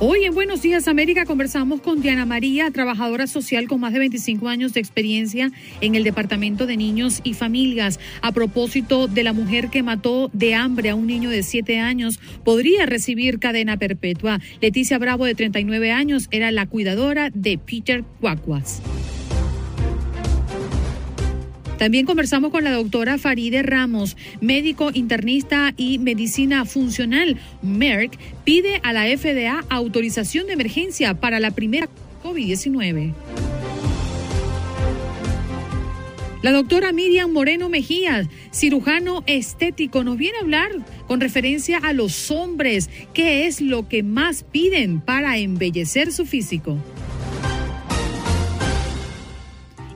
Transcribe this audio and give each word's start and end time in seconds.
Hoy 0.00 0.22
en 0.22 0.34
Buenos 0.34 0.62
Días 0.62 0.86
América 0.86 1.24
conversamos 1.24 1.80
con 1.80 2.00
Diana 2.00 2.24
María, 2.24 2.70
trabajadora 2.70 3.26
social 3.26 3.66
con 3.66 3.80
más 3.80 3.92
de 3.92 3.98
25 3.98 4.46
años 4.46 4.72
de 4.72 4.78
experiencia 4.78 5.50
en 5.80 5.96
el 5.96 6.04
Departamento 6.04 6.66
de 6.66 6.76
Niños 6.76 7.20
y 7.24 7.34
Familias. 7.34 7.98
A 8.22 8.30
propósito 8.30 9.08
de 9.08 9.24
la 9.24 9.32
mujer 9.32 9.70
que 9.70 9.82
mató 9.82 10.30
de 10.32 10.54
hambre 10.54 10.90
a 10.90 10.94
un 10.94 11.08
niño 11.08 11.30
de 11.30 11.42
7 11.42 11.80
años, 11.80 12.20
podría 12.44 12.86
recibir 12.86 13.40
cadena 13.40 13.76
perpetua. 13.76 14.38
Leticia 14.60 14.98
Bravo, 14.98 15.24
de 15.24 15.34
39 15.34 15.90
años, 15.90 16.28
era 16.30 16.52
la 16.52 16.66
cuidadora 16.66 17.30
de 17.34 17.58
Peter 17.58 18.04
Cuacuas. 18.20 18.80
También 21.78 22.06
conversamos 22.06 22.50
con 22.50 22.64
la 22.64 22.72
doctora 22.72 23.18
Faride 23.18 23.62
Ramos, 23.62 24.16
médico 24.40 24.90
internista 24.92 25.72
y 25.76 25.98
medicina 25.98 26.64
funcional. 26.64 27.38
Merck 27.62 28.18
pide 28.44 28.80
a 28.82 28.92
la 28.92 29.04
FDA 29.04 29.64
autorización 29.68 30.48
de 30.48 30.54
emergencia 30.54 31.14
para 31.14 31.38
la 31.38 31.52
primera 31.52 31.88
COVID-19. 32.24 33.14
La 36.42 36.52
doctora 36.52 36.92
Miriam 36.92 37.32
Moreno 37.32 37.68
Mejías, 37.68 38.26
cirujano 38.52 39.22
estético, 39.26 40.04
nos 40.04 40.16
viene 40.16 40.38
a 40.38 40.42
hablar 40.42 40.70
con 41.06 41.20
referencia 41.20 41.78
a 41.78 41.92
los 41.92 42.30
hombres, 42.30 42.90
qué 43.12 43.46
es 43.46 43.60
lo 43.60 43.88
que 43.88 44.02
más 44.02 44.44
piden 44.44 45.00
para 45.00 45.38
embellecer 45.38 46.12
su 46.12 46.26
físico. 46.26 46.78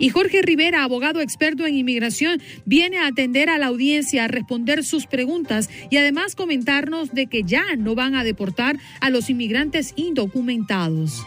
Y 0.03 0.08
Jorge 0.08 0.42
Rivera, 0.42 0.83
abogado 0.83 1.20
experto 1.20 1.64
en 1.64 1.77
inmigración, 1.77 2.42
viene 2.64 2.98
a 2.98 3.06
atender 3.06 3.48
a 3.48 3.56
la 3.56 3.67
audiencia, 3.67 4.25
a 4.25 4.28
responder 4.28 4.83
sus 4.83 5.06
preguntas 5.06 5.70
y 5.91 5.97
además 5.97 6.34
comentarnos 6.34 7.14
de 7.14 7.28
que 7.28 7.44
ya 7.44 7.77
no 7.78 7.94
van 7.94 8.17
a 8.17 8.25
deportar 8.25 8.78
a 8.98 9.11
los 9.11 9.31
inmigrantes 9.31 9.92
indocumentados. 9.94 11.25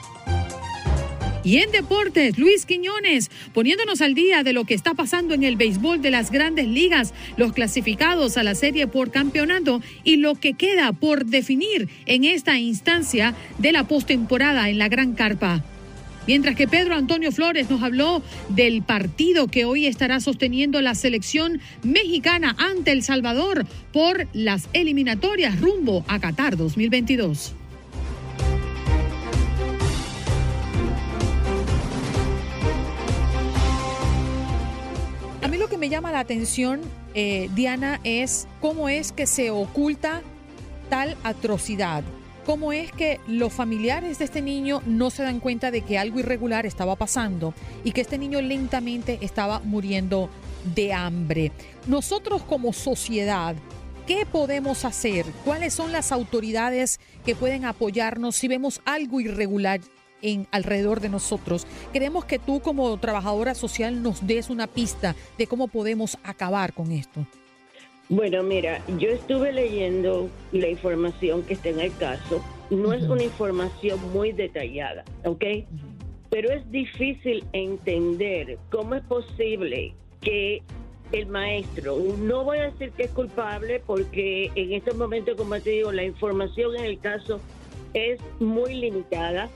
Y 1.45 1.59
en 1.59 1.71
deportes, 1.71 2.37
Luis 2.37 2.65
Quiñones, 2.65 3.31
poniéndonos 3.53 4.01
al 4.01 4.13
día 4.13 4.43
de 4.43 4.51
lo 4.51 4.65
que 4.65 4.73
está 4.73 4.93
pasando 4.93 5.33
en 5.33 5.43
el 5.43 5.55
béisbol 5.55 6.01
de 6.01 6.11
las 6.11 6.29
grandes 6.29 6.67
ligas, 6.67 7.13
los 7.37 7.53
clasificados 7.53 8.35
a 8.35 8.43
la 8.43 8.55
serie 8.55 8.87
por 8.87 9.09
campeonato 9.09 9.81
y 10.03 10.17
lo 10.17 10.35
que 10.35 10.51
queda 10.51 10.91
por 10.91 11.25
definir 11.25 11.87
en 12.07 12.25
esta 12.25 12.59
instancia 12.59 13.35
de 13.57 13.71
la 13.71 13.87
postemporada 13.87 14.69
en 14.69 14.79
la 14.79 14.89
Gran 14.89 15.13
Carpa. 15.13 15.63
Mientras 16.27 16.55
que 16.55 16.67
Pedro 16.67 16.95
Antonio 16.95 17.31
Flores 17.31 17.69
nos 17.69 17.83
habló 17.83 18.23
del 18.49 18.81
partido 18.81 19.47
que 19.47 19.65
hoy 19.65 19.85
estará 19.85 20.19
sosteniendo 20.19 20.81
la 20.81 20.95
selección 20.95 21.61
mexicana 21.83 22.55
ante 22.57 22.91
El 22.91 23.03
Salvador 23.03 23.65
por 23.93 24.27
las 24.33 24.67
eliminatorias 24.73 25.59
rumbo 25.59 26.03
a 26.07 26.19
Qatar 26.19 26.57
2022. 26.57 27.53
A 35.43 35.47
mí 35.47 35.57
lo 35.57 35.69
que 35.69 35.77
me 35.77 35.89
llama 35.89 36.11
la 36.11 36.21
atención, 36.21 36.81
eh, 37.13 37.51
Diana, 37.53 37.99
es 38.03 38.47
cómo 38.61 38.89
es 38.89 39.11
que 39.11 39.27
se 39.27 39.51
oculta 39.51 40.23
tal 40.89 41.15
atrocidad. 41.23 42.03
¿Cómo 42.45 42.71
es 42.71 42.91
que 42.91 43.19
los 43.27 43.51
familiares 43.51 44.19
de 44.19 44.25
este 44.25 44.39
niño 44.39 44.83
no 44.85 45.09
se 45.09 45.23
dan 45.23 45.39
cuenta 45.39 45.71
de 45.71 45.81
que 45.81 45.97
algo 45.97 46.19
irregular 46.19 46.67
estaba 46.67 46.95
pasando 46.95 47.55
y 47.83 47.91
que 47.91 48.01
este 48.01 48.19
niño 48.19 48.39
lentamente 48.39 49.17
estaba 49.21 49.61
muriendo 49.61 50.29
de 50.75 50.93
hambre? 50.93 51.51
Nosotros 51.87 52.43
como 52.43 52.71
sociedad, 52.71 53.55
¿qué 54.05 54.27
podemos 54.27 54.85
hacer? 54.85 55.25
¿Cuáles 55.43 55.73
son 55.73 55.91
las 55.91 56.11
autoridades 56.11 56.99
que 57.25 57.33
pueden 57.33 57.65
apoyarnos 57.65 58.35
si 58.35 58.47
vemos 58.47 58.79
algo 58.85 59.19
irregular 59.21 59.81
en 60.21 60.47
alrededor 60.51 61.01
de 61.01 61.09
nosotros. 61.09 61.67
Queremos 61.93 62.25
que 62.25 62.39
tú 62.39 62.59
como 62.59 62.97
trabajadora 62.97 63.53
social 63.53 64.01
nos 64.01 64.25
des 64.25 64.49
una 64.49 64.65
pista 64.65 65.15
de 65.37 65.45
cómo 65.45 65.67
podemos 65.67 66.17
acabar 66.23 66.73
con 66.73 66.91
esto. 66.91 67.27
Bueno, 68.09 68.43
mira, 68.43 68.81
yo 68.99 69.09
estuve 69.09 69.51
leyendo 69.51 70.29
la 70.51 70.67
información 70.67 71.41
que 71.41 71.53
está 71.53 71.69
en 71.69 71.79
el 71.79 71.95
caso. 71.97 72.43
No 72.69 72.93
es 72.93 73.03
una 73.03 73.23
información 73.23 73.99
muy 74.13 74.31
detallada, 74.31 75.03
¿ok? 75.23 75.43
Pero 76.29 76.51
es 76.51 76.69
difícil 76.69 77.43
entender 77.53 78.59
cómo 78.69 78.95
es 78.95 79.03
posible 79.05 79.93
que 80.21 80.61
el 81.13 81.25
maestro, 81.27 81.97
no 82.19 82.43
voy 82.43 82.59
a 82.59 82.71
decir 82.71 82.91
que 82.91 83.03
es 83.03 83.11
culpable 83.11 83.81
porque 83.85 84.51
en 84.55 84.73
estos 84.73 84.95
momentos, 84.95 85.35
como 85.35 85.59
te 85.59 85.71
digo, 85.71 85.91
la 85.91 86.03
información 86.03 86.75
en 86.75 86.85
el 86.85 86.99
caso 86.99 87.39
es 87.93 88.19
muy 88.39 88.75
limitada, 88.75 89.49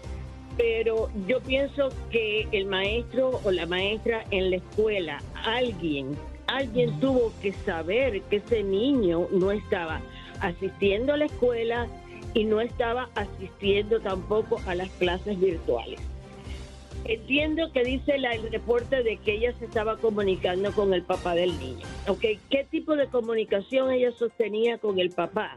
pero 0.57 1.09
yo 1.27 1.39
pienso 1.41 1.89
que 2.09 2.47
el 2.51 2.65
maestro 2.65 3.41
o 3.43 3.51
la 3.51 3.65
maestra 3.65 4.23
en 4.31 4.51
la 4.51 4.57
escuela, 4.57 5.21
alguien 5.43 6.15
alguien 6.49 6.99
tuvo 6.99 7.31
que 7.41 7.53
saber 7.53 8.21
que 8.23 8.37
ese 8.37 8.63
niño 8.63 9.27
no 9.31 9.51
estaba 9.51 10.01
asistiendo 10.41 11.13
a 11.13 11.17
la 11.17 11.25
escuela 11.25 11.87
y 12.33 12.43
no 12.45 12.61
estaba 12.61 13.09
asistiendo 13.15 13.99
tampoco 13.99 14.61
a 14.65 14.75
las 14.75 14.89
clases 14.91 15.39
virtuales. 15.39 15.99
Entiendo 17.05 17.71
que 17.71 17.83
dice 17.83 18.15
el 18.15 18.51
reporte 18.51 19.03
de 19.03 19.17
que 19.17 19.35
ella 19.35 19.53
se 19.57 19.65
estaba 19.65 19.97
comunicando 19.97 20.71
con 20.73 20.93
el 20.93 21.03
papá 21.03 21.33
del 21.33 21.57
niño. 21.59 21.85
¿Qué 22.19 22.67
tipo 22.69 22.95
de 22.95 23.07
comunicación 23.07 23.91
ella 23.91 24.11
sostenía 24.11 24.77
con 24.77 24.99
el 24.99 25.09
papá? 25.09 25.55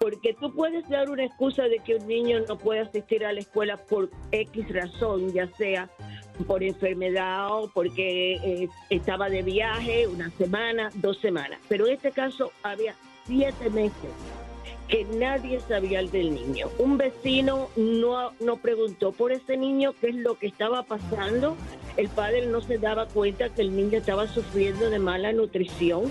Porque 0.00 0.32
tú 0.32 0.50
puedes 0.54 0.88
dar 0.88 1.10
una 1.10 1.26
excusa 1.26 1.64
de 1.64 1.78
que 1.80 1.96
un 1.96 2.06
niño 2.06 2.40
no 2.48 2.56
puede 2.56 2.80
asistir 2.80 3.22
a 3.22 3.34
la 3.34 3.40
escuela 3.40 3.76
por 3.76 4.08
X 4.32 4.66
razón, 4.72 5.30
ya 5.34 5.46
sea 5.58 5.90
por 6.46 6.62
enfermedad 6.62 7.48
o 7.52 7.68
porque 7.68 8.36
eh, 8.36 8.68
estaba 8.88 9.28
de 9.28 9.42
viaje 9.42 10.06
una 10.06 10.30
semana, 10.38 10.88
dos 10.94 11.18
semanas. 11.18 11.60
Pero 11.68 11.86
en 11.86 11.92
este 11.92 12.12
caso 12.12 12.50
había 12.62 12.94
siete 13.26 13.68
meses 13.68 14.10
que 14.88 15.04
nadie 15.04 15.60
sabía 15.60 16.02
del 16.02 16.34
niño. 16.34 16.68
Un 16.78 16.96
vecino 16.96 17.68
no, 17.76 18.32
no 18.40 18.56
preguntó 18.56 19.12
por 19.12 19.32
ese 19.32 19.58
niño 19.58 19.92
qué 20.00 20.08
es 20.08 20.14
lo 20.14 20.38
que 20.38 20.46
estaba 20.46 20.82
pasando. 20.82 21.58
El 21.98 22.08
padre 22.08 22.46
no 22.46 22.62
se 22.62 22.78
daba 22.78 23.06
cuenta 23.06 23.50
que 23.50 23.60
el 23.60 23.76
niño 23.76 23.98
estaba 23.98 24.26
sufriendo 24.28 24.88
de 24.88 24.98
mala 24.98 25.30
nutrición. 25.32 26.10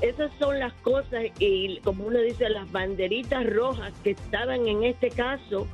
Esas 0.00 0.30
son 0.38 0.58
las 0.58 0.72
cosas 0.74 1.24
y 1.38 1.78
como 1.80 2.04
uno 2.04 2.20
dice, 2.20 2.48
las 2.48 2.70
banderitas 2.70 3.46
rojas 3.46 3.92
que 4.02 4.10
estaban 4.10 4.66
en 4.66 4.84
este 4.84 5.10
caso 5.10 5.66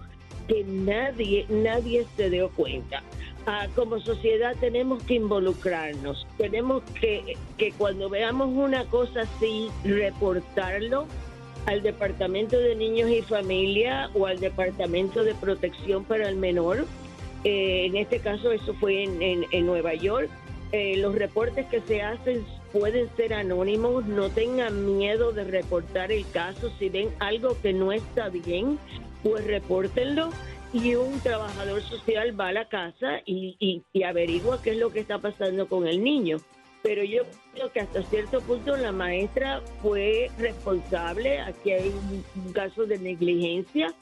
que 0.48 0.64
nadie, 0.64 1.46
nadie 1.48 2.06
se 2.16 2.30
dio 2.30 2.50
cuenta. 2.50 3.02
Ah, 3.46 3.66
como 3.74 4.00
sociedad 4.00 4.54
tenemos 4.60 5.02
que 5.04 5.14
involucrarnos, 5.14 6.26
tenemos 6.36 6.82
que, 7.00 7.36
que 7.56 7.72
cuando 7.72 8.08
veamos 8.10 8.48
una 8.48 8.84
cosa 8.84 9.22
así, 9.22 9.68
reportarlo 9.82 11.06
al 11.66 11.82
Departamento 11.82 12.58
de 12.58 12.74
Niños 12.74 13.10
y 13.10 13.22
Familia 13.22 14.10
o 14.14 14.26
al 14.26 14.40
Departamento 14.40 15.24
de 15.24 15.34
Protección 15.34 16.04
para 16.04 16.28
el 16.28 16.36
Menor. 16.36 16.86
Eh, 17.44 17.86
en 17.86 17.96
este 17.96 18.18
caso 18.18 18.52
eso 18.52 18.74
fue 18.74 19.04
en, 19.04 19.46
en, 19.50 19.66
Nueva 19.66 19.94
York. 19.94 20.28
Eh, 20.72 20.96
los 20.98 21.14
reportes 21.14 21.66
que 21.66 21.80
se 21.80 22.02
hacen 22.02 22.44
pueden 22.72 23.08
ser 23.17 23.34
anónimos, 23.34 24.06
no 24.06 24.31
tengan 24.31 24.96
miedo 24.96 25.32
de 25.32 25.44
reportar 25.44 26.12
el 26.12 26.28
caso. 26.31 26.70
Si 26.78 26.88
ven 26.88 27.08
algo 27.19 27.56
que 27.61 27.72
no 27.72 27.93
está 27.93 28.28
bien, 28.28 28.78
pues 29.22 29.44
repórtenlo 29.46 30.31
y 30.72 30.94
un 30.94 31.19
trabajador 31.20 31.82
social 31.82 32.38
va 32.38 32.49
a 32.49 32.52
la 32.52 32.69
casa 32.69 33.20
y, 33.26 33.84
y, 33.93 34.02
averigua 34.02 34.62
qué 34.62 34.70
es 34.70 34.78
lo 34.78 34.90
que 34.90 35.00
está 35.00 35.19
pasando 35.19 35.69
con 35.69 35.87
el 35.87 36.02
niño. 36.02 36.38
pero 36.82 37.05
yo 37.05 37.25
creo 37.52 37.70
que 37.72 37.81
hasta 37.81 38.02
cierto 38.05 38.40
punto 38.40 38.76
la 38.76 38.93
maestra 38.93 39.61
fue 39.82 40.31
responsable, 40.38 41.40
aquí 41.40 41.72
hay 41.72 41.88
un, 41.88 42.52
caso 42.52 42.87
de 42.87 42.99
negligencia, 42.99 43.93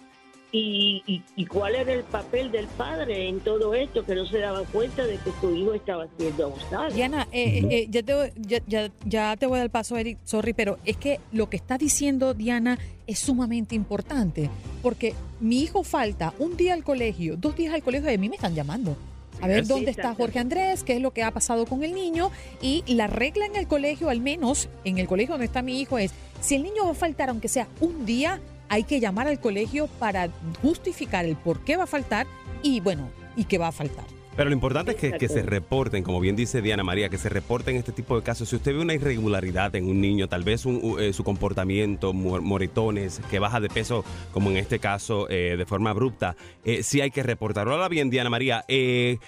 y, 0.50 1.23
y, 1.37 1.47
cuál 1.47 1.75
era 1.75 1.93
el 1.93 2.05
papel 2.05 2.50
del 2.50 2.67
padre 2.67 3.29
en 3.29 3.41
todo 3.41 3.75
esto, 3.75 4.05
que 4.05 4.15
no 4.15 4.27
se 4.27 4.39
daba 4.39 4.62
cuenta 4.65 5.06
de 5.06 5.19
que 5.19 5.31
su 5.41 5.55
hijo 5.55 5.75
estaba 5.75 6.06
siendo 6.17 6.47
abusado. 6.47 6.91
Diana, 6.91 7.29
eh, 7.33 7.67
eh, 7.71 7.87
ya, 7.91 8.03
te, 8.03 8.33
ya, 8.67 8.91
ya, 9.05 9.37
te 9.37 9.47
voy 9.47 9.59
a 9.59 9.61
dar 9.61 9.71
paso, 9.71 9.97
Eric, 9.99 10.19
sorry, 10.25 10.55
pero 10.55 10.79
es 10.87 10.97
que 10.97 11.21
lo 11.33 11.50
que 11.50 11.56
está 11.56 11.77
diciendo 11.77 12.33
Diana 12.33 12.79
es 13.06 13.19
sumamente 13.19 13.75
importante, 13.75 14.49
porque 14.83 15.15
mi 15.41 15.61
hijo 15.61 15.83
falta 15.83 16.33
un 16.39 16.56
día 16.56 16.73
al 16.73 16.83
colegio, 16.83 17.37
dos 17.37 17.55
días 17.55 17.75
al 17.75 17.83
colegio, 17.83 18.11
y 18.11 18.15
a 18.15 18.19
mí 18.19 18.29
me 18.31 18.37
están 18.37 18.55
llamando 18.55 18.97
a 19.41 19.47
ver 19.47 19.67
dónde 19.67 19.91
está 19.91 20.15
Jorge 20.15 20.39
Andrés, 20.39 20.83
qué 20.83 20.97
es 20.97 21.03
lo 21.03 21.12
que 21.12 21.23
ha 21.23 21.31
pasado 21.31 21.67
con 21.67 21.85
el 21.85 21.94
niño. 21.94 22.31
Y 22.61 22.83
la 22.89 23.06
regla 23.06 23.47
en 23.47 23.56
el 23.56 23.69
colegio, 23.69 24.09
al 24.09 24.21
menos 24.21 24.69
en 24.85 24.99
el 24.99 25.06
colegio 25.06 25.35
donde 25.35 25.47
está 25.47 25.62
mi 25.62 25.81
hijo, 25.81 25.99
es 25.99 26.12
si 26.41 26.56
el 26.56 26.62
niño 26.62 26.85
va 26.85 26.93
a 26.93 26.94
faltar, 26.94 27.29
aunque 27.29 27.49
sea 27.49 27.69
un 27.81 28.05
día, 28.05 28.41
hay 28.69 28.85
que 28.85 29.00
llamar 29.00 29.29
al 29.29 29.41
colegio 29.41 29.87
para 29.87 30.29
justificar 30.62 31.25
el 31.25 31.37
por 31.37 31.61
qué 31.61 31.76
va 31.76 31.85
a 31.85 31.87
faltar 31.87 32.26
y 32.62 32.81
bueno, 32.81 33.11
y 33.37 33.44
qué 33.44 33.59
va 33.59 33.69
a 33.69 33.73
faltar. 33.73 34.05
Pero 34.38 34.50
lo 34.50 34.55
importante 34.55 34.93
es 34.93 35.15
que, 35.19 35.29
se 35.29 35.43
reporten, 35.43 36.05
como 36.05 36.20
bien 36.20 36.37
dice 36.37 36.62
Diana 36.62 36.85
María, 36.85 37.09
que 37.09 37.19
se 37.19 37.29
reporten 37.29 37.75
este 37.75 37.91
tipo 37.91 38.15
de 38.15 38.23
casos. 38.23 38.49
Si 38.49 38.55
usted 38.55 38.73
ve 38.73 38.81
una 38.81 38.94
irregularidad 38.94 39.75
en 39.75 39.88
un 39.88 40.00
niño, 40.00 40.29
tal 40.29 40.44
vez 40.44 40.65
eh, 40.65 41.12
su 41.12 41.25
comportamiento, 41.25 42.12
moretones, 42.12 43.20
que 43.32 43.41
baja 43.41 43.59
de 43.59 43.69
peso, 43.69 44.05
como 44.32 44.50
en 44.50 44.59
este 44.59 44.79
caso, 44.79 45.29
eh, 45.29 45.56
de 45.59 45.67
forma 45.67 45.91
abrupta, 45.91 46.37
eh, 46.65 46.85
sí 46.85 47.00
hay 47.00 47.11
que 47.11 47.25
reportarlo. 47.25 47.73
Ahora 47.73 47.88
bien, 47.88 48.11
Diana 48.11 48.31
María, 48.31 48.65
¿qué 48.69 49.19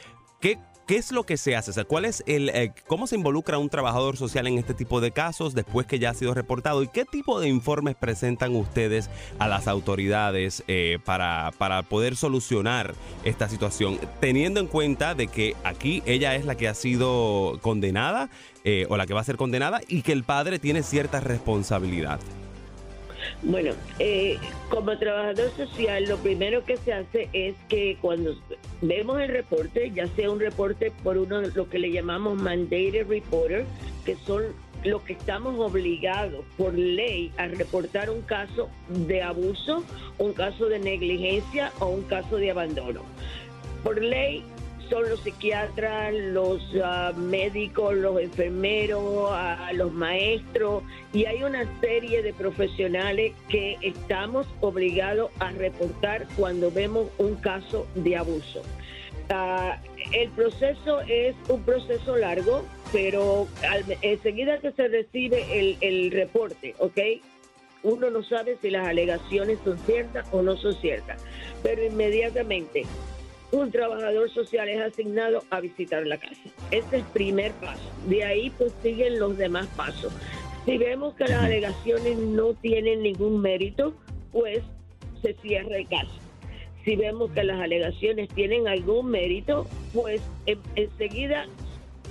¿Qué 0.90 0.96
es 0.96 1.12
lo 1.12 1.22
que 1.22 1.36
se 1.36 1.54
hace? 1.54 1.84
¿cuál 1.84 2.04
es 2.04 2.24
el, 2.26 2.48
eh, 2.48 2.72
¿Cómo 2.88 3.06
se 3.06 3.14
involucra 3.14 3.58
un 3.58 3.68
trabajador 3.68 4.16
social 4.16 4.48
en 4.48 4.58
este 4.58 4.74
tipo 4.74 5.00
de 5.00 5.12
casos 5.12 5.54
después 5.54 5.86
que 5.86 6.00
ya 6.00 6.10
ha 6.10 6.14
sido 6.14 6.34
reportado? 6.34 6.82
¿Y 6.82 6.88
qué 6.88 7.04
tipo 7.04 7.38
de 7.38 7.48
informes 7.48 7.94
presentan 7.94 8.56
ustedes 8.56 9.08
a 9.38 9.46
las 9.46 9.68
autoridades 9.68 10.64
eh, 10.66 10.98
para, 11.04 11.52
para 11.58 11.84
poder 11.84 12.16
solucionar 12.16 12.96
esta 13.22 13.48
situación? 13.48 14.00
Teniendo 14.18 14.58
en 14.58 14.66
cuenta 14.66 15.14
de 15.14 15.28
que 15.28 15.54
aquí 15.62 16.02
ella 16.06 16.34
es 16.34 16.44
la 16.44 16.56
que 16.56 16.66
ha 16.66 16.74
sido 16.74 17.60
condenada 17.62 18.28
eh, 18.64 18.86
o 18.88 18.96
la 18.96 19.06
que 19.06 19.14
va 19.14 19.20
a 19.20 19.24
ser 19.24 19.36
condenada 19.36 19.80
y 19.86 20.02
que 20.02 20.10
el 20.10 20.24
padre 20.24 20.58
tiene 20.58 20.82
cierta 20.82 21.20
responsabilidad. 21.20 22.18
Bueno, 23.42 23.72
eh, 23.98 24.38
como 24.68 24.98
trabajador 24.98 25.50
social, 25.56 26.04
lo 26.04 26.18
primero 26.18 26.64
que 26.64 26.76
se 26.76 26.92
hace 26.92 27.30
es 27.32 27.54
que 27.68 27.96
cuando 28.00 28.36
vemos 28.82 29.18
el 29.20 29.28
reporte, 29.28 29.90
ya 29.92 30.06
sea 30.08 30.30
un 30.30 30.40
reporte 30.40 30.92
por 31.02 31.16
uno 31.16 31.40
de 31.40 31.50
lo 31.52 31.68
que 31.68 31.78
le 31.78 31.90
llamamos 31.90 32.40
mandated 32.40 33.08
reporter, 33.08 33.64
que 34.04 34.16
son 34.16 34.44
los 34.84 35.02
que 35.02 35.14
estamos 35.14 35.58
obligados 35.58 36.44
por 36.58 36.74
ley 36.74 37.32
a 37.38 37.46
reportar 37.46 38.10
un 38.10 38.22
caso 38.22 38.68
de 38.88 39.22
abuso, 39.22 39.84
un 40.18 40.32
caso 40.34 40.66
de 40.66 40.78
negligencia 40.78 41.72
o 41.80 41.86
un 41.86 42.02
caso 42.02 42.36
de 42.36 42.50
abandono. 42.50 43.02
Por 43.82 44.02
ley 44.02 44.44
son 44.90 45.08
los 45.08 45.20
psiquiatras, 45.20 46.12
los 46.12 46.60
ah, 46.84 47.12
médicos, 47.16 47.94
los 47.94 48.20
enfermeros, 48.20 49.32
los 49.74 49.92
maestros, 49.92 50.82
y 51.12 51.24
hay 51.24 51.42
una 51.44 51.64
serie 51.80 52.22
de 52.22 52.32
profesionales 52.34 53.32
que 53.48 53.78
estamos 53.80 54.46
obligados 54.60 55.30
a 55.38 55.52
reportar 55.52 56.26
cuando 56.36 56.70
vemos 56.70 57.08
un 57.18 57.36
caso 57.36 57.86
de 57.94 58.16
abuso. 58.16 58.62
Ah, 59.30 59.80
el 60.12 60.28
proceso 60.30 61.00
es 61.02 61.36
un 61.48 61.62
proceso 61.62 62.16
largo, 62.16 62.64
pero 62.92 63.46
enseguida 64.02 64.58
que 64.58 64.72
se 64.72 64.88
recibe 64.88 65.58
el, 65.58 65.78
el 65.80 66.10
reporte, 66.10 66.74
¿ok? 66.78 66.98
Uno 67.84 68.10
no 68.10 68.22
sabe 68.24 68.58
si 68.60 68.70
las 68.70 68.86
alegaciones 68.86 69.58
son 69.64 69.78
ciertas 69.78 70.26
o 70.32 70.42
no 70.42 70.56
son 70.56 70.74
ciertas, 70.74 71.22
pero 71.62 71.82
inmediatamente 71.84 72.84
un 73.52 73.70
trabajador 73.70 74.30
social 74.30 74.68
es 74.68 74.80
asignado 74.80 75.42
a 75.50 75.60
visitar 75.60 76.06
la 76.06 76.18
casa. 76.18 76.40
Ese 76.70 76.86
es 76.86 76.92
el 76.92 77.02
primer 77.04 77.52
paso. 77.52 77.82
De 78.06 78.24
ahí 78.24 78.50
pues 78.50 78.72
siguen 78.82 79.18
los 79.18 79.36
demás 79.36 79.66
pasos. 79.76 80.12
Si 80.64 80.78
vemos 80.78 81.14
que 81.14 81.24
las 81.24 81.42
alegaciones 81.42 82.18
no 82.18 82.54
tienen 82.54 83.02
ningún 83.02 83.40
mérito, 83.40 83.94
pues 84.32 84.62
se 85.22 85.34
cierra 85.34 85.76
el 85.76 85.88
caso. 85.88 86.12
Si 86.84 86.96
vemos 86.96 87.30
que 87.32 87.44
las 87.44 87.60
alegaciones 87.60 88.28
tienen 88.30 88.68
algún 88.68 89.10
mérito, 89.10 89.66
pues 89.92 90.22
enseguida 90.76 91.46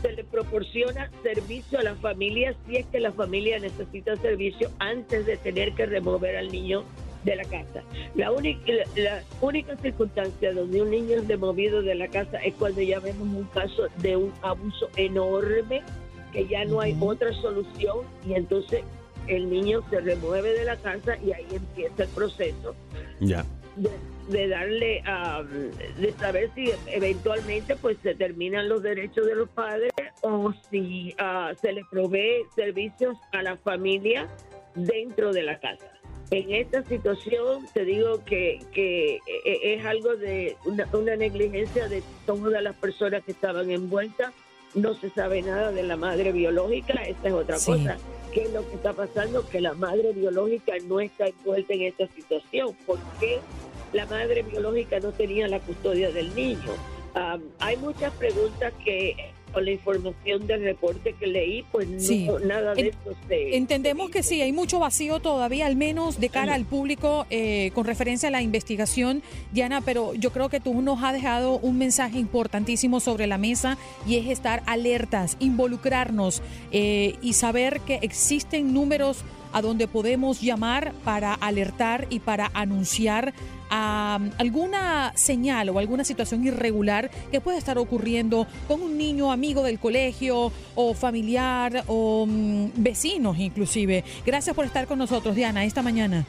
se 0.01 0.13
le 0.13 0.23
proporciona 0.23 1.09
servicio 1.23 1.79
a 1.79 1.83
la 1.83 1.95
familia 1.95 2.55
si 2.65 2.77
es 2.77 2.85
que 2.87 2.99
la 2.99 3.11
familia 3.11 3.59
necesita 3.59 4.15
servicio 4.17 4.69
antes 4.79 5.25
de 5.25 5.37
tener 5.37 5.73
que 5.73 5.85
remover 5.85 6.37
al 6.37 6.51
niño 6.51 6.83
de 7.23 7.35
la 7.35 7.43
casa. 7.43 7.83
La 8.15 8.31
única, 8.31 8.71
la, 8.95 9.23
única 9.41 9.75
circunstancia 9.77 10.53
donde 10.53 10.81
un 10.81 10.91
niño 10.91 11.17
es 11.17 11.27
demovido 11.27 11.81
de 11.81 11.95
la 11.95 12.07
casa 12.07 12.37
es 12.37 12.53
cuando 12.55 12.81
ya 12.81 12.99
vemos 12.99 13.27
un 13.27 13.45
caso 13.45 13.87
de 13.97 14.15
un 14.15 14.33
abuso 14.41 14.89
enorme, 14.95 15.81
que 16.31 16.47
ya 16.47 16.63
no 16.65 16.79
hay 16.79 16.95
otra 16.99 17.33
solución 17.33 18.05
y 18.27 18.33
entonces 18.33 18.83
el 19.27 19.49
niño 19.49 19.83
se 19.89 19.99
remueve 19.99 20.53
de 20.53 20.65
la 20.65 20.75
casa 20.77 21.17
y 21.23 21.31
ahí 21.31 21.45
empieza 21.51 22.03
el 22.03 22.09
proceso. 22.09 22.75
Ya. 23.19 23.45
De, 24.27 24.47
darle, 24.47 25.01
a 25.05 25.41
de 25.43 26.11
saber 26.19 26.51
si 26.53 26.71
eventualmente 26.87 27.75
pues 27.75 27.97
se 28.03 28.13
terminan 28.13 28.69
los 28.69 28.83
derechos 28.83 29.25
de 29.25 29.35
los 29.35 29.49
padres 29.49 29.91
o 30.21 30.53
si 30.69 31.15
ah, 31.17 31.53
se 31.59 31.71
le 31.71 31.81
provee 31.89 32.43
servicios 32.55 33.17
a 33.31 33.41
la 33.41 33.57
familia 33.57 34.27
dentro 34.75 35.31
de 35.31 35.43
la 35.43 35.59
casa. 35.59 35.98
En 36.31 36.53
esta 36.53 36.83
situación 36.83 37.65
te 37.73 37.85
digo 37.85 38.23
que, 38.23 38.59
que 38.71 39.15
eh, 39.15 39.21
eh, 39.45 39.73
es 39.73 39.85
algo 39.85 40.15
de 40.15 40.57
una, 40.65 41.15
negligencia 41.15 41.87
de 41.87 42.03
todas 42.27 42.61
las 42.61 42.75
personas 42.75 43.23
que 43.23 43.31
estaban 43.31 43.71
envueltas. 43.71 44.31
No 44.75 44.93
se 44.93 45.09
sabe 45.09 45.41
nada 45.41 45.71
de 45.71 45.81
la 45.81 45.97
madre 45.97 46.31
biológica, 46.31 46.93
esta 47.01 47.29
es 47.29 47.33
otra 47.33 47.55
cosa. 47.55 47.97
¿Qué 48.31 48.43
es 48.43 48.53
lo 48.53 48.67
que 48.69 48.75
está 48.75 48.93
pasando? 48.93 49.47
Que 49.49 49.59
la 49.59 49.73
madre 49.73 50.13
biológica 50.13 50.73
no 50.85 50.99
está 50.99 51.25
envuelta 51.25 51.73
en 51.73 51.81
esta 51.81 52.05
situación. 52.09 52.75
¿Por 52.85 52.99
qué 53.19 53.39
la 53.91 54.05
madre 54.05 54.43
biológica 54.43 54.99
no 54.99 55.11
tenía 55.11 55.47
la 55.47 55.59
custodia 55.59 56.11
del 56.11 56.35
niño? 56.35 56.75
Ah, 57.15 57.39
hay 57.57 57.77
muchas 57.77 58.13
preguntas 58.13 58.71
que 58.85 59.33
con 59.49 59.65
la 59.65 59.71
información 59.71 60.47
del 60.47 60.63
reporte 60.63 61.13
que 61.13 61.27
leí, 61.27 61.63
pues 61.71 61.87
no, 61.87 62.39
nada 62.39 62.73
de 62.73 62.89
esto 62.89 63.15
se... 63.27 63.55
Entendemos 63.55 64.09
que 64.09 64.23
sí, 64.23 64.41
hay 64.41 64.51
mucho 64.51 64.79
vacío 64.79 65.19
todavía, 65.19 65.65
al 65.65 65.75
menos 65.75 66.19
de 66.19 66.29
cara 66.29 66.53
al 66.53 66.65
público, 66.65 67.25
eh, 67.29 67.71
con 67.73 67.85
referencia 67.85 68.29
a 68.29 68.31
la 68.31 68.41
investigación, 68.41 69.21
Diana, 69.51 69.81
pero 69.81 70.13
yo 70.13 70.31
creo 70.31 70.49
que 70.49 70.59
tú 70.59 70.81
nos 70.81 71.03
has 71.03 71.13
dejado 71.13 71.57
un 71.59 71.77
mensaje 71.77 72.17
importantísimo 72.19 72.99
sobre 72.99 73.27
la 73.27 73.37
mesa 73.37 73.77
y 74.07 74.17
es 74.17 74.27
estar 74.27 74.63
alertas, 74.65 75.37
involucrarnos 75.39 76.41
eh, 76.71 77.15
y 77.21 77.33
saber 77.33 77.81
que 77.81 77.99
existen 78.01 78.73
números 78.73 79.23
a 79.51 79.61
donde 79.61 79.87
podemos 79.87 80.41
llamar 80.41 80.93
para 81.03 81.33
alertar 81.33 82.07
y 82.09 82.19
para 82.19 82.51
anunciar 82.53 83.33
a 83.69 84.19
alguna 84.37 85.11
señal 85.15 85.69
o 85.69 85.79
alguna 85.79 86.03
situación 86.03 86.45
irregular 86.45 87.09
que 87.31 87.41
pueda 87.41 87.57
estar 87.57 87.77
ocurriendo 87.77 88.47
con 88.67 88.81
un 88.81 88.97
niño 88.97 89.31
amigo 89.31 89.63
del 89.63 89.79
colegio 89.79 90.51
o 90.75 90.93
familiar 90.93 91.83
o 91.87 92.25
mm, 92.27 92.71
vecinos 92.75 93.37
inclusive. 93.39 94.03
Gracias 94.25 94.55
por 94.55 94.65
estar 94.65 94.87
con 94.87 94.99
nosotros, 94.99 95.35
Diana, 95.35 95.65
esta 95.65 95.81
mañana. 95.81 96.25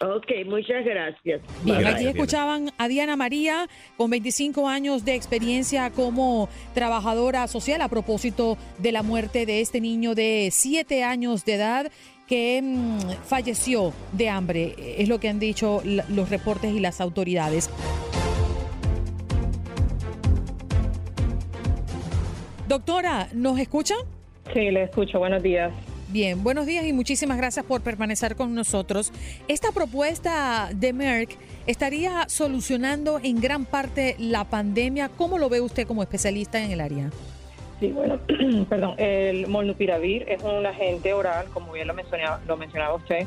Ok, 0.00 0.30
muchas 0.46 0.84
gracias. 0.84 1.42
Bien, 1.64 1.84
aquí 1.84 2.06
escuchaban 2.06 2.70
a 2.78 2.86
Diana 2.86 3.16
María 3.16 3.68
con 3.96 4.10
25 4.10 4.68
años 4.68 5.04
de 5.04 5.16
experiencia 5.16 5.90
como 5.90 6.48
trabajadora 6.72 7.48
social 7.48 7.82
a 7.82 7.88
propósito 7.88 8.56
de 8.78 8.92
la 8.92 9.02
muerte 9.02 9.44
de 9.44 9.60
este 9.60 9.80
niño 9.80 10.14
de 10.14 10.50
7 10.52 11.02
años 11.02 11.44
de 11.44 11.54
edad 11.54 11.90
que 12.28 12.60
mm, 12.62 13.24
falleció 13.24 13.92
de 14.12 14.28
hambre, 14.28 14.74
es 14.98 15.08
lo 15.08 15.18
que 15.18 15.28
han 15.28 15.40
dicho 15.40 15.82
los 15.84 16.30
reportes 16.30 16.72
y 16.72 16.78
las 16.78 17.00
autoridades. 17.00 17.70
Doctora, 22.68 23.28
¿nos 23.32 23.58
escucha? 23.58 23.94
Sí, 24.52 24.70
le 24.70 24.84
escucho. 24.84 25.18
Buenos 25.18 25.42
días. 25.42 25.72
Bien, 26.10 26.42
buenos 26.42 26.66
días 26.66 26.86
y 26.86 26.92
muchísimas 26.92 27.36
gracias 27.36 27.64
por 27.66 27.82
permanecer 27.82 28.36
con 28.36 28.54
nosotros. 28.54 29.12
Esta 29.46 29.72
propuesta 29.72 30.70
de 30.74 30.92
Merck 30.92 31.36
estaría 31.66 32.26
solucionando 32.28 33.20
en 33.22 33.40
gran 33.40 33.64
parte 33.64 34.16
la 34.18 34.44
pandemia. 34.44 35.08
¿Cómo 35.10 35.38
lo 35.38 35.48
ve 35.48 35.60
usted 35.60 35.86
como 35.86 36.02
especialista 36.02 36.62
en 36.62 36.70
el 36.70 36.80
área? 36.80 37.10
Sí, 37.80 37.92
bueno, 37.92 38.18
perdón, 38.68 38.94
el 38.98 39.46
molnupiravir 39.46 40.24
es 40.28 40.42
un 40.42 40.66
agente 40.66 41.12
oral, 41.12 41.46
como 41.52 41.72
bien 41.72 41.86
lo 41.86 41.94
mencionaba, 42.56 42.94
usted, 42.94 43.26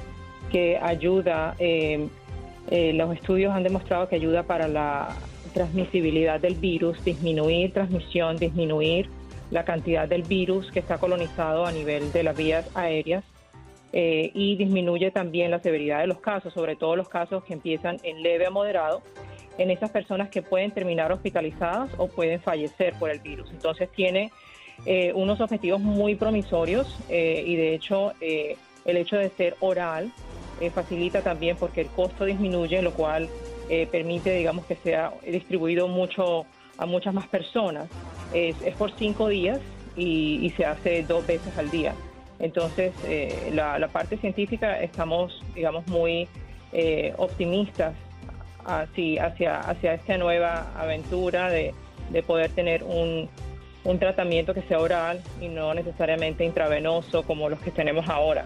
que 0.51 0.77
ayuda, 0.77 1.55
eh, 1.57 2.07
eh, 2.69 2.93
los 2.93 3.13
estudios 3.15 3.53
han 3.53 3.63
demostrado 3.63 4.09
que 4.09 4.15
ayuda 4.15 4.43
para 4.43 4.67
la 4.67 5.15
transmisibilidad 5.53 6.39
del 6.39 6.55
virus, 6.55 7.03
disminuir 7.03 7.73
transmisión, 7.73 8.37
disminuir 8.37 9.09
la 9.51 9.65
cantidad 9.65 10.07
del 10.07 10.23
virus 10.23 10.71
que 10.71 10.79
está 10.79 10.97
colonizado 10.97 11.65
a 11.65 11.71
nivel 11.71 12.11
de 12.11 12.23
las 12.23 12.35
vías 12.35 12.69
aéreas 12.73 13.23
eh, 13.93 14.31
y 14.33 14.55
disminuye 14.55 15.11
también 15.11 15.51
la 15.51 15.59
severidad 15.59 15.99
de 15.99 16.07
los 16.07 16.19
casos, 16.19 16.53
sobre 16.53 16.75
todo 16.75 16.95
los 16.95 17.09
casos 17.09 17.43
que 17.43 17.53
empiezan 17.53 17.97
en 18.03 18.23
leve 18.23 18.45
a 18.45 18.49
moderado, 18.49 19.01
en 19.57 19.71
esas 19.71 19.89
personas 19.91 20.29
que 20.29 20.41
pueden 20.41 20.71
terminar 20.71 21.11
hospitalizadas 21.11 21.89
o 21.97 22.07
pueden 22.07 22.39
fallecer 22.41 22.93
por 22.99 23.09
el 23.09 23.19
virus. 23.19 23.49
Entonces 23.51 23.89
tiene 23.91 24.31
eh, 24.85 25.11
unos 25.13 25.41
objetivos 25.41 25.79
muy 25.79 26.15
promisorios 26.15 26.97
eh, 27.09 27.43
y 27.45 27.55
de 27.55 27.75
hecho 27.75 28.13
el 28.21 28.97
hecho 28.97 29.17
de 29.17 29.29
ser 29.29 29.55
oral 29.59 30.11
facilita 30.73 31.21
también 31.21 31.57
porque 31.57 31.81
el 31.81 31.87
costo 31.87 32.25
disminuye, 32.25 32.81
lo 32.81 32.93
cual 32.93 33.29
permite, 33.91 34.35
digamos, 34.35 34.65
que 34.65 34.75
sea 34.75 35.13
distribuido 35.25 35.87
mucho 35.87 36.45
a 36.77 36.85
muchas 36.85 37.13
más 37.13 37.27
personas. 37.27 37.87
Es, 38.33 38.55
por 38.75 38.91
cinco 38.95 39.27
días 39.27 39.59
y 39.95 40.51
se 40.57 40.65
hace 40.65 41.03
dos 41.03 41.25
veces 41.25 41.57
al 41.57 41.71
día. 41.71 41.95
Entonces, 42.41 42.91
eh, 43.07 43.51
la, 43.53 43.87
parte 43.87 44.17
científica 44.17 44.81
estamos, 44.81 45.43
digamos, 45.53 45.85
muy 45.87 46.27
eh, 46.73 47.13
optimistas 47.17 47.93
hacia, 48.65 49.25
hacia, 49.25 49.59
hacia 49.59 49.93
esta 49.93 50.17
nueva 50.17 50.71
aventura 50.77 51.49
de, 51.49 51.73
poder 52.25 52.51
tener 52.51 52.83
un, 52.83 53.29
tratamiento 53.99 54.53
que 54.53 54.61
sea 54.63 54.79
oral 54.79 55.21
y 55.39 55.47
no 55.47 55.73
necesariamente 55.73 56.45
intravenoso 56.45 57.23
como 57.23 57.49
los 57.49 57.59
que 57.59 57.71
tenemos 57.71 58.07
ahora. 58.09 58.45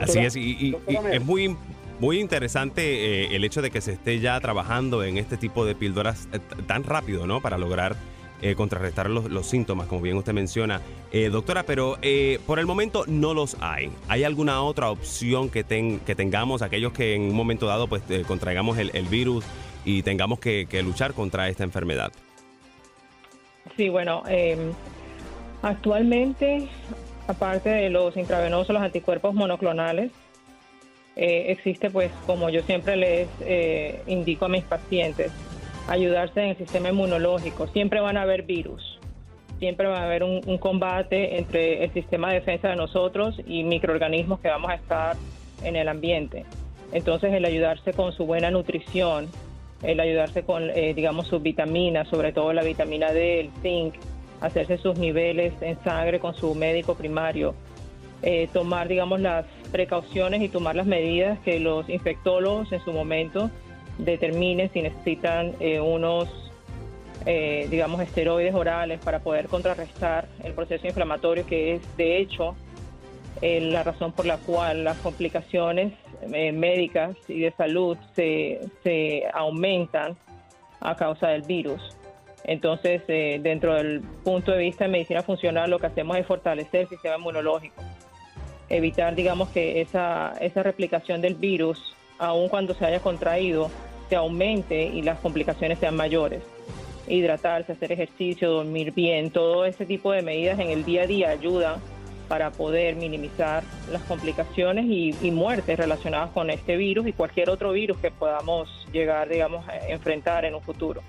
Así 0.00 0.18
es, 0.20 0.36
y, 0.36 0.76
es 1.10 1.24
muy, 1.24 1.56
muy 2.00 2.20
interesante 2.20 2.82
eh, 2.82 3.36
el 3.36 3.44
hecho 3.44 3.62
de 3.62 3.70
que 3.70 3.80
se 3.80 3.92
esté 3.92 4.20
ya 4.20 4.40
trabajando 4.40 5.04
en 5.04 5.18
este 5.18 5.36
tipo 5.36 5.64
de 5.64 5.74
píldoras 5.74 6.28
tan 6.66 6.84
rápido, 6.84 7.26
¿no? 7.26 7.40
Para 7.40 7.58
lograr 7.58 7.96
eh, 8.44 8.56
contrarrestar 8.56 9.08
los, 9.08 9.46
síntomas, 9.46 9.86
como 9.86 10.00
bien 10.00 10.16
usted 10.16 10.32
menciona. 10.32 10.80
Eh, 11.12 11.28
doctora, 11.28 11.62
pero 11.62 11.96
eh, 12.02 12.40
por 12.44 12.58
el 12.58 12.66
momento 12.66 13.04
no 13.06 13.34
los 13.34 13.56
hay. 13.60 13.92
¿Hay 14.08 14.24
alguna 14.24 14.62
otra 14.62 14.90
opción 14.90 15.48
que, 15.48 15.62
que 16.04 16.14
tengamos, 16.16 16.60
aquellos 16.60 16.92
que 16.92 17.14
en 17.14 17.22
un 17.22 17.36
momento 17.36 17.66
dado 17.66 17.86
pues 17.86 18.02
contraigamos 18.26 18.78
el, 18.78 18.90
virus 19.06 19.44
y 19.84 20.02
tengamos 20.02 20.40
que, 20.40 20.66
luchar 20.84 21.14
contra 21.14 21.48
esta 21.48 21.62
enfermedad? 21.62 22.10
Sí, 23.76 23.88
bueno, 23.88 24.24
em, 24.26 24.72
actualmente, 25.62 26.66
aparte 27.28 27.70
de 27.70 27.90
los 27.90 28.16
intravenosos, 28.16 28.74
los 28.74 28.82
anticuerpos 28.82 29.34
monoclonales, 29.34 30.10
existe 31.14 31.90
pues, 31.90 32.10
como 32.26 32.50
yo 32.50 32.62
siempre 32.62 32.96
les 32.96 33.28
indico 34.08 34.46
a 34.46 34.48
mis 34.48 34.64
pacientes, 34.64 35.30
ayudarse 35.88 36.40
en 36.40 36.50
el 36.50 36.56
sistema 36.56 36.90
inmunológico. 36.90 37.66
Siempre 37.68 38.00
van 38.00 38.16
a 38.16 38.22
haber 38.22 38.42
virus, 38.42 38.98
siempre 39.58 39.86
va 39.86 40.00
a 40.00 40.04
haber 40.04 40.24
un, 40.24 40.58
combate 40.58 41.38
entre 41.38 41.84
el 41.84 41.92
sistema 41.92 42.28
de 42.28 42.40
defensa 42.40 42.68
de 42.68 42.76
nosotros 42.76 43.40
y 43.46 43.62
microorganismos 43.64 44.40
que 44.40 44.48
vamos 44.48 44.70
a 44.70 44.74
estar 44.74 45.16
en 45.62 45.76
el 45.76 45.88
ambiente. 45.88 46.44
Entonces 46.92 47.32
el 47.32 47.44
ayudarse 47.44 47.92
con 47.92 48.12
su 48.12 48.26
buena 48.26 48.50
nutrición, 48.50 49.28
el 49.82 50.00
ayudarse 50.00 50.42
con, 50.42 50.70
eh, 50.70 50.94
digamos, 50.94 51.26
sus 51.28 51.42
vitaminas, 51.42 52.08
sobre 52.08 52.32
todo 52.32 52.52
la 52.52 52.62
vitamina 52.62 53.12
D, 53.12 53.40
el 53.40 53.50
zinc, 53.62 53.94
hacerse 54.40 54.78
sus 54.78 54.98
niveles 54.98 55.52
en 55.60 55.82
sangre 55.84 56.18
con 56.18 56.34
su 56.34 56.54
médico 56.54 56.94
primario, 56.94 57.54
eh, 58.22 58.48
tomar, 58.52 58.88
digamos, 58.88 59.20
las 59.20 59.46
precauciones 59.70 60.42
y 60.42 60.48
tomar 60.48 60.76
las 60.76 60.86
medidas 60.86 61.38
que 61.40 61.60
los 61.60 61.88
infectólogos 61.88 62.72
en 62.72 62.80
su 62.84 62.92
momento 62.92 63.50
determine 63.98 64.68
si 64.70 64.82
necesitan 64.82 65.54
eh, 65.60 65.80
unos, 65.80 66.28
eh, 67.26 67.66
digamos, 67.70 68.00
esteroides 68.00 68.54
orales 68.54 69.00
para 69.00 69.20
poder 69.20 69.48
contrarrestar 69.48 70.28
el 70.42 70.52
proceso 70.52 70.86
inflamatorio, 70.86 71.46
que 71.46 71.74
es, 71.74 71.96
de 71.96 72.18
hecho, 72.18 72.54
eh, 73.40 73.60
la 73.60 73.82
razón 73.82 74.12
por 74.12 74.26
la 74.26 74.38
cual 74.38 74.84
las 74.84 74.96
complicaciones 74.98 75.92
médicas 76.24 77.16
y 77.26 77.40
de 77.40 77.50
salud 77.50 77.98
se, 78.14 78.60
se, 78.84 79.24
aumentan 79.34 80.16
a 80.78 80.94
causa 80.94 81.28
del 81.28 81.42
virus. 81.42 81.96
Entonces, 82.44 83.04
dentro 83.08 83.74
del 83.74 84.02
punto 84.22 84.52
de 84.52 84.58
vista 84.58 84.84
de 84.84 84.90
medicina 84.90 85.22
funcional, 85.22 85.68
lo 85.68 85.80
que 85.80 85.86
hacemos 85.86 86.16
es 86.16 86.24
fortalecer 86.24 86.82
el 86.82 86.88
sistema 86.88 87.16
inmunológico, 87.16 87.82
evitar, 88.68 89.16
digamos, 89.16 89.48
que 89.48 89.80
esa, 89.80 90.34
esa 90.40 90.62
replicación 90.62 91.20
del 91.20 91.34
virus 91.34 91.96
aun 92.22 92.48
cuando 92.48 92.72
se 92.74 92.86
haya 92.86 93.00
contraído, 93.00 93.68
se 94.08 94.14
aumente 94.14 94.84
y 94.84 95.02
las 95.02 95.18
complicaciones 95.18 95.78
sean 95.80 95.96
mayores. 95.96 96.42
Hidratarse, 97.08 97.72
hacer 97.72 97.90
ejercicio, 97.90 98.50
dormir 98.50 98.92
bien, 98.92 99.30
todo 99.30 99.64
ese 99.64 99.84
tipo 99.84 100.12
de 100.12 100.22
medidas 100.22 100.60
en 100.60 100.70
el 100.70 100.84
día 100.84 101.02
a 101.02 101.06
día 101.06 101.30
ayuda 101.30 101.80
para 102.28 102.52
poder 102.52 102.94
minimizar 102.94 103.64
las 103.90 104.02
complicaciones 104.02 104.86
y, 104.86 105.30
muertes 105.32 105.76
relacionadas 105.76 106.30
con 106.30 106.48
este 106.48 106.76
virus 106.76 107.08
y 107.08 107.12
cualquier 107.12 107.50
otro 107.50 107.72
virus 107.72 107.98
que 107.98 108.12
podamos 108.12 108.68
llegar, 108.92 109.28
digamos, 109.28 109.68
a 109.68 109.88
enfrentar 109.88 110.44
en 110.44 110.54
un 110.54 110.62
futuro. 110.62 111.02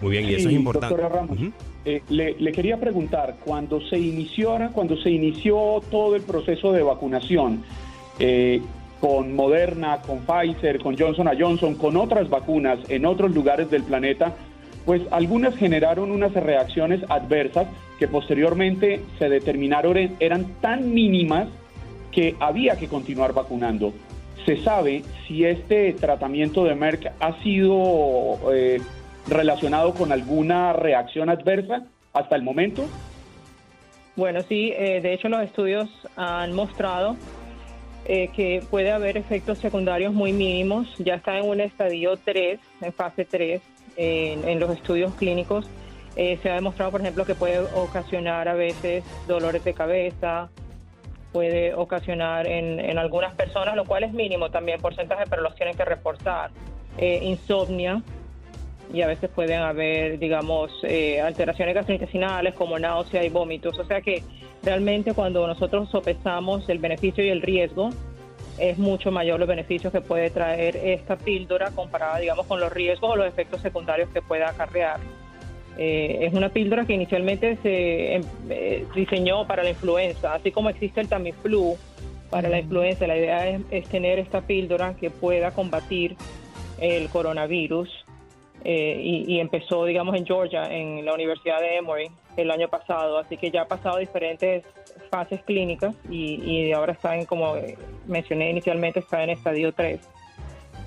Muy 0.00 0.12
bien, 0.12 0.26
y 0.26 0.34
eso 0.34 0.48
es 0.48 0.54
importante. 0.54 0.94
Doctora 0.94 1.08
Ramos, 1.08 1.38
eh, 1.84 2.02
le, 2.08 2.52
quería 2.52 2.78
preguntar, 2.78 3.36
cuando 3.44 3.80
se 3.80 3.98
inició, 3.98 4.56
cuando 4.72 4.96
se 4.96 5.10
inició 5.10 5.82
todo 5.90 6.14
el 6.14 6.22
proceso 6.22 6.72
de 6.72 6.82
vacunación, 6.82 7.64
eh, 8.18 8.62
con 9.00 9.34
Moderna, 9.34 10.00
con 10.02 10.20
Pfizer, 10.20 10.80
con 10.80 10.96
Johnson 10.96 11.28
Johnson, 11.38 11.74
con 11.74 11.96
otras 11.96 12.28
vacunas 12.30 12.78
en 12.88 13.04
otros 13.04 13.32
lugares 13.32 13.70
del 13.70 13.82
planeta, 13.82 14.34
pues 14.84 15.02
algunas 15.10 15.56
generaron 15.56 16.10
unas 16.10 16.32
reacciones 16.32 17.00
adversas 17.08 17.66
que 17.98 18.08
posteriormente 18.08 19.02
se 19.18 19.28
determinaron 19.28 20.16
eran 20.20 20.46
tan 20.60 20.94
mínimas 20.94 21.48
que 22.12 22.36
había 22.40 22.76
que 22.76 22.88
continuar 22.88 23.32
vacunando. 23.32 23.92
¿Se 24.46 24.62
sabe 24.62 25.02
si 25.26 25.44
este 25.44 25.92
tratamiento 25.92 26.64
de 26.64 26.74
Merck 26.74 27.12
ha 27.18 27.42
sido 27.42 28.38
eh, 28.52 28.80
relacionado 29.28 29.92
con 29.92 30.12
alguna 30.12 30.72
reacción 30.72 31.28
adversa 31.28 31.82
hasta 32.12 32.36
el 32.36 32.42
momento? 32.42 32.86
Bueno, 34.14 34.40
sí, 34.42 34.72
eh, 34.74 35.00
de 35.02 35.12
hecho 35.12 35.28
los 35.28 35.42
estudios 35.42 35.90
han 36.16 36.54
mostrado 36.54 37.16
eh, 38.08 38.28
que 38.28 38.62
puede 38.70 38.92
haber 38.92 39.16
efectos 39.16 39.58
secundarios 39.58 40.12
muy 40.12 40.32
mínimos. 40.32 40.94
Ya 40.98 41.14
está 41.16 41.38
en 41.38 41.48
un 41.48 41.60
estadio 41.60 42.16
3, 42.16 42.60
en 42.82 42.92
fase 42.92 43.24
3, 43.24 43.60
en, 43.96 44.60
los 44.60 44.70
estudios 44.70 45.14
clínicos. 45.14 45.68
Eh, 46.14 46.38
se 46.42 46.50
ha 46.50 46.54
demostrado, 46.54 46.92
por 46.92 47.00
ejemplo, 47.00 47.24
que 47.24 47.34
puede 47.34 47.58
ocasionar 47.58 48.48
a 48.48 48.54
veces 48.54 49.04
dolores 49.26 49.64
de 49.64 49.74
cabeza, 49.74 50.48
puede 51.32 51.74
ocasionar 51.74 52.46
en, 52.46 52.96
algunas 52.96 53.34
personas, 53.34 53.76
lo 53.76 53.84
cual 53.84 54.04
es 54.04 54.12
mínimo 54.12 54.50
también 54.50 54.80
porcentaje, 54.80 55.24
pero 55.28 55.42
los 55.42 55.54
tienen 55.54 55.76
que 55.76 55.84
reportar. 55.84 56.50
Eh, 56.98 57.20
insomnia, 57.22 58.02
y 58.96 59.02
a 59.02 59.06
veces 59.06 59.30
pueden 59.30 59.60
haber, 59.60 60.18
digamos, 60.18 60.72
alteraciones 61.22 61.74
gastrointestinales 61.74 62.54
como 62.54 62.78
náusea 62.78 63.24
y 63.24 63.28
vómitos. 63.28 63.78
O 63.78 63.84
sea 63.84 64.00
que 64.00 64.22
Realmente 64.66 65.14
cuando 65.14 65.46
nosotros 65.46 65.88
sopesamos 65.90 66.68
el 66.68 66.78
beneficio 66.78 67.24
y 67.24 67.28
el 67.28 67.40
riesgo, 67.40 67.90
es 68.58 68.78
mucho 68.78 69.12
mayor 69.12 69.38
los 69.38 69.48
beneficios 69.48 69.92
que 69.92 70.00
puede 70.00 70.28
traer 70.30 70.76
esta 70.76 71.16
píldora 71.16 71.70
comparada, 71.70 72.18
digamos, 72.18 72.46
con 72.46 72.58
los 72.58 72.72
riesgos 72.72 73.10
o 73.10 73.16
los 73.16 73.28
efectos 73.28 73.60
secundarios 73.60 74.08
que 74.10 74.22
pueda 74.22 74.48
acarrear. 74.48 74.98
Eh, 75.78 76.18
es 76.22 76.34
una 76.34 76.48
píldora 76.48 76.84
que 76.84 76.94
inicialmente 76.94 77.58
se 77.62 78.14
em, 78.14 78.22
eh, 78.48 78.84
diseñó 78.92 79.46
para 79.46 79.62
la 79.62 79.70
influenza, 79.70 80.34
así 80.34 80.50
como 80.50 80.68
existe 80.68 81.00
el 81.00 81.08
Tamiflu 81.08 81.76
para 82.28 82.48
la 82.48 82.58
influenza. 82.58 83.06
La 83.06 83.16
idea 83.16 83.48
es, 83.70 83.88
tener 83.88 84.18
esta 84.18 84.40
píldora 84.40 84.94
que 84.98 85.10
pueda 85.10 85.52
combatir 85.52 86.16
el 86.80 87.08
coronavirus 87.10 87.88
eh, 88.68 89.00
y, 89.00 89.32
y, 89.32 89.38
empezó, 89.38 89.84
digamos, 89.84 90.16
en 90.16 90.26
Georgia, 90.26 90.64
en 90.74 91.04
la 91.04 91.14
Universidad 91.14 91.60
de 91.60 91.76
Emory, 91.76 92.10
el 92.36 92.50
año 92.50 92.66
pasado, 92.66 93.18
así 93.18 93.36
que 93.36 93.52
ya 93.52 93.62
ha 93.62 93.68
pasado 93.68 93.98
diferentes 93.98 94.64
fases 95.08 95.40
clínicas 95.42 95.94
y, 96.10 96.72
ahora 96.72 96.94
está 96.94 97.14
en, 97.14 97.26
como 97.26 97.54
mencioné 98.08 98.50
inicialmente, 98.50 98.98
está 98.98 99.22
en 99.22 99.30
estadio 99.30 99.72
3. 99.72 100.00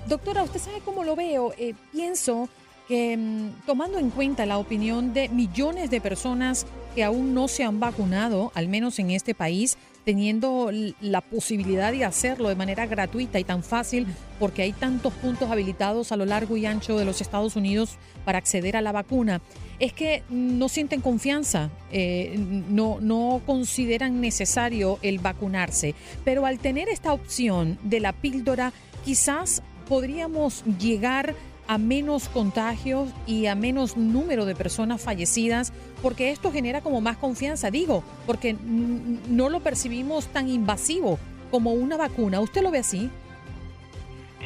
Doctora, 0.06 0.42
usted 0.42 0.60
sabe 0.60 0.80
cómo 0.84 1.04
lo 1.04 1.16
veo. 1.16 1.54
Eh, 1.56 1.72
pienso 1.90 2.50
que 2.86 3.16
mm, 3.16 3.64
tomando 3.64 3.98
en 3.98 4.10
cuenta 4.10 4.44
la 4.44 4.58
opinión 4.58 5.14
de 5.14 5.30
millones 5.30 5.90
de 5.90 6.02
personas 6.02 6.66
que 6.94 7.02
aún 7.02 7.32
no 7.32 7.48
se 7.48 7.64
han 7.64 7.80
vacunado, 7.80 8.52
al 8.54 8.68
menos 8.68 8.98
en 8.98 9.10
este 9.10 9.34
país, 9.34 9.78
teniendo 10.10 10.72
la 11.00 11.20
posibilidad 11.20 11.92
de 11.92 12.04
hacerlo 12.04 12.48
de 12.48 12.56
manera 12.56 12.84
gratuita 12.86 13.38
y 13.38 13.44
tan 13.44 13.62
fácil, 13.62 14.08
porque 14.40 14.62
hay 14.62 14.72
tantos 14.72 15.12
puntos 15.12 15.48
habilitados 15.48 16.10
a 16.10 16.16
lo 16.16 16.26
largo 16.26 16.56
y 16.56 16.66
ancho 16.66 16.98
de 16.98 17.04
los 17.04 17.20
Estados 17.20 17.54
Unidos 17.54 17.96
para 18.24 18.38
acceder 18.38 18.76
a 18.76 18.80
la 18.80 18.90
vacuna, 18.90 19.40
es 19.78 19.92
que 19.92 20.24
no 20.28 20.68
sienten 20.68 21.00
confianza, 21.00 21.70
eh, 21.92 22.34
no, 22.68 22.98
no 23.00 23.40
consideran 23.46 24.20
necesario 24.20 24.98
el 25.02 25.20
vacunarse. 25.20 25.94
Pero 26.24 26.44
al 26.44 26.58
tener 26.58 26.88
esta 26.88 27.12
opción 27.12 27.78
de 27.84 28.00
la 28.00 28.12
píldora, 28.12 28.72
quizás 29.04 29.62
podríamos 29.88 30.64
llegar 30.80 31.36
a 31.70 31.78
menos 31.78 32.28
contagios 32.28 33.10
y 33.28 33.46
a 33.46 33.54
menos 33.54 33.96
número 33.96 34.44
de 34.44 34.56
personas 34.56 35.00
fallecidas, 35.00 35.72
porque 36.02 36.30
esto 36.30 36.50
genera 36.50 36.80
como 36.80 37.00
más 37.00 37.16
confianza, 37.16 37.70
digo, 37.70 38.02
porque 38.26 38.54
no 38.54 39.48
lo 39.48 39.60
percibimos 39.60 40.26
tan 40.28 40.48
invasivo 40.48 41.18
como 41.50 41.72
una 41.72 41.96
vacuna. 41.96 42.40
¿Usted 42.40 42.62
lo 42.62 42.70
ve 42.70 42.78
así? 42.78 43.10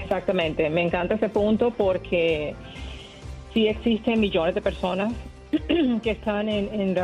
Exactamente, 0.02 0.68
me 0.70 0.82
encanta 0.82 1.14
ese 1.14 1.28
punto 1.28 1.70
porque 1.70 2.54
sí 3.52 3.68
existen 3.68 4.20
millones 4.20 4.54
de 4.54 4.60
personas 4.60 5.12
que 6.02 6.10
están 6.10 6.48
en, 6.48 6.94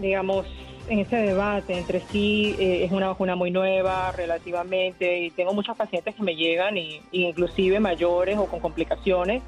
digamos, 0.00 0.46
en 0.88 1.00
ese 1.00 1.16
debate 1.16 1.76
entre 1.76 2.00
sí 2.00 2.54
eh, 2.58 2.84
es 2.84 2.92
una 2.92 3.08
vacuna 3.08 3.34
muy 3.34 3.50
nueva 3.50 4.12
relativamente 4.12 5.18
y 5.24 5.30
tengo 5.30 5.52
muchos 5.52 5.76
pacientes 5.76 6.14
que 6.14 6.22
me 6.22 6.36
llegan 6.36 6.76
y, 6.76 7.00
inclusive 7.10 7.80
mayores 7.80 8.38
o 8.38 8.46
con 8.46 8.60
complicaciones 8.60 9.42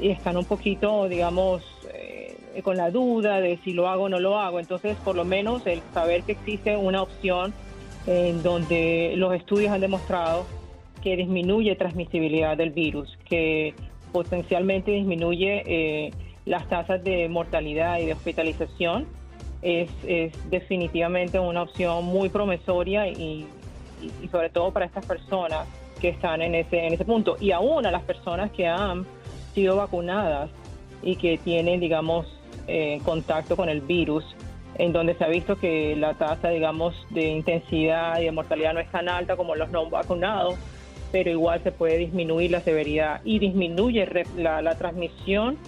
y 0.00 0.10
están 0.10 0.36
un 0.36 0.44
poquito 0.44 1.08
digamos 1.08 1.64
con 2.62 2.76
la 2.76 2.90
duda 2.90 3.40
de 3.40 3.58
si 3.64 3.72
lo 3.72 3.88
hago 3.88 4.04
o 4.04 4.08
no 4.08 4.20
lo 4.20 4.38
hago 4.38 4.60
entonces 4.60 4.96
por 5.04 5.16
lo 5.16 5.24
menos 5.24 5.66
el 5.66 5.82
saber 5.94 6.22
que 6.22 6.32
existe 6.32 6.76
una 6.76 7.02
opción 7.02 7.52
en 8.06 8.42
donde 8.42 9.14
los 9.16 9.34
estudios 9.34 9.72
han 9.72 9.80
demostrado 9.80 10.44
que 11.02 11.16
disminuye 11.16 11.74
transmisibilidad 11.76 12.56
del 12.56 12.70
virus 12.70 13.18
que 13.28 13.74
potencialmente 14.12 14.90
disminuye 14.90 15.62
eh, 15.66 16.10
las 16.44 16.68
tasas 16.68 17.02
de 17.02 17.28
mortalidad 17.28 17.98
y 17.98 18.06
de 18.06 18.12
hospitalización 18.12 19.06
es, 19.62 19.90
definitivamente 20.50 21.38
una 21.38 21.62
opción 21.62 22.04
muy 22.04 22.28
promisoria 22.28 23.08
y, 23.08 23.46
sobre 24.30 24.50
todo 24.50 24.72
para 24.72 24.86
estas 24.86 25.06
personas 25.06 25.66
que 26.00 26.08
están 26.08 26.42
en 26.42 26.56
ese, 26.56 26.84
en 26.84 26.92
ese 26.92 27.04
punto. 27.04 27.36
Y 27.40 27.52
aún 27.52 27.86
a 27.86 27.92
las 27.92 28.02
personas 28.02 28.50
que 28.50 28.66
han 28.66 29.06
sido 29.54 29.76
vacunadas 29.76 30.50
y 31.02 31.14
que 31.16 31.38
tienen, 31.38 31.78
digamos, 31.78 32.26
eh, 32.66 33.00
contacto 33.04 33.56
con 33.56 33.68
el 33.68 33.80
virus, 33.80 34.24
en 34.76 34.92
donde 34.92 35.14
se 35.14 35.24
ha 35.24 35.28
visto 35.28 35.58
que 35.58 35.94
la 35.96 36.14
tasa, 36.14 36.48
digamos, 36.48 36.94
de 37.10 37.28
intensidad 37.28 38.20
y 38.20 38.24
de 38.24 38.32
mortalidad 38.32 38.74
no 38.74 38.80
es 38.80 38.90
tan 38.90 39.08
alta 39.08 39.36
como 39.36 39.54
los 39.54 39.70
no 39.70 39.88
vacunados, 39.90 40.54
pero 41.10 41.30
igual 41.30 41.62
se 41.62 41.72
puede 41.72 41.98
disminuir 41.98 42.50
la 42.50 42.60
severidad 42.60 43.20
y 43.24 43.38
disminuye 43.38 44.08
la, 44.36 44.62
la 44.62 44.74
transmisión 44.76 45.58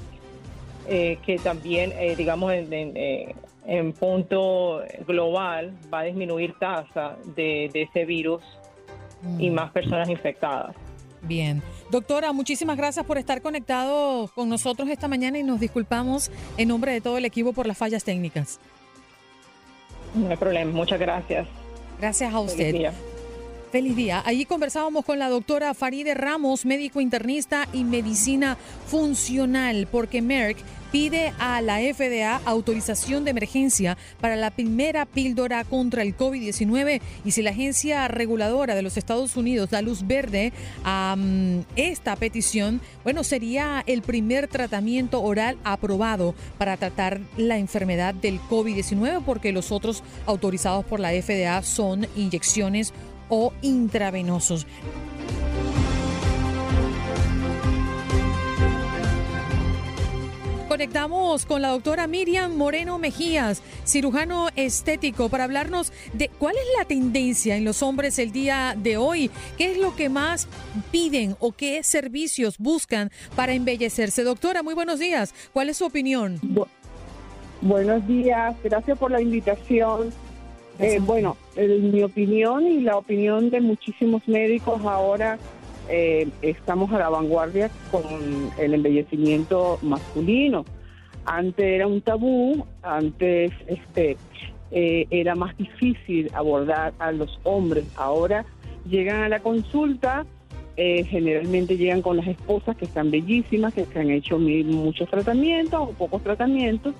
eh, 0.88 1.18
que 1.24 1.38
también, 1.38 1.92
eh, 1.98 2.14
digamos, 2.16 2.52
en, 2.52 2.72
en 3.66 3.92
punto 3.92 4.82
global 5.06 5.72
va 5.92 6.00
a 6.00 6.02
disminuir 6.04 6.54
tasa 6.58 7.16
de, 7.34 7.70
ese 7.72 8.04
virus 8.04 8.42
y 9.38 9.50
mm. 9.50 9.54
más 9.54 9.70
personas 9.72 10.08
infectadas. 10.08 10.76
Bien. 11.26 11.62
Doctora, 11.90 12.32
muchísimas 12.32 12.76
gracias 12.76 13.04
por 13.06 13.18
estar 13.18 13.40
conectado 13.40 14.28
con 14.34 14.48
nosotros 14.48 14.88
esta 14.88 15.08
mañana 15.08 15.38
y 15.38 15.42
nos 15.42 15.60
disculpamos 15.60 16.30
en 16.56 16.68
nombre 16.68 16.92
de 16.92 17.00
todo 17.00 17.18
el 17.18 17.24
equipo 17.24 17.52
por 17.52 17.66
las 17.66 17.78
fallas 17.78 18.04
técnicas. 18.04 18.60
No 20.14 20.30
hay 20.30 20.36
problema, 20.36 20.72
muchas 20.72 20.98
gracias. 20.98 21.46
Gracias 22.00 22.32
a 22.32 22.40
usted. 22.40 22.92
Feliz 23.74 23.96
día. 23.96 24.22
Allí 24.24 24.44
conversábamos 24.44 25.04
con 25.04 25.18
la 25.18 25.28
doctora 25.28 25.74
Faride 25.74 26.14
Ramos, 26.14 26.64
médico 26.64 27.00
internista 27.00 27.66
y 27.72 27.82
medicina 27.82 28.56
funcional, 28.86 29.88
porque 29.90 30.22
Merck 30.22 30.58
pide 30.92 31.32
a 31.40 31.60
la 31.60 31.78
FDA 31.80 32.40
autorización 32.44 33.24
de 33.24 33.32
emergencia 33.32 33.98
para 34.20 34.36
la 34.36 34.52
primera 34.52 35.06
píldora 35.06 35.64
contra 35.64 36.02
el 36.02 36.16
COVID-19 36.16 37.00
y 37.24 37.32
si 37.32 37.42
la 37.42 37.50
agencia 37.50 38.06
reguladora 38.06 38.76
de 38.76 38.82
los 38.82 38.96
Estados 38.96 39.36
Unidos 39.36 39.70
da 39.70 39.82
luz 39.82 40.06
verde 40.06 40.52
a 40.84 41.16
mm, 41.18 41.62
esta 41.74 42.14
petición, 42.14 42.80
bueno, 43.02 43.24
sería 43.24 43.82
el 43.88 44.02
primer 44.02 44.46
tratamiento 44.46 45.20
oral 45.20 45.58
aprobado 45.64 46.36
para 46.58 46.76
tratar 46.76 47.18
la 47.36 47.58
enfermedad 47.58 48.14
del 48.14 48.40
COVID-19 48.42 49.24
porque 49.26 49.50
los 49.50 49.72
otros 49.72 50.04
autorizados 50.26 50.84
por 50.84 51.00
la 51.00 51.10
FDA 51.10 51.60
son 51.64 52.06
inyecciones 52.14 52.94
o 53.34 53.52
intravenosos. 53.62 54.66
conectamos 60.74 61.46
con 61.46 61.62
la 61.62 61.68
doctora 61.68 62.08
Miriam 62.08 62.56
Moreno 62.56 62.98
Mejías, 62.98 63.62
cirujano 63.84 64.48
estético, 64.56 65.28
para 65.28 65.44
hablarnos 65.44 65.92
de 66.14 66.28
cuál 66.28 66.56
es 66.56 66.64
la 66.76 66.84
tendencia 66.84 67.56
en 67.56 67.64
los 67.64 67.80
hombres 67.80 68.18
el 68.18 68.32
día 68.32 68.74
de 68.76 68.96
hoy, 68.96 69.30
qué 69.56 69.70
es 69.70 69.78
lo 69.78 69.94
que 69.94 70.08
más 70.08 70.48
piden 70.90 71.36
o 71.38 71.52
qué 71.52 71.84
servicios 71.84 72.58
buscan 72.58 73.12
para 73.36 73.52
embellecerse. 73.52 74.24
Doctora, 74.24 74.64
muy 74.64 74.74
buenos 74.74 74.98
días. 74.98 75.32
¿Cuál 75.52 75.68
es 75.68 75.76
su 75.76 75.84
opinión? 75.84 76.40
buenos 77.60 78.04
días, 78.08 78.56
gracias 78.64 78.98
por 78.98 79.12
la 79.12 79.20
invitación. 79.20 80.12
Eh, 80.78 80.98
bueno, 81.00 81.36
mi 81.56 82.02
opinión 82.02 82.66
y 82.66 82.80
la 82.80 82.96
opinión 82.96 83.50
de 83.50 83.60
muchísimos 83.60 84.26
médicos 84.26 84.84
ahora 84.84 85.38
eh, 85.88 86.28
estamos 86.42 86.90
a 86.92 86.98
la 86.98 87.10
vanguardia 87.10 87.70
con 87.90 88.02
el 88.58 88.74
embellecimiento 88.74 89.78
masculino. 89.82 90.64
Antes 91.26 91.64
era 91.64 91.86
un 91.86 92.00
tabú, 92.00 92.66
antes 92.82 93.52
este 93.66 94.16
eh, 94.70 95.06
era 95.10 95.34
más 95.34 95.56
difícil 95.56 96.30
abordar 96.34 96.94
a 96.98 97.12
los 97.12 97.38
hombres. 97.44 97.84
Ahora 97.96 98.44
llegan 98.88 99.22
a 99.22 99.28
la 99.28 99.40
consulta, 99.40 100.26
eh, 100.76 101.04
generalmente 101.04 101.76
llegan 101.76 102.02
con 102.02 102.16
las 102.16 102.26
esposas 102.26 102.76
que 102.76 102.86
están 102.86 103.10
bellísimas, 103.10 103.74
que 103.74 103.84
se 103.84 104.00
han 104.00 104.10
hecho 104.10 104.38
muchos 104.38 105.08
tratamientos 105.08 105.80
o 105.80 105.92
pocos 105.92 106.22
tratamientos 106.22 106.94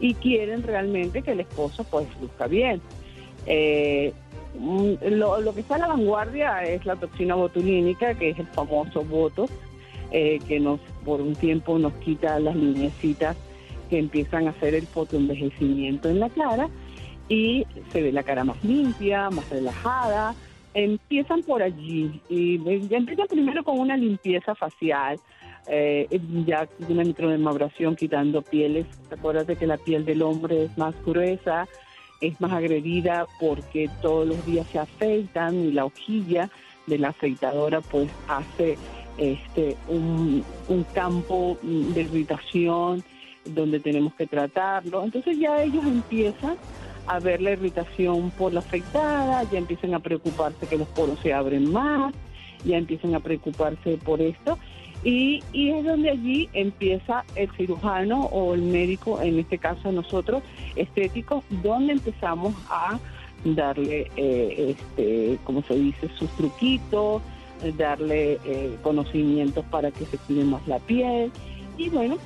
y 0.00 0.14
quieren 0.14 0.62
realmente 0.62 1.22
que 1.22 1.32
el 1.32 1.40
esposo 1.40 1.84
pues 1.84 2.06
luzca 2.20 2.46
bien. 2.46 2.80
Eh, 3.52 4.14
Mm, 4.54 4.94
lo, 5.10 5.54
que 5.54 5.60
está 5.60 5.76
a 5.76 5.78
la 5.78 5.86
vanguardia 5.88 6.64
es 6.64 6.84
la 6.84 6.96
toxina 6.96 7.34
botulínica, 7.34 8.14
que 8.14 8.30
es 8.30 8.38
el 8.38 8.46
famoso 8.48 9.04
Botox, 9.04 9.52
eh, 10.10 10.40
que 10.48 10.58
nos 10.58 10.80
por 11.04 11.20
un 11.20 11.34
tiempo 11.34 11.78
nos 11.78 11.92
quita 11.94 12.38
las 12.40 12.56
lineecitas 12.56 13.36
que 13.88 13.98
empiezan 13.98 14.48
a 14.48 14.50
hacer 14.50 14.74
el 14.74 14.86
fotoenvejecimiento 14.86 16.08
en 16.08 16.20
la 16.20 16.28
cara 16.30 16.68
y 17.28 17.64
se 17.92 18.02
ve 18.02 18.12
la 18.12 18.22
cara 18.22 18.44
más 18.44 18.62
limpia, 18.64 19.30
más 19.30 19.48
relajada. 19.50 20.34
Empiezan 20.74 21.42
por 21.42 21.62
allí 21.62 22.20
y 22.28 22.58
ya 22.88 22.96
empiezan 22.98 23.26
primero 23.28 23.64
con 23.64 23.78
una 23.78 23.96
limpieza 23.96 24.54
facial, 24.54 25.18
eh, 25.68 26.06
ya 26.46 26.68
una 26.88 27.02
microdermabrasión 27.02 27.96
quitando 27.96 28.42
pieles. 28.42 28.86
Acuérdate 29.10 29.56
que 29.56 29.66
la 29.66 29.78
piel 29.78 30.04
del 30.04 30.22
hombre 30.22 30.64
es 30.64 30.78
más 30.78 30.94
gruesa, 31.04 31.66
es 32.20 32.40
más 32.40 32.52
agredida 32.52 33.26
porque 33.38 33.88
todos 34.02 34.26
los 34.26 34.44
días 34.46 34.66
se 34.70 34.78
afeitan 34.78 35.54
y 35.56 35.72
la 35.72 35.84
hojilla 35.84 36.50
de 36.86 36.98
la 36.98 37.08
afeitadora 37.08 37.80
pues 37.80 38.10
hace 38.28 38.76
este 39.18 39.76
un, 39.88 40.44
campo 40.94 41.58
de 41.62 42.00
irritación 42.00 43.02
donde 43.44 43.80
tenemos 43.80 44.14
que 44.14 44.26
tratarlo. 44.26 45.04
Entonces 45.04 45.38
ya 45.38 45.62
ellos 45.62 45.84
empiezan 45.84 46.56
a 47.06 47.18
ver 47.18 47.40
la 47.40 47.52
irritación 47.52 48.30
por 48.32 48.52
la 48.52 48.60
afeitada, 48.60 49.42
ya 49.44 49.58
empiezan 49.58 49.94
a 49.94 50.00
preocuparse 50.00 50.66
que 50.66 50.78
los 50.78 50.88
poros 50.88 51.18
se 51.20 51.32
abren 51.32 51.70
más, 51.70 52.14
ya 52.64 52.76
empiezan 52.76 53.14
a 53.14 53.20
preocuparse 53.20 53.98
por 53.98 54.20
esto 54.20 54.58
y, 55.02 55.42
y, 55.52 55.70
es 55.70 55.84
donde 55.84 56.10
allí 56.10 56.48
empieza 56.52 57.24
el 57.34 57.50
cirujano 57.52 58.24
o 58.26 58.54
el 58.54 58.62
médico, 58.62 59.20
en 59.20 59.38
este 59.38 59.56
caso 59.58 59.90
nosotros, 59.92 60.42
estéticos, 60.76 61.42
donde 61.62 61.94
empezamos 61.94 62.54
a 62.68 62.98
darle, 63.44 64.10
eh, 64.16 64.76
este, 64.76 65.38
como 65.44 65.62
se 65.62 65.74
dice, 65.74 66.08
sus 66.18 66.28
truquitos, 66.32 67.22
darle 67.78 68.38
eh, 68.44 68.76
conocimientos 68.82 69.64
para 69.66 69.90
que 69.90 70.04
se 70.04 70.18
cuide 70.18 70.44
más 70.44 70.66
la 70.68 70.78
piel. 70.78 71.32
Y 71.78 71.88
bueno, 71.88 72.18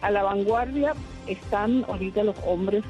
a 0.00 0.10
la 0.10 0.24
vanguardia 0.24 0.94
están 1.28 1.84
ahorita 1.88 2.24
los 2.24 2.36
hombres, 2.44 2.82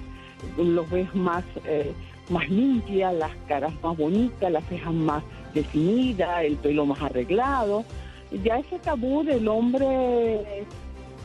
los 0.57 0.89
ves 0.91 1.15
más, 1.15 1.45
eh, 1.67 1.93
más 2.31 2.49
limpias, 2.49 3.15
las 3.15 3.33
caras 3.49 3.73
más 3.83 3.99
bonitas, 3.99 4.51
las 4.51 4.65
cejas 4.65 4.95
más 4.95 5.23
definidas, 5.53 6.43
el 6.45 6.57
pelo 6.57 6.87
más 6.87 7.03
arreglado 7.03 7.85
ya 8.31 8.59
ese 8.59 8.79
tabú 8.79 9.23
del 9.23 9.47
hombre 9.49 10.67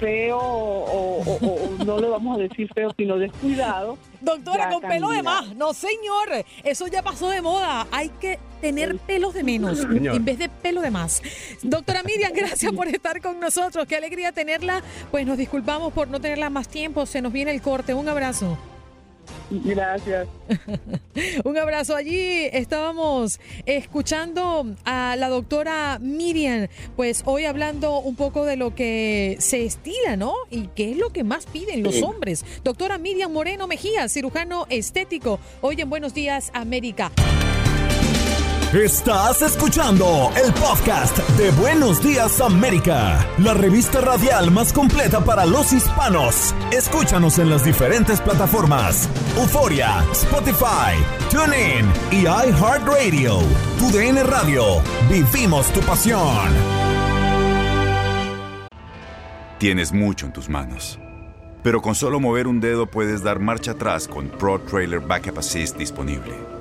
feo 0.01 0.39
o, 0.39 1.77
no 1.85 1.99
le 1.99 2.09
vamos 2.09 2.37
a 2.37 2.41
decir 2.41 2.67
feo, 2.73 2.91
sino 2.97 3.17
descuidado. 3.17 3.97
Doctora, 4.19 4.69
con 4.69 4.81
pelo 4.81 5.09
de 5.09 5.21
más. 5.21 5.55
No, 5.55 5.73
señor, 5.73 6.43
eso 6.63 6.87
ya 6.87 7.03
pasó 7.03 7.29
de 7.29 7.41
moda. 7.41 7.87
Hay 7.91 8.09
que 8.09 8.39
tener 8.59 8.97
pelos 8.97 9.33
de 9.33 9.43
menos 9.43 9.79
en 9.79 10.25
vez 10.25 10.39
de 10.39 10.49
pelo 10.49 10.81
de 10.81 10.91
más. 10.91 11.21
Doctora 11.61 12.01
Miriam, 12.03 12.31
gracias 12.33 12.73
por 12.73 12.87
estar 12.87 13.21
con 13.21 13.39
nosotros. 13.39 13.85
Qué 13.87 13.95
alegría 13.95 14.31
tenerla. 14.31 14.81
Pues 15.11 15.25
nos 15.25 15.37
disculpamos 15.37 15.93
por 15.93 16.07
no 16.07 16.19
tenerla 16.19 16.49
más 16.49 16.67
tiempo. 16.67 17.05
Se 17.05 17.21
nos 17.21 17.31
viene 17.31 17.51
el 17.51 17.61
corte. 17.61 17.93
Un 17.93 18.09
abrazo. 18.09 18.57
Gracias. 19.49 20.27
Un 21.43 21.57
abrazo. 21.57 21.95
Allí 21.95 22.45
estábamos 22.53 23.39
escuchando 23.65 24.65
a 24.85 25.15
la 25.17 25.29
doctora 25.29 25.99
Miriam, 26.01 26.67
pues 26.95 27.23
hoy 27.25 27.45
hablando 27.45 27.99
un 27.99 28.15
poco 28.15 28.45
de 28.45 28.55
lo 28.55 28.73
que 28.75 29.35
se 29.39 29.65
estila, 29.65 30.15
¿no? 30.15 30.33
Y 30.49 30.67
qué 30.75 30.91
es 30.91 30.97
lo 30.97 31.09
que 31.09 31.23
más 31.23 31.45
piden 31.45 31.83
los 31.83 32.01
hombres. 32.01 32.45
Doctora 32.63 32.97
Miriam 32.97 33.31
Moreno 33.31 33.67
Mejía, 33.67 34.07
cirujano 34.07 34.65
estético, 34.69 35.39
hoy 35.61 35.81
en 35.81 35.89
Buenos 35.89 36.13
Días 36.13 36.51
América. 36.53 37.11
Estás 38.73 39.41
escuchando 39.41 40.31
el 40.41 40.53
podcast 40.53 41.17
de 41.31 41.51
Buenos 41.59 42.01
Días 42.01 42.39
América, 42.39 43.27
la 43.37 43.53
revista 43.53 43.99
radial 43.99 44.49
más 44.49 44.71
completa 44.71 45.19
para 45.19 45.45
los 45.45 45.73
hispanos. 45.73 46.55
Escúchanos 46.71 47.37
en 47.39 47.49
las 47.49 47.65
diferentes 47.65 48.21
plataformas: 48.21 49.09
Euforia, 49.35 50.01
Spotify, 50.13 50.95
TuneIn 51.29 51.85
y 52.11 52.21
iHeartRadio. 52.21 53.39
Tu 53.77 53.91
DN 53.91 54.23
Radio. 54.23 54.81
Vivimos 55.09 55.67
tu 55.73 55.81
pasión. 55.81 56.47
Tienes 59.57 59.91
mucho 59.91 60.27
en 60.27 60.31
tus 60.31 60.47
manos. 60.47 60.97
Pero 61.61 61.81
con 61.81 61.93
solo 61.93 62.21
mover 62.21 62.47
un 62.47 62.61
dedo 62.61 62.85
puedes 62.89 63.21
dar 63.21 63.39
marcha 63.39 63.71
atrás 63.71 64.07
con 64.07 64.29
Pro 64.29 64.61
Trailer 64.61 65.01
Backup 65.01 65.39
Assist 65.39 65.75
disponible. 65.75 66.60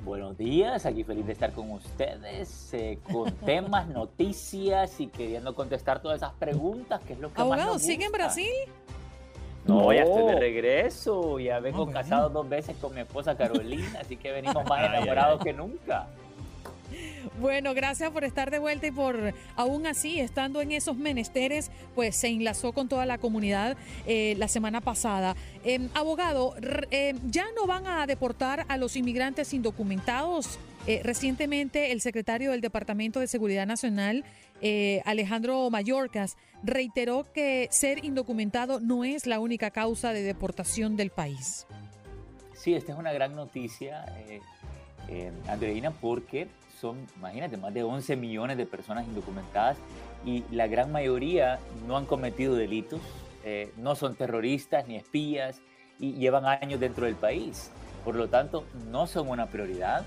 Buenos 0.06 0.38
días, 0.38 0.86
aquí 0.86 1.04
feliz 1.04 1.26
de 1.26 1.34
estar 1.34 1.52
con 1.52 1.72
ustedes, 1.72 2.72
eh, 2.76 3.00
con 3.12 3.32
temas, 3.46 3.88
noticias 3.88 5.00
y 5.00 5.08
queriendo 5.08 5.56
contestar 5.56 6.00
todas 6.00 6.18
esas 6.18 6.34
preguntas, 6.34 7.02
que 7.02 7.14
es 7.14 7.20
lo 7.20 7.34
que 7.34 7.42
Abogado, 7.42 7.74
más 7.74 7.82
nos 7.82 7.82
¿sigue 7.82 8.06
en. 8.06 8.12
Brasil? 8.12 8.52
No, 9.66 9.94
ya 9.94 10.04
estoy 10.04 10.26
de 10.26 10.40
regreso. 10.40 11.40
Ya 11.40 11.60
vengo 11.60 11.90
casado 11.90 12.30
dos 12.30 12.48
veces 12.48 12.76
con 12.78 12.94
mi 12.94 13.02
esposa 13.02 13.36
Carolina, 13.38 14.00
así 14.02 14.18
que 14.18 14.32
venimos 14.32 14.66
más 14.68 14.86
enamorados 14.90 15.44
que 15.44 15.54
nunca. 15.54 16.08
Bueno, 17.40 17.74
gracias 17.74 18.12
por 18.12 18.24
estar 18.24 18.52
de 18.52 18.60
vuelta 18.60 18.86
y 18.88 18.92
por, 18.92 19.34
aún 19.56 19.88
así, 19.88 20.20
estando 20.20 20.62
en 20.62 20.72
esos 20.72 20.96
menesteres, 20.96 21.72
pues 21.96 22.16
se 22.16 22.28
enlazó 22.28 22.72
con 22.72 22.88
toda 22.88 23.06
la 23.06 23.18
comunidad 23.18 23.78
eh, 24.06 24.36
la 24.38 24.48
semana 24.48 24.82
pasada. 24.82 25.36
Eh, 25.64 25.88
abogado, 25.96 26.54
eh, 26.92 27.16
¿ya 27.26 27.46
no 27.56 27.66
van 27.66 27.88
a 27.88 28.06
deportar 28.06 28.66
a 28.68 28.78
los 28.78 28.96
inmigrantes 28.96 29.54
indocumentados? 29.54 30.60
Eh, 30.86 31.00
recientemente, 31.04 31.94
el 31.94 32.02
secretario 32.02 32.52
del 32.52 32.60
Departamento 32.60 33.22
de 33.22 33.28
Seguridad 33.28 33.66
Nacional, 33.66 34.26
eh, 34.64 35.02
Alejandro 35.06 35.70
Mayorkas, 35.70 36.38
reiteró 36.64 37.32
que 37.34 37.68
ser 37.70 38.04
indocumentado 38.04 38.80
no 38.80 39.04
es 39.04 39.28
la 39.28 39.40
única 39.40 39.70
causa 39.70 40.14
de 40.14 40.24
deportación 40.24 40.96
del 40.96 41.12
país. 41.12 41.68
Sí, 42.56 42.74
esta 42.74 42.94
es 42.94 42.98
una 42.98 43.12
gran 43.12 43.36
noticia, 43.36 44.06
eh, 44.30 44.40
eh, 45.10 45.32
Andreina, 45.48 45.92
porque 45.92 46.48
son, 46.80 47.06
imagínate, 47.18 47.58
más 47.58 47.74
de 47.74 47.84
11 47.84 48.16
millones 48.16 48.58
de 48.58 48.66
personas 48.66 49.06
indocumentadas 49.06 49.78
y 50.26 50.46
la 50.50 50.68
gran 50.68 50.92
mayoría 50.92 51.60
no 51.86 51.98
han 51.98 52.06
cometido 52.06 52.56
delitos, 52.56 53.02
eh, 53.44 53.74
no 53.78 53.96
son 53.96 54.16
terroristas 54.16 54.88
ni 54.88 54.96
espías 54.96 55.62
y 56.00 56.14
llevan 56.14 56.46
años 56.46 56.80
dentro 56.80 57.06
del 57.06 57.16
país. 57.16 57.70
Por 58.06 58.16
lo 58.16 58.30
tanto, 58.30 58.66
no 58.90 59.08
son 59.08 59.28
una 59.30 59.48
prioridad 59.48 60.06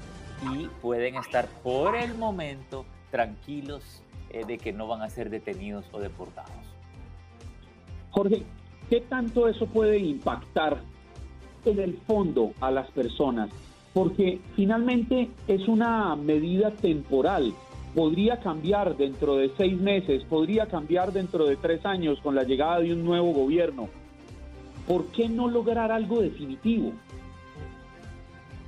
y 0.51 0.66
pueden 0.81 1.16
estar 1.16 1.47
por 1.62 1.97
el 1.97 2.14
momento 2.14 2.87
tranquilos 3.11 4.03
eh, 4.37 4.44
de 4.46 4.59
que 4.59 4.72
no 4.72 4.87
van 4.87 5.01
a 5.01 5.09
ser 5.09 5.31
detenidos 5.31 5.87
o 5.92 5.99
deportados. 5.99 6.51
Jorge, 8.11 8.42
¿qué 8.90 9.01
tanto 9.01 9.49
eso 9.49 9.66
puede 9.66 9.99
impactar 9.99 10.79
en 11.64 11.79
el 11.79 11.96
fondo 12.07 12.53
a 12.61 12.70
las 12.70 12.90
personas? 12.90 13.49
Porque 13.94 14.40
finalmente 14.55 15.31
es 15.49 15.66
una 15.68 16.14
medida 16.16 16.70
temporal. 16.70 17.55
Podría 17.94 18.38
cambiar 18.40 18.99
dentro 18.99 19.37
de 19.37 19.51
seis 19.57 19.81
meses, 19.81 20.22
podría 20.25 20.66
cambiar 20.66 21.12
dentro 21.12 21.46
de 21.46 21.57
tres 21.57 21.87
años 21.87 22.20
con 22.20 22.35
la 22.35 22.42
llegada 22.42 22.81
de 22.81 22.92
un 22.92 23.05
nuevo 23.05 23.33
gobierno. 23.33 23.88
¿Por 24.87 25.07
qué 25.07 25.31
no 25.31 25.49
lograr 25.49 25.90
algo 25.90 26.20
definitivo? 26.20 26.92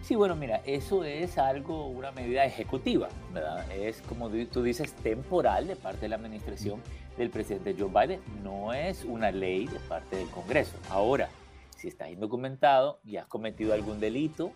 Sí, 0.08 0.14
bueno, 0.14 0.34
mira, 0.36 0.62
eso 0.64 1.04
es 1.04 1.36
algo, 1.36 1.86
una 1.88 2.10
medida 2.12 2.42
ejecutiva, 2.46 3.10
¿verdad? 3.34 3.70
Es 3.70 4.00
como 4.00 4.30
tú 4.30 4.62
dices, 4.62 4.94
temporal 4.94 5.66
de 5.66 5.76
parte 5.76 6.00
de 6.00 6.08
la 6.08 6.16
administración 6.16 6.80
del 7.18 7.28
presidente 7.28 7.76
Joe 7.78 7.90
Biden, 7.90 8.22
no 8.42 8.72
es 8.72 9.04
una 9.04 9.30
ley 9.30 9.66
de 9.66 9.78
parte 9.80 10.16
del 10.16 10.30
Congreso. 10.30 10.78
Ahora, 10.88 11.28
si 11.76 11.88
estás 11.88 12.08
indocumentado 12.08 13.00
y 13.04 13.18
has 13.18 13.26
cometido 13.26 13.74
algún 13.74 14.00
delito 14.00 14.52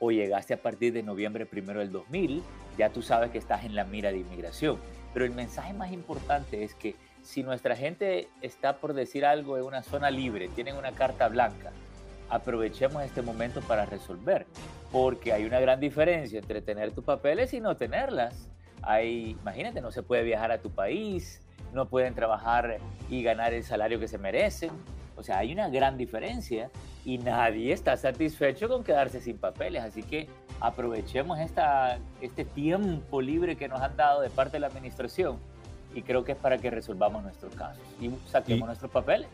o 0.00 0.10
llegaste 0.10 0.54
a 0.54 0.60
partir 0.60 0.92
de 0.92 1.04
noviembre 1.04 1.46
primero 1.46 1.78
del 1.78 1.92
2000, 1.92 2.42
ya 2.76 2.90
tú 2.90 3.00
sabes 3.00 3.30
que 3.30 3.38
estás 3.38 3.64
en 3.64 3.76
la 3.76 3.84
mira 3.84 4.10
de 4.10 4.18
inmigración. 4.18 4.76
Pero 5.14 5.24
el 5.24 5.30
mensaje 5.30 5.72
más 5.72 5.92
importante 5.92 6.64
es 6.64 6.74
que 6.74 6.96
si 7.22 7.44
nuestra 7.44 7.76
gente 7.76 8.28
está 8.42 8.78
por 8.78 8.92
decir 8.92 9.24
algo 9.24 9.56
en 9.56 9.62
una 9.62 9.84
zona 9.84 10.10
libre, 10.10 10.48
tienen 10.48 10.74
una 10.74 10.90
carta 10.90 11.28
blanca, 11.28 11.70
aprovechemos 12.28 13.02
este 13.02 13.22
momento 13.22 13.60
para 13.62 13.86
resolver, 13.86 14.46
porque 14.92 15.32
hay 15.32 15.44
una 15.44 15.60
gran 15.60 15.80
diferencia 15.80 16.38
entre 16.38 16.60
tener 16.60 16.90
tus 16.92 17.04
papeles 17.04 17.52
y 17.54 17.60
no 17.60 17.76
tenerlas. 17.76 18.48
Hay, 18.82 19.36
imagínate, 19.40 19.80
no 19.80 19.90
se 19.90 20.02
puede 20.02 20.22
viajar 20.22 20.52
a 20.52 20.58
tu 20.58 20.70
país, 20.70 21.40
no 21.72 21.88
pueden 21.88 22.14
trabajar 22.14 22.78
y 23.10 23.22
ganar 23.22 23.52
el 23.54 23.64
salario 23.64 23.98
que 24.00 24.08
se 24.08 24.18
merecen. 24.18 24.70
O 25.16 25.22
sea, 25.22 25.38
hay 25.38 25.52
una 25.52 25.68
gran 25.70 25.96
diferencia 25.96 26.70
y 27.04 27.18
nadie 27.18 27.72
está 27.72 27.96
satisfecho 27.96 28.68
con 28.68 28.84
quedarse 28.84 29.20
sin 29.20 29.38
papeles. 29.38 29.82
Así 29.82 30.02
que 30.02 30.28
aprovechemos 30.60 31.38
esta, 31.38 31.98
este 32.20 32.44
tiempo 32.44 33.22
libre 33.22 33.56
que 33.56 33.66
nos 33.68 33.80
han 33.80 33.96
dado 33.96 34.20
de 34.20 34.28
parte 34.30 34.52
de 34.54 34.60
la 34.60 34.66
administración 34.66 35.38
y 35.94 36.02
creo 36.02 36.22
que 36.24 36.32
es 36.32 36.38
para 36.38 36.58
que 36.58 36.70
resolvamos 36.70 37.22
nuestros 37.22 37.54
casos 37.54 37.82
y 38.00 38.10
saquemos 38.28 38.62
Y- 38.62 38.66
nuestros 38.66 38.90
papeles. 38.90 39.28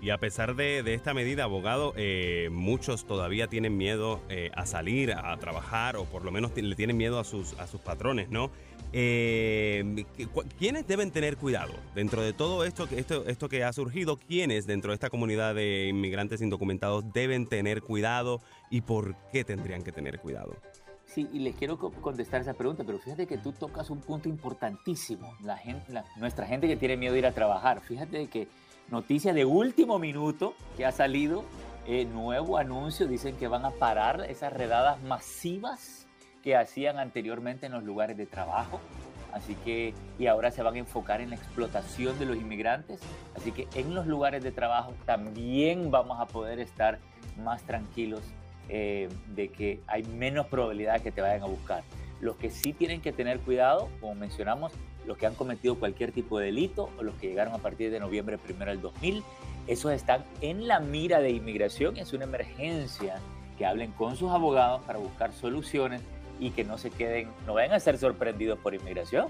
Y 0.00 0.10
a 0.10 0.18
pesar 0.18 0.54
de, 0.54 0.94
esta 0.94 1.12
medida, 1.12 1.44
abogado, 1.44 1.92
eh, 1.96 2.50
muchos 2.52 3.04
todavía 3.04 3.48
tienen 3.48 3.76
miedo 3.76 4.20
eh, 4.28 4.50
a 4.54 4.64
salir, 4.64 5.12
a 5.12 5.36
trabajar, 5.38 5.96
o 5.96 6.04
por 6.04 6.24
lo 6.24 6.30
menos 6.30 6.56
le 6.56 6.76
tienen 6.76 6.96
miedo 6.96 7.18
a 7.18 7.24
sus, 7.24 7.54
patrones, 7.84 8.30
¿no? 8.30 8.50
Eh, 8.92 10.04
¿Quiénes 10.58 10.86
deben 10.86 11.10
tener 11.10 11.36
cuidado 11.36 11.74
dentro 11.94 12.22
de 12.22 12.32
todo 12.32 12.64
esto, 12.64 12.88
esto, 13.26 13.48
que 13.48 13.64
ha 13.64 13.72
surgido? 13.72 14.16
¿Quiénes 14.16 14.66
dentro 14.66 14.92
de 14.92 14.94
esta 14.94 15.10
comunidad 15.10 15.56
de 15.56 15.88
inmigrantes 15.88 16.40
indocumentados 16.42 17.12
deben 17.12 17.46
tener 17.46 17.82
cuidado 17.82 18.40
y 18.70 18.82
por 18.82 19.16
qué 19.32 19.44
tendrían 19.44 19.82
que 19.82 19.90
tener 19.90 20.20
cuidado? 20.20 20.56
Sí, 21.06 21.28
y 21.32 21.40
les 21.40 21.56
quiero 21.56 21.78
co- 21.78 21.90
contestar 21.90 22.40
esa 22.40 22.54
pregunta, 22.54 22.84
pero 22.84 22.98
fíjate 22.98 23.26
que 23.26 23.38
tú 23.38 23.52
tocas 23.52 23.90
un 23.90 24.00
punto 24.00 24.28
importantísimo. 24.28 25.34
Nuestra 26.16 26.46
gente 26.46 26.68
que 26.68 26.76
tiene 26.76 26.96
miedo 26.96 27.14
de 27.14 27.18
ir 27.18 27.26
a 27.26 27.32
trabajar. 27.32 27.80
Fíjate 27.80 28.26
que 28.28 28.46
noticia 28.90 29.32
de 29.32 29.44
último 29.44 29.98
minuto 29.98 30.54
que 30.76 30.86
ha 30.86 30.92
salido, 30.92 31.44
eh, 31.86 32.04
nuevo 32.04 32.58
anuncio, 32.58 33.06
dicen 33.06 33.36
que 33.36 33.48
van 33.48 33.64
a 33.64 33.70
parar 33.70 34.26
esas 34.28 34.52
redadas 34.52 35.02
masivas 35.02 36.06
que 36.42 36.56
hacían 36.56 36.98
anteriormente 36.98 37.66
en 37.66 37.72
los 37.72 37.82
lugares 37.82 38.16
de 38.16 38.26
trabajo. 38.26 38.80
Así 39.32 39.54
que, 39.56 39.94
y 40.18 40.26
ahora 40.26 40.50
se 40.50 40.62
van 40.62 40.74
a 40.74 40.78
enfocar 40.78 41.20
en 41.20 41.30
la 41.30 41.36
explotación 41.36 42.18
de 42.18 42.26
los 42.26 42.36
inmigrantes. 42.36 43.00
Así 43.36 43.52
que 43.52 43.68
en 43.74 43.94
los 43.94 44.06
lugares 44.06 44.42
de 44.42 44.52
trabajo 44.52 44.94
también 45.04 45.90
vamos 45.90 46.18
a 46.20 46.26
poder 46.26 46.60
estar 46.60 46.98
más 47.36 47.62
tranquilos 47.62 48.22
eh, 48.68 49.08
de 49.34 49.48
que 49.48 49.80
hay 49.86 50.02
menos 50.04 50.46
probabilidad 50.46 51.00
que 51.00 51.12
te 51.12 51.20
vayan 51.20 51.42
a 51.42 51.46
buscar. 51.46 51.82
Los 52.20 52.36
que 52.36 52.50
sí 52.50 52.72
tienen 52.72 53.00
que 53.00 53.12
tener 53.12 53.38
cuidado, 53.40 53.88
como 54.00 54.14
mencionamos, 54.14 54.72
los 55.08 55.18
que 55.18 55.26
han 55.26 55.34
cometido 55.34 55.74
cualquier 55.76 56.12
tipo 56.12 56.38
de 56.38 56.46
delito 56.46 56.88
o 56.98 57.02
los 57.02 57.16
que 57.16 57.26
llegaron 57.28 57.54
a 57.54 57.58
partir 57.58 57.90
de 57.90 57.98
noviembre 57.98 58.38
primero 58.38 58.70
del 58.70 58.82
2000, 58.82 59.24
esos 59.66 59.90
están 59.92 60.24
en 60.42 60.68
la 60.68 60.80
mira 60.80 61.20
de 61.20 61.30
inmigración, 61.30 61.96
es 61.96 62.12
una 62.12 62.24
emergencia 62.24 63.16
que 63.56 63.64
hablen 63.66 63.92
con 63.92 64.16
sus 64.16 64.30
abogados 64.30 64.82
para 64.86 64.98
buscar 64.98 65.32
soluciones 65.32 66.02
y 66.38 66.50
que 66.50 66.62
no 66.62 66.76
se 66.78 66.90
queden, 66.90 67.30
no 67.46 67.54
vayan 67.54 67.72
a 67.72 67.80
ser 67.80 67.96
sorprendidos 67.98 68.58
por 68.58 68.74
inmigración. 68.74 69.28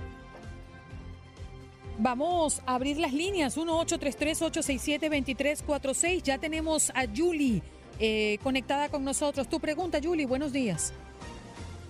Vamos 1.96 2.60
a 2.66 2.74
abrir 2.74 2.98
las 2.98 3.12
líneas 3.12 3.56
1-833-867-2346. 3.56 6.22
Ya 6.22 6.38
tenemos 6.38 6.90
a 6.90 7.06
Julie 7.06 7.62
eh, 7.98 8.38
conectada 8.42 8.88
con 8.88 9.04
nosotros. 9.04 9.48
Tu 9.48 9.58
pregunta, 9.58 9.98
Julie, 10.02 10.26
buenos 10.26 10.52
días. 10.52 10.92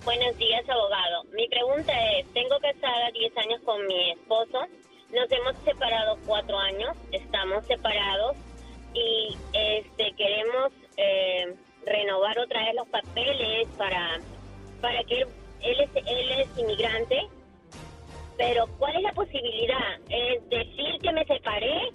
Buenos 0.08 0.38
días, 0.38 0.66
abogado. 0.66 1.24
Mi 1.34 1.46
pregunta 1.48 1.92
es, 2.12 2.26
tengo 2.32 2.58
casada 2.60 3.10
10 3.12 3.36
años 3.36 3.60
con 3.62 3.86
mi 3.86 4.12
esposo. 4.12 4.66
Nos 5.10 5.30
hemos 5.30 5.54
separado 5.66 6.16
cuatro 6.26 6.58
años, 6.58 6.96
estamos 7.12 7.66
separados 7.66 8.34
y 8.94 9.36
este 9.52 10.10
queremos 10.16 10.72
eh, 10.96 11.54
renovar 11.84 12.38
otra 12.38 12.64
vez 12.64 12.74
los 12.74 12.88
papeles 12.88 13.68
para, 13.76 14.18
para 14.80 15.04
que 15.04 15.26
él, 15.60 15.78
es, 15.78 15.90
él 15.94 16.30
es 16.40 16.58
inmigrante. 16.58 17.28
Pero 18.38 18.66
¿cuál 18.78 18.96
es 18.96 19.02
la 19.02 19.12
posibilidad? 19.12 20.00
¿Es 20.08 20.48
decir 20.48 21.02
que 21.02 21.12
me 21.12 21.26
separé? 21.26 21.92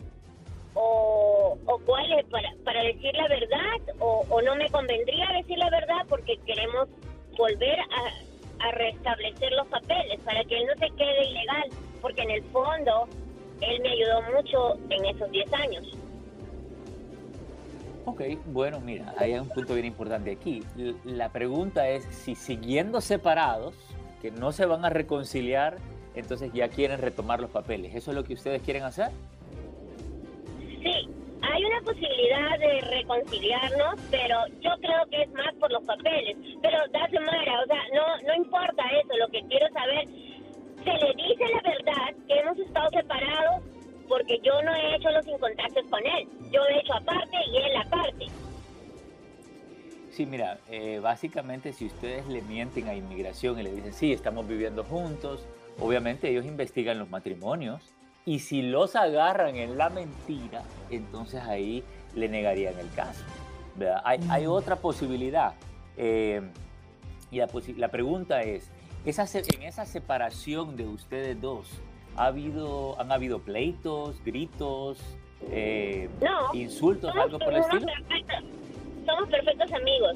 ¿O, 0.76 1.58
o 1.66 1.80
cuál 1.80 2.12
es 2.14 2.26
para, 2.26 2.54
para 2.64 2.84
decir 2.84 3.16
la 3.16 3.28
verdad? 3.28 3.96
¿O 3.98 4.40
no 4.44 4.56
me 4.56 4.70
convendría 4.70 5.32
decir 5.32 5.58
la 5.58 5.72
verdad 5.72 6.06
porque 6.08 6.38
queremos 6.46 6.88
volver 7.38 7.80
a, 7.80 8.68
a 8.68 8.72
restablecer 8.72 9.52
los 9.54 9.68
papeles 9.68 10.20
para 10.24 10.44
que 10.46 10.58
él 10.58 10.66
no 10.68 10.88
se 10.88 10.94
quede 10.96 11.30
ilegal? 11.30 11.70
Porque 12.02 12.22
en 12.22 12.32
el 12.32 12.44
fondo 12.46 13.08
él 13.62 13.82
me 13.82 13.90
ayudó 13.90 14.22
mucho 14.36 14.78
en 14.90 15.06
esos 15.06 15.32
10 15.32 15.54
años. 15.54 15.98
Ok, 18.06 18.22
bueno, 18.48 18.82
mira, 18.82 19.14
hay 19.18 19.34
un 19.34 19.48
punto 19.48 19.74
bien 19.74 19.86
importante 19.86 20.32
aquí. 20.32 20.62
La 21.06 21.30
pregunta 21.30 21.88
es 21.88 22.04
si 22.04 22.36
siguiendo 22.36 23.00
separados, 23.00 23.76
que 24.22 24.30
no 24.30 24.52
se 24.52 24.66
van 24.66 24.84
a 24.84 24.90
reconciliar, 24.90 25.78
entonces 26.14 26.52
ya 26.54 26.68
quieren 26.68 27.00
retomar 27.00 27.40
los 27.40 27.50
papeles. 27.50 27.96
¿Eso 27.96 28.12
es 28.12 28.16
lo 28.16 28.24
que 28.26 28.34
ustedes 28.34 28.62
quieren 28.62 28.84
hacer? 28.84 29.12
Sí, 30.82 31.10
hay 31.44 31.66
una 31.66 31.82
posibilidad 31.82 32.58
de 32.58 32.82
reconciliarnos, 32.82 34.00
pero 34.10 34.48
yo 34.62 34.72
creo 34.80 35.06
que 35.12 35.24
es 35.24 35.32
más 35.34 35.54
por 35.60 35.72
los 35.72 35.84
papeles. 35.84 36.38
Pero 36.62 36.78
dase 36.92 37.20
Mara, 37.20 37.62
o 37.62 37.66
sea, 37.66 37.82
no, 37.94 38.22
no 38.28 38.36
importa 38.36 38.84
eso, 38.92 39.18
lo 39.18 39.28
que 39.28 39.42
quiero 39.48 39.68
saber, 39.74 40.08
se 40.84 40.92
le 40.92 41.14
dice 41.16 41.44
la 41.54 41.62
verdad 41.70 42.26
que 42.28 42.40
hemos 42.40 42.58
estado 42.60 42.90
separados 42.92 43.64
porque 44.08 44.40
yo 44.44 44.62
no 44.64 44.74
he 44.74 44.96
hecho 44.96 45.10
los 45.12 45.28
incontactos 45.28 45.86
con 45.90 46.00
él. 46.06 46.28
Yo 46.52 46.62
he 46.66 46.80
hecho 46.80 46.94
aparte 46.94 47.38
y 47.52 47.58
él 47.58 47.76
aparte. 47.78 48.26
Sí, 50.12 50.26
mira, 50.26 50.60
eh, 50.70 51.00
básicamente 51.02 51.74
si 51.74 51.88
ustedes 51.88 52.26
le 52.28 52.42
mienten 52.44 52.88
a 52.88 52.96
inmigración 52.96 53.60
y 53.60 53.64
le 53.64 53.72
dicen, 53.74 53.94
sí, 53.94 54.14
estamos 54.14 54.48
viviendo 54.48 54.84
juntos, 54.84 55.46
obviamente 55.80 56.30
ellos 56.30 56.46
investigan 56.46 57.00
los 57.00 57.10
matrimonios 57.10 57.93
y 58.26 58.40
si 58.40 58.62
los 58.62 58.96
agarran 58.96 59.56
en 59.56 59.78
la 59.78 59.90
mentira, 59.90 60.64
entonces 60.90 61.42
ahí 61.42 61.84
le 62.16 62.30
negarían 62.30 62.78
el 62.80 62.90
caso. 62.92 63.24
Hay, 64.04 64.20
hay, 64.30 64.46
otra 64.46 64.76
posibilidad. 64.78 65.56
Eh, 65.98 66.42
y 67.32 67.38
la, 67.38 67.50
la, 67.78 67.88
pregunta 67.90 68.42
es, 68.42 68.70
esa, 69.06 69.26
en 69.38 69.64
esa 69.64 69.86
separación 69.86 70.78
de 70.78 70.88
ustedes 70.88 71.40
dos, 71.42 71.70
¿ha 72.16 72.28
habido, 72.28 73.00
¿han 73.00 73.12
habido 73.12 73.40
pleitos, 73.40 74.24
gritos, 74.24 75.00
eh, 75.50 76.10
no, 76.22 76.54
insultos, 76.54 77.14
algo 77.16 77.40
por 77.40 77.54
el 77.54 77.60
estilo? 77.60 77.86
Perfectos. 77.88 78.44
Somos 79.06 79.30
perfectos 79.30 79.72
amigos. 79.74 80.16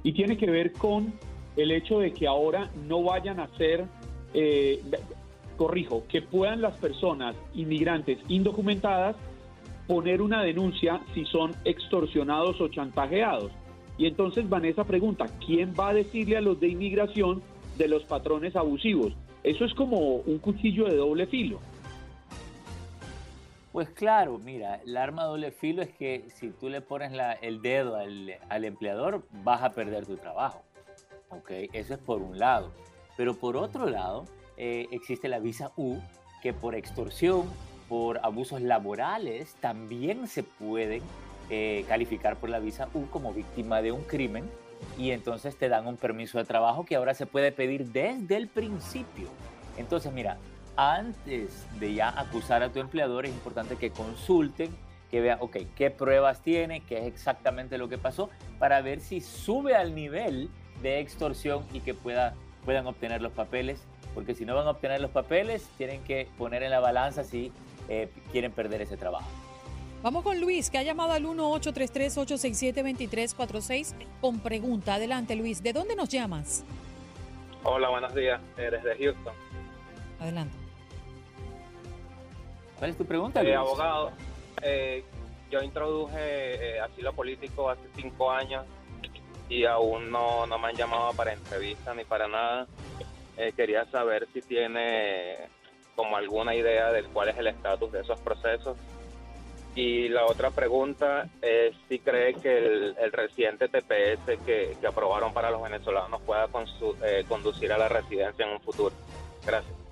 y 0.03 0.13
tiene 0.13 0.37
que 0.37 0.49
ver 0.49 0.71
con 0.71 1.11
el 1.57 1.71
hecho 1.71 1.99
de 1.99 2.13
que 2.13 2.25
ahora 2.25 2.71
no 2.87 3.03
vayan 3.03 3.41
a 3.41 3.49
ser, 3.57 3.83
eh, 4.33 4.81
corrijo, 5.57 6.05
que 6.07 6.21
puedan 6.21 6.61
las 6.61 6.77
personas 6.77 7.35
inmigrantes 7.53 8.19
indocumentadas 8.29 9.17
poner 9.85 10.21
una 10.21 10.43
denuncia 10.43 11.01
si 11.13 11.25
son 11.25 11.51
extorsionados 11.65 12.61
o 12.61 12.69
chantajeados. 12.69 13.51
Y 13.97 14.05
entonces 14.05 14.47
Vanessa 14.47 14.85
pregunta, 14.85 15.25
¿quién 15.45 15.73
va 15.77 15.89
a 15.89 15.93
decirle 15.93 16.37
a 16.37 16.41
los 16.41 16.57
de 16.61 16.69
inmigración 16.69 17.41
de 17.77 17.89
los 17.89 18.03
patrones 18.03 18.55
abusivos? 18.55 19.11
Eso 19.43 19.65
es 19.65 19.73
como 19.73 19.97
un 20.25 20.37
cuchillo 20.37 20.85
de 20.85 20.95
doble 20.95 21.27
filo. 21.27 21.59
Pues 23.71 23.89
claro, 23.89 24.39
mira, 24.39 24.81
el 24.83 24.97
arma 24.97 25.25
doble 25.25 25.51
filo 25.51 25.83
es 25.83 25.89
que 25.91 26.25
si 26.33 26.49
tú 26.49 26.69
le 26.69 26.81
pones 26.81 27.11
el 27.41 27.61
dedo 27.61 27.95
al, 27.97 28.65
empleador, 28.65 29.23
vas 29.43 29.61
a 29.61 29.69
perder 29.71 30.07
tu 30.07 30.17
trabajo. 30.17 30.63
¿Ok? 31.29 31.51
Eso 31.73 31.93
es 31.93 31.99
por 31.99 32.21
un 32.21 32.39
lado. 32.39 32.71
Pero 33.15 33.35
por 33.35 33.57
otro 33.57 33.87
lado, 33.87 34.25
eh, 34.57 34.87
existe 34.91 35.27
la 35.27 35.37
visa 35.37 35.71
U, 35.77 35.97
que 36.41 36.51
por 36.51 36.73
extorsión, 36.73 37.45
por 37.87 38.19
abusos 38.23 38.61
laborales, 38.61 39.53
también 39.55 40.27
se 40.27 40.41
pueden 40.41 41.03
eh, 41.51 41.85
calificar 41.87 42.37
por 42.37 42.49
la 42.49 42.59
visa 42.59 42.87
U 42.95 43.05
como 43.07 43.33
víctima 43.33 43.83
de 43.83 43.91
un 43.91 44.01
crimen 44.03 44.49
y 44.97 45.11
entonces 45.11 45.55
te 45.55 45.69
dan 45.69 45.85
un 45.85 45.97
permiso 45.97 46.37
de 46.37 46.45
trabajo 46.45 46.85
que 46.85 46.95
ahora 46.95 47.13
se 47.13 47.25
puede 47.25 47.51
pedir 47.51 47.91
desde 47.91 48.35
el 48.35 48.47
principio. 48.47 49.27
Entonces, 49.77 50.11
mira, 50.11 50.37
antes 50.79 51.67
de 51.77 51.93
ya 51.93 52.17
acusar 52.17 52.63
a 52.63 52.69
tu 52.69 52.79
empleador, 52.79 53.25
es 53.25 53.31
importante 53.31 53.75
que 53.75 53.91
consulten, 53.91 54.73
que 55.11 55.19
vean, 55.19 55.39
ok, 55.41 55.57
qué 55.75 55.91
pruebas 55.91 56.41
tiene, 56.41 56.79
qué 56.81 56.99
es 56.99 57.05
exactamente 57.05 57.77
lo 57.77 57.89
que 57.89 57.97
pasó, 57.97 58.29
para 58.59 58.79
ver 58.81 59.01
si 59.01 59.19
sube 59.19 59.75
al 59.75 59.93
nivel 59.93 60.49
de 60.81 60.99
extorsión 60.99 61.65
y 61.73 61.81
que 61.81 61.93
pueda, 61.93 62.33
puedan 62.63 62.87
obtener 62.87 63.21
los 63.21 63.33
papeles, 63.33 63.83
porque 64.13 64.35
si 64.35 64.45
no 64.45 64.55
van 64.55 64.67
a 64.67 64.69
obtener 64.71 65.01
los 65.01 65.11
papeles, 65.11 65.67
tienen 65.77 66.01
que 66.03 66.29
poner 66.37 66.63
en 66.63 66.71
la 66.71 66.79
balanza 66.79 67.25
si 67.25 67.51
eh, 67.89 68.09
quieren 68.31 68.53
perder 68.53 68.81
ese 68.81 68.95
trabajo. 68.95 69.27
Vamos 70.01 70.23
con 70.23 70.39
Luis, 70.39 70.69
que 70.69 70.77
ha 70.77 70.83
llamado 70.83 71.11
al 71.11 71.25
1-833-867-2346 71.25 73.95
con 74.21 74.39
pregunta. 74.39 74.93
Adelante, 74.93 75.35
Luis. 75.35 75.61
¿De 75.61 75.73
dónde 75.73 75.97
nos 75.97 76.07
llamas? 76.07 76.63
Hola, 77.63 77.89
buenos 77.89 78.15
días. 78.15 78.39
Eres 78.57 78.81
de 78.81 78.95
Houston. 78.95 79.33
Adelante. 80.21 80.58
¿Cuál 82.79 82.91
es 82.91 82.97
tu 82.97 83.05
pregunta? 83.05 83.41
Eh, 83.41 83.53
abogado, 83.53 84.13
eh, 84.61 85.03
yo 85.51 85.61
introduje 85.61 86.15
eh, 86.15 86.79
asilo 86.79 87.11
político 87.11 87.69
hace 87.69 87.83
cinco 87.95 88.31
años 88.31 88.65
y 89.49 89.65
aún 89.65 90.09
no, 90.09 90.47
no 90.47 90.57
me 90.57 90.69
han 90.69 90.75
llamado 90.75 91.11
para 91.13 91.33
entrevista 91.33 91.93
ni 91.93 92.05
para 92.05 92.29
nada. 92.29 92.67
Eh, 93.35 93.51
quería 93.55 93.85
saber 93.85 94.27
si 94.33 94.41
tiene 94.41 95.35
como 95.95 96.15
alguna 96.15 96.55
idea 96.55 96.91
de 96.93 97.03
cuál 97.03 97.29
es 97.29 97.37
el 97.37 97.47
estatus 97.47 97.91
de 97.91 97.99
esos 97.99 98.19
procesos. 98.21 98.77
Y 99.75 100.07
la 100.07 100.25
otra 100.25 100.49
pregunta 100.51 101.27
es 101.41 101.75
si 101.89 101.99
cree 101.99 102.33
que 102.35 102.57
el, 102.57 103.11
reciente 103.11 103.67
TPS 103.67 104.39
que, 104.45 104.77
que, 104.79 104.87
aprobaron 104.87 105.33
para 105.33 105.51
los 105.51 105.61
venezolanos 105.61 106.21
pueda 106.21 106.47
conducir 107.27 107.71
a 107.71 107.77
la 107.77 107.87
residencia 107.87 108.45
en 108.45 108.53
un 108.53 108.61
futuro. 108.61 108.95
Gracias. 109.45 109.88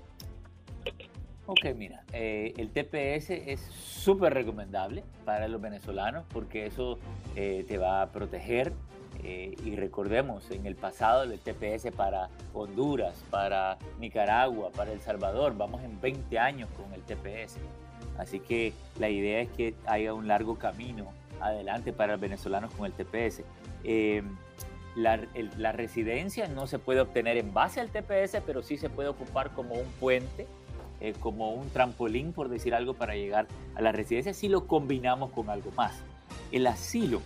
Ok, 1.48 1.66
mira, 1.78 2.04
eh, 2.12 2.54
el 2.58 2.72
TPS 2.72 3.30
es 3.30 3.62
súper 3.62 4.34
recomendable 4.34 5.06
para 5.24 5.48
los 5.48 5.62
venezolanos 5.62 6.26
porque 6.34 6.66
eso 6.66 7.00
eh, 7.38 7.64
te 7.68 7.78
va 7.78 8.02
a 8.02 8.12
proteger 8.12 8.74
Eh, 9.24 9.56
y 9.66 9.76
recordemos, 9.76 10.52
en 10.52 10.68
el 10.68 10.76
pasado 10.76 11.24
el 11.24 11.40
TPS 11.40 11.92
para 11.92 12.30
Honduras, 12.54 13.24
para 13.32 13.80
Nicaragua, 14.00 14.70
para 14.72 14.92
El 14.92 15.02
Salvador, 15.02 15.58
vamos 15.58 15.82
en 15.82 16.00
20 16.00 16.38
años 16.38 16.70
con 16.78 16.94
el 16.94 17.02
TPS. 17.02 17.58
Así 18.20 18.40
que 18.40 18.74
la 19.00 19.10
idea 19.10 19.42
es 19.42 19.50
que 19.50 19.74
haya 19.88 20.14
un 20.14 20.28
largo 20.28 20.60
camino 20.60 21.08
adelante 21.42 21.94
para 21.94 22.14
los 22.14 22.22
venezolanos 22.22 22.72
con 22.76 22.86
el 22.86 22.94
TPS. 22.94 23.42
Eh, 23.84 24.22
la, 24.98 25.72
residencia 25.72 26.48
no 26.48 26.66
se 26.68 26.80
puede 26.80 27.02
obtener 27.02 27.38
en 27.38 27.54
base 27.54 27.80
al 27.80 27.90
TPS, 27.90 28.42
pero 28.46 28.64
sí 28.64 28.78
se 28.78 28.90
puede 28.90 29.10
ocupar 29.10 29.52
como 29.52 29.76
un 29.76 29.88
puente, 30.00 30.48
eh, 31.00 31.14
como 31.20 31.52
un 31.54 31.70
trampolín, 31.70 32.34
por 32.34 32.50
decir 32.50 32.74
algo, 32.74 32.94
para 32.94 33.16
llegar 33.16 33.48
a 33.76 33.82
la 33.82 33.92
residencia 33.92 34.34
si 34.34 34.48
lo 34.48 34.68
combinamos 34.68 35.32
con 35.32 35.50
algo 35.50 35.72
más. 35.72 36.04
El 36.52 36.68
asilo, 36.68 37.22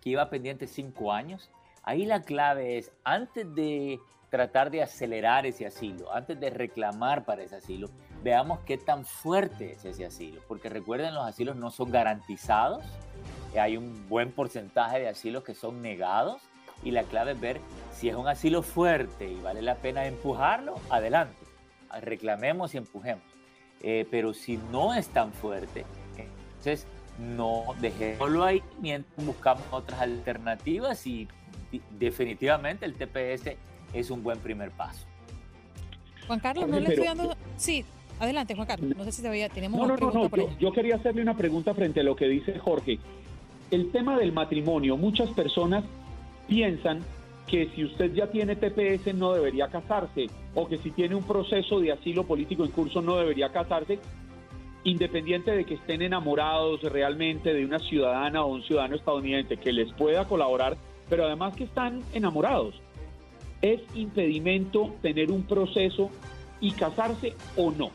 que 0.00 0.10
iba 0.10 0.28
pendiente 0.30 0.66
cinco 0.66 1.12
años, 1.12 1.50
ahí 1.82 2.04
la 2.04 2.22
clave 2.22 2.78
es, 2.78 2.92
antes 3.04 3.54
de 3.54 3.98
tratar 4.30 4.70
de 4.70 4.82
acelerar 4.82 5.44
ese 5.46 5.66
asilo, 5.66 6.12
antes 6.12 6.40
de 6.40 6.50
reclamar 6.50 7.24
para 7.24 7.42
ese 7.42 7.56
asilo, 7.56 7.88
veamos 8.22 8.60
qué 8.60 8.78
tan 8.78 9.04
fuerte 9.04 9.72
es 9.72 9.84
ese 9.84 10.06
asilo, 10.06 10.40
porque 10.48 10.68
recuerden, 10.68 11.14
los 11.14 11.26
asilos 11.26 11.56
no 11.56 11.70
son 11.70 11.90
garantizados, 11.90 12.84
hay 13.58 13.76
un 13.76 14.08
buen 14.08 14.32
porcentaje 14.32 15.00
de 15.00 15.08
asilos 15.08 15.44
que 15.44 15.54
son 15.54 15.82
negados 15.82 16.40
y 16.82 16.90
la 16.90 17.02
clave 17.04 17.32
es 17.32 17.40
ver 17.40 17.60
si 17.92 18.08
es 18.08 18.16
un 18.16 18.26
asilo 18.26 18.62
fuerte 18.62 19.28
y 19.28 19.40
vale 19.40 19.60
la 19.62 19.76
pena 19.76 20.06
empujarlo, 20.06 20.76
adelante, 20.88 21.36
reclamemos 22.00 22.74
y 22.74 22.78
empujemos. 22.78 23.24
Eh, 23.82 24.06
pero 24.10 24.32
si 24.32 24.58
no 24.70 24.94
es 24.94 25.08
tan 25.08 25.32
fuerte, 25.32 25.84
entonces 26.16 26.86
no 27.18 27.64
dejémoslo 27.80 28.44
ahí 28.44 28.62
mientras 28.80 29.26
buscamos 29.26 29.64
otras 29.70 30.00
alternativas 30.00 31.06
y 31.06 31.28
definitivamente 31.98 32.84
el 32.84 32.94
TPS 32.94 33.56
es 33.92 34.10
un 34.10 34.22
buen 34.22 34.38
primer 34.38 34.70
paso. 34.70 35.06
Juan 36.26 36.40
Carlos, 36.40 36.68
no 36.68 36.78
le 36.78 36.88
estoy 36.88 37.04
dando... 37.04 37.36
Sí, 37.56 37.84
adelante 38.20 38.54
Juan 38.54 38.66
Carlos, 38.66 38.96
no 38.96 39.04
sé 39.04 39.12
si 39.12 39.22
todavía 39.22 39.48
tenemos... 39.48 39.80
No, 39.80 39.96
no, 39.96 40.12
no, 40.12 40.28
no. 40.28 40.58
yo 40.58 40.72
quería 40.72 40.96
hacerle 40.96 41.22
una 41.22 41.36
pregunta 41.36 41.74
frente 41.74 42.00
a 42.00 42.02
lo 42.04 42.14
que 42.14 42.26
dice 42.26 42.58
Jorge. 42.58 42.98
El 43.70 43.90
tema 43.90 44.18
del 44.18 44.32
matrimonio, 44.32 44.96
muchas 44.96 45.30
personas 45.30 45.84
piensan 46.46 47.00
que 47.46 47.68
si 47.74 47.84
usted 47.84 48.12
ya 48.14 48.28
tiene 48.28 48.56
TPS 48.56 49.14
no 49.14 49.32
debería 49.32 49.68
casarse 49.68 50.26
o 50.54 50.68
que 50.68 50.78
si 50.78 50.90
tiene 50.90 51.14
un 51.14 51.24
proceso 51.24 51.80
de 51.80 51.92
asilo 51.92 52.24
político 52.24 52.64
en 52.64 52.70
curso 52.70 53.02
no 53.02 53.16
debería 53.16 53.50
casarse, 53.50 53.98
independiente 54.84 55.50
de 55.52 55.64
que 55.64 55.74
estén 55.74 56.02
enamorados 56.02 56.82
realmente 56.82 57.52
de 57.54 57.64
una 57.64 57.78
ciudadana 57.78 58.44
o 58.44 58.52
un 58.52 58.62
ciudadano 58.62 58.96
estadounidense 58.96 59.56
que 59.56 59.72
les 59.72 59.92
pueda 59.92 60.26
colaborar, 60.26 60.76
pero 61.08 61.24
además 61.26 61.54
que 61.54 61.64
están 61.64 62.02
enamorados. 62.12 62.74
¿Es 63.60 63.80
impedimento 63.94 64.94
tener 65.02 65.30
un 65.30 65.44
proceso 65.44 66.10
y 66.60 66.72
casarse 66.72 67.34
o 67.56 67.70
no? 67.70 67.90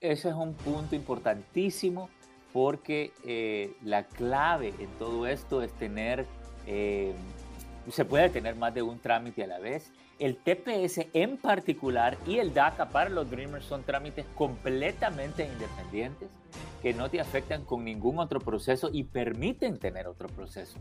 Ese 0.00 0.30
es 0.30 0.34
un 0.34 0.54
punto 0.54 0.96
importantísimo 0.96 2.10
porque 2.52 3.12
eh, 3.24 3.72
la 3.84 4.04
clave 4.04 4.74
en 4.80 4.88
todo 4.98 5.26
esto 5.26 5.62
es 5.62 5.72
tener 5.74 6.26
eh, 6.66 7.12
se 7.90 8.04
puede 8.04 8.28
tener 8.28 8.54
más 8.54 8.74
de 8.74 8.82
un 8.82 8.98
trámite 8.98 9.44
a 9.44 9.46
la 9.46 9.58
vez. 9.58 9.90
El 10.18 10.36
TPS 10.36 11.06
en 11.14 11.36
particular 11.36 12.16
y 12.26 12.38
el 12.38 12.54
DACA 12.54 12.88
para 12.88 13.10
los 13.10 13.30
Dreamers 13.30 13.64
son 13.64 13.82
trámites 13.82 14.24
completamente 14.36 15.44
independientes 15.46 16.28
que 16.80 16.92
no 16.92 17.08
te 17.08 17.20
afectan 17.20 17.64
con 17.64 17.84
ningún 17.84 18.18
otro 18.18 18.40
proceso 18.40 18.90
y 18.92 19.04
permiten 19.04 19.78
tener 19.78 20.06
otro 20.06 20.28
proceso. 20.28 20.76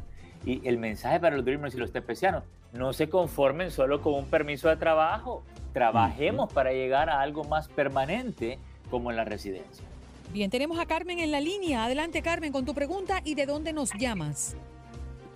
Y 0.46 0.68
el 0.68 0.78
mensaje 0.78 1.20
para 1.20 1.36
los 1.36 1.46
Dreamers 1.46 1.76
y 1.76 1.78
los 1.78 1.92
TPSianos, 1.92 2.44
no 2.74 2.94
se 2.94 3.10
conformen 3.10 3.72
solo 3.72 4.02
con 4.02 4.14
un 4.16 4.26
permiso 4.26 4.70
de 4.70 4.78
trabajo, 4.78 5.44
trabajemos 5.74 6.52
para 6.52 6.72
llegar 6.72 7.10
a 7.10 7.22
algo 7.22 7.44
más 7.44 7.68
permanente 7.68 8.58
como 8.90 9.12
en 9.12 9.18
la 9.18 9.26
residencia. 9.26 9.86
Bien, 10.34 10.50
tenemos 10.50 10.80
a 10.80 10.86
Carmen 10.86 11.20
en 11.20 11.32
la 11.32 11.42
línea. 11.42 11.86
Adelante 11.86 12.22
Carmen 12.22 12.52
con 12.52 12.66
tu 12.66 12.74
pregunta 12.74 13.22
y 13.24 13.36
de 13.36 13.46
dónde 13.46 13.74
nos 13.74 13.94
llamas. 13.94 14.56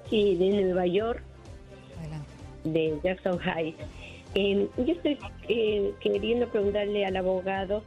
Sí, 0.09 0.35
de 0.35 0.63
Nueva 0.63 0.85
York, 0.85 1.23
de 2.65 2.99
Jackson 3.03 3.39
Heights. 3.39 3.83
Em, 4.33 4.67
yo 4.77 4.93
estoy 4.93 5.17
eh, 5.47 5.93
queriendo 6.01 6.47
preguntarle 6.49 7.05
al 7.05 7.15
abogado 7.15 7.83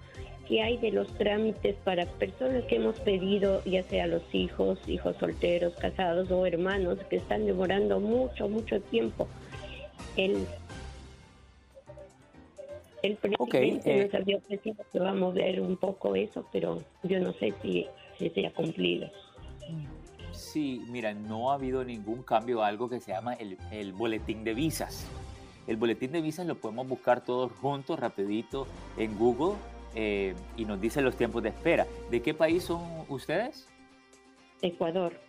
qué 0.49 0.63
hay 0.63 0.79
de 0.79 0.93
los 0.93 1.13
trámites 1.19 1.77
para 1.85 2.07
personas 2.07 2.65
que 2.65 2.77
hemos 2.77 2.99
pedido, 3.01 3.63
ya 3.65 3.83
sea 3.83 4.07
los 4.07 4.23
hijos, 4.33 4.79
hijos 4.89 5.15
solteros, 5.21 5.75
casados 5.75 6.31
o 6.31 6.47
hermanos, 6.47 6.99
que 7.11 7.17
están 7.17 7.45
demorando 7.45 8.01
mucho, 8.01 8.49
mucho 8.49 8.81
tiempo. 8.81 9.29
El, 10.17 10.47
el 13.03 13.17
presidente 13.17 14.05
nos 14.05 14.15
había 14.15 14.39
ofrecido 14.39 14.85
que 14.91 14.99
va 14.99 15.11
a 15.11 15.15
mover 15.15 15.61
un 15.61 15.77
poco 15.77 16.17
eso, 16.17 16.47
pero 16.51 16.83
yo 17.03 17.21
no 17.21 17.35
sé 17.35 17.53
si, 17.61 17.87
si 18.19 18.31
se 18.31 18.47
ha 18.47 18.51
cumplido. 18.53 19.11
Sí, 20.39 20.85
mira, 20.89 21.13
no 21.15 21.51
ha 21.51 21.55
habido 21.55 21.85
ningún 21.85 22.23
cambio, 22.23 22.63
algo 22.63 22.89
que 22.89 23.01
se 23.01 23.11
llama 23.11 23.35
el, 23.35 23.93
boletín 23.93 24.45
de 24.45 24.55
visas. 24.55 25.05
El 25.67 25.77
boletín 25.77 26.13
de 26.13 26.23
visas 26.23 26.47
lo 26.47 26.55
podemos 26.55 26.89
buscar 26.89 27.25
todos 27.25 27.51
juntos, 27.53 27.99
rapidito, 27.99 28.69
en 28.97 29.19
Google 29.19 29.57
eh, 29.97 30.35
y 30.57 30.65
nos 30.65 30.81
dice 30.81 31.03
los 31.03 31.17
tiempos 31.17 31.43
de 31.43 31.49
espera. 31.49 31.89
¿De 32.11 32.23
qué 32.23 32.35
país 32.35 32.63
son 32.63 32.83
ustedes? 33.09 33.69
Ecuador. 34.63 35.21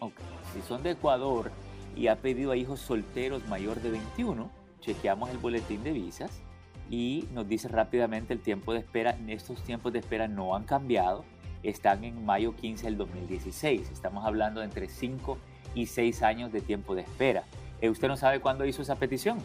Ok, 0.00 0.14
si 0.54 0.62
son 0.62 0.82
de 0.82 0.92
Ecuador 0.92 1.50
y 1.94 2.06
ha 2.06 2.16
pedido 2.16 2.52
a 2.52 2.56
hijos 2.56 2.80
solteros 2.80 3.46
mayor 3.48 3.82
de 3.82 3.90
21, 3.90 4.50
chequeamos 4.80 5.28
el 5.28 5.38
boletín 5.38 5.84
de 5.84 5.92
visas 5.92 6.40
y 6.90 7.28
nos 7.34 7.46
dice 7.46 7.68
rápidamente 7.68 8.32
el 8.32 8.40
tiempo 8.40 8.72
de 8.72 8.80
espera. 8.80 9.16
Estos 9.28 9.62
tiempos 9.62 9.92
de 9.92 9.98
espera 9.98 10.26
no 10.26 10.56
han 10.56 10.64
cambiado 10.64 11.22
están 11.62 12.02
en 12.04 12.24
mayo 12.24 12.56
15 12.56 12.86
del 12.86 12.96
2016. 12.98 13.90
Estamos 13.90 14.24
hablando 14.24 14.60
de 14.60 14.66
entre 14.66 14.88
5 14.88 15.38
y 15.74 15.86
6 15.86 16.22
años 16.22 16.52
de 16.52 16.60
tiempo 16.60 16.94
de 16.94 17.02
espera. 17.02 17.44
Eh, 17.80 17.90
¿Usted 17.90 18.06
no 18.08 18.16
sabe 18.16 18.40
cuándo 18.40 18.64
hizo 18.64 18.82
esa 18.82 18.96
petición? 18.96 19.38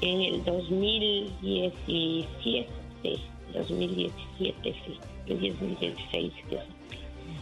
En 0.00 0.20
el 0.20 0.44
2017, 0.44 2.68
2017, 3.52 4.54
sí, 4.62 5.00
el 5.26 5.40
2016. 5.40 6.32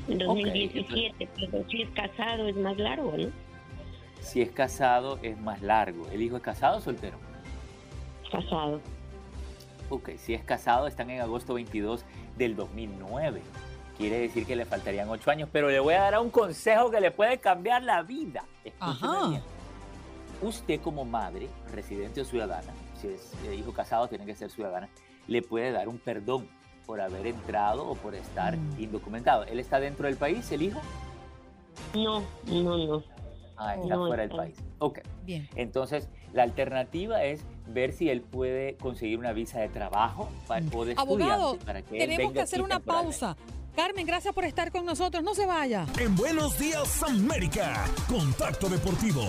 En 0.08 0.18
2017, 0.18 1.28
pero 1.36 1.68
si 1.68 1.82
es 1.82 1.90
casado 1.90 2.46
es 2.46 2.56
más 2.56 2.78
largo, 2.78 3.12
¿no? 3.16 3.28
Si 4.20 4.40
es 4.40 4.50
casado 4.50 5.18
es 5.22 5.38
más 5.38 5.60
largo. 5.62 6.08
¿El 6.10 6.22
hijo 6.22 6.36
es 6.36 6.42
casado 6.42 6.78
o 6.78 6.80
soltero? 6.80 7.18
Casado. 8.30 8.80
Ok, 9.88 10.10
si 10.18 10.34
es 10.34 10.42
casado 10.42 10.86
están 10.86 11.10
en 11.10 11.20
agosto 11.20 11.54
22 11.54 12.04
del 12.36 12.56
2009. 12.56 13.40
Quiere 13.96 14.18
decir 14.18 14.46
que 14.46 14.56
le 14.56 14.64
faltarían 14.64 15.08
ocho 15.08 15.30
años, 15.30 15.48
pero 15.50 15.70
le 15.70 15.80
voy 15.80 15.94
a 15.94 16.02
dar 16.02 16.18
un 16.20 16.30
consejo 16.30 16.90
que 16.90 17.00
le 17.00 17.10
puede 17.10 17.38
cambiar 17.38 17.82
la 17.82 18.02
vida. 18.02 18.44
Ajá. 18.78 19.40
Usted 20.42 20.80
como 20.80 21.04
madre, 21.04 21.48
residente 21.72 22.20
o 22.20 22.24
ciudadana, 22.24 22.72
si 23.00 23.08
es 23.08 23.32
hijo 23.56 23.72
casado 23.72 24.06
tiene 24.08 24.26
que 24.26 24.34
ser 24.34 24.50
ciudadana, 24.50 24.88
le 25.28 25.40
puede 25.40 25.72
dar 25.72 25.88
un 25.88 25.98
perdón 25.98 26.46
por 26.84 27.00
haber 27.00 27.26
entrado 27.26 27.88
o 27.88 27.94
por 27.94 28.14
estar 28.14 28.56
mm. 28.56 28.80
indocumentado. 28.80 29.44
¿Él 29.44 29.58
está 29.58 29.80
dentro 29.80 30.06
del 30.06 30.16
país, 30.16 30.50
el 30.52 30.62
hijo? 30.62 30.80
No, 31.94 32.22
no, 32.46 32.78
no. 32.78 33.02
Ah, 33.56 33.76
está 33.76 33.96
fuera 33.96 34.22
del 34.22 34.36
país. 34.36 34.56
Ok. 34.78 35.00
Bien. 35.24 35.48
Entonces, 35.56 36.08
la 36.32 36.42
alternativa 36.42 37.24
es 37.24 37.42
ver 37.66 37.92
si 37.92 38.08
él 38.08 38.20
puede 38.20 38.76
conseguir 38.76 39.18
una 39.18 39.32
visa 39.32 39.60
de 39.60 39.68
trabajo 39.68 40.28
para, 40.46 40.64
o 40.72 40.84
de 40.84 40.94
Abogado, 40.96 41.58
para 41.64 41.82
que 41.82 41.98
tenemos 41.98 42.32
que 42.32 42.40
hacer 42.40 42.62
una 42.62 42.80
pausa. 42.80 43.36
Carmen, 43.74 44.06
gracias 44.06 44.32
por 44.32 44.44
estar 44.44 44.72
con 44.72 44.86
nosotros. 44.86 45.22
No 45.22 45.34
se 45.34 45.44
vaya. 45.44 45.86
En 45.98 46.16
Buenos 46.16 46.58
Días, 46.58 47.02
América. 47.02 47.84
Contacto 48.08 48.70
Deportivo. 48.70 49.22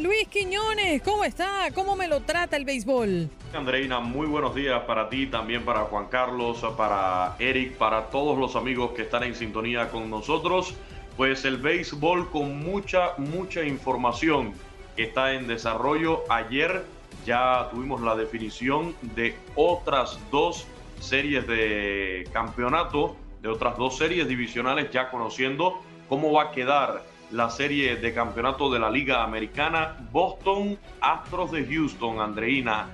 Luis 0.00 0.28
Quiñones. 0.28 1.02
¿Cómo 1.02 1.24
está? 1.24 1.68
¿Cómo 1.74 1.96
me 1.96 2.08
lo 2.08 2.20
trata 2.20 2.56
el 2.56 2.64
béisbol? 2.64 3.28
Andreina, 3.52 4.00
muy 4.00 4.26
buenos 4.26 4.54
días 4.54 4.80
para 4.84 5.08
ti, 5.08 5.26
también 5.26 5.64
para 5.64 5.80
Juan 5.80 6.06
Carlos, 6.06 6.64
para 6.76 7.34
Eric, 7.38 7.76
para 7.76 8.06
todos 8.06 8.38
los 8.38 8.56
amigos 8.56 8.92
que 8.92 9.02
están 9.02 9.24
en 9.24 9.34
sintonía 9.34 9.88
con 9.90 10.08
nosotros. 10.08 10.74
Pues 11.16 11.44
el 11.44 11.58
béisbol 11.58 12.30
con 12.30 12.60
mucha, 12.64 13.12
mucha 13.18 13.62
información 13.64 14.54
que 14.96 15.04
está 15.04 15.34
en 15.34 15.46
desarrollo. 15.46 16.22
Ayer 16.30 16.84
ya 17.26 17.68
tuvimos 17.70 18.00
la 18.00 18.16
definición 18.16 18.94
de 19.14 19.34
otras 19.54 20.18
dos 20.30 20.66
series 21.00 21.46
de 21.46 22.28
campeonato, 22.32 23.16
de 23.42 23.48
otras 23.48 23.76
dos 23.76 23.98
series 23.98 24.28
divisionales, 24.28 24.90
ya 24.90 25.10
conociendo 25.10 25.82
cómo 26.08 26.32
va 26.32 26.44
a 26.44 26.50
quedar 26.52 27.09
la 27.32 27.50
serie 27.50 27.96
de 27.96 28.12
campeonato 28.12 28.70
de 28.70 28.78
la 28.78 28.90
Liga 28.90 29.22
Americana. 29.22 29.96
Boston, 30.10 30.78
Astros 31.00 31.52
de 31.52 31.66
Houston, 31.66 32.20
Andreina 32.20 32.88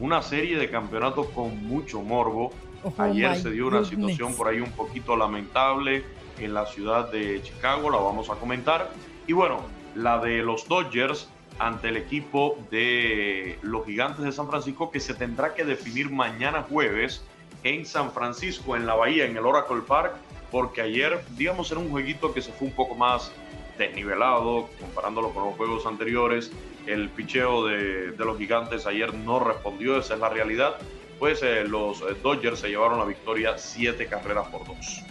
una 0.00 0.22
serie 0.22 0.58
de 0.58 0.70
campeonatos 0.70 1.28
con 1.28 1.66
mucho 1.66 2.02
morbo. 2.02 2.52
Oh 2.82 2.92
Ayer 2.98 3.36
se 3.36 3.50
dio 3.50 3.68
una 3.68 3.78
goodness. 3.78 3.88
situación 3.88 4.34
por 4.34 4.48
ahí 4.48 4.60
un 4.60 4.72
poquito 4.72 5.16
lamentable 5.16 6.04
en 6.38 6.52
la 6.52 6.66
ciudad 6.66 7.10
de 7.10 7.40
Chicago, 7.42 7.90
la 7.90 7.98
vamos 7.98 8.28
a 8.28 8.34
comentar. 8.34 8.90
Y 9.26 9.32
bueno, 9.32 9.60
la 9.94 10.18
de 10.18 10.42
los 10.42 10.68
Dodgers 10.68 11.28
ante 11.58 11.88
el 11.88 11.96
equipo 11.96 12.58
de 12.70 13.58
los 13.62 13.86
Gigantes 13.86 14.24
de 14.24 14.32
San 14.32 14.48
Francisco 14.48 14.90
que 14.90 14.98
se 14.98 15.14
tendrá 15.14 15.54
que 15.54 15.64
definir 15.64 16.10
mañana 16.10 16.66
jueves 16.68 17.24
en 17.62 17.86
San 17.86 18.10
Francisco, 18.10 18.76
en 18.76 18.86
la 18.86 18.94
Bahía, 18.94 19.24
en 19.24 19.36
el 19.36 19.46
Oracle 19.46 19.82
Park, 19.86 20.14
porque 20.50 20.82
ayer, 20.82 21.24
digamos, 21.36 21.70
era 21.70 21.80
un 21.80 21.90
jueguito 21.90 22.34
que 22.34 22.42
se 22.42 22.52
fue 22.52 22.68
un 22.68 22.74
poco 22.74 22.94
más 22.96 23.32
desnivelado 23.78 24.68
comparándolo 24.80 25.30
con 25.30 25.44
los 25.46 25.56
juegos 25.56 25.86
anteriores. 25.86 26.50
El 26.86 27.08
picheo 27.10 27.66
de, 27.66 28.12
de 28.12 28.24
los 28.24 28.38
Gigantes 28.38 28.86
ayer 28.86 29.14
no 29.14 29.40
respondió, 29.40 29.98
esa 29.98 30.14
es 30.14 30.20
la 30.20 30.28
realidad. 30.28 30.76
Pues 31.18 31.42
eh, 31.42 31.64
los 31.64 32.00
eh, 32.02 32.16
Dodgers 32.22 32.60
se 32.60 32.68
llevaron 32.68 32.98
la 32.98 33.04
victoria 33.04 33.56
siete 33.56 34.06
carreras 34.06 34.48
por 34.48 34.66
dos. 34.66 35.02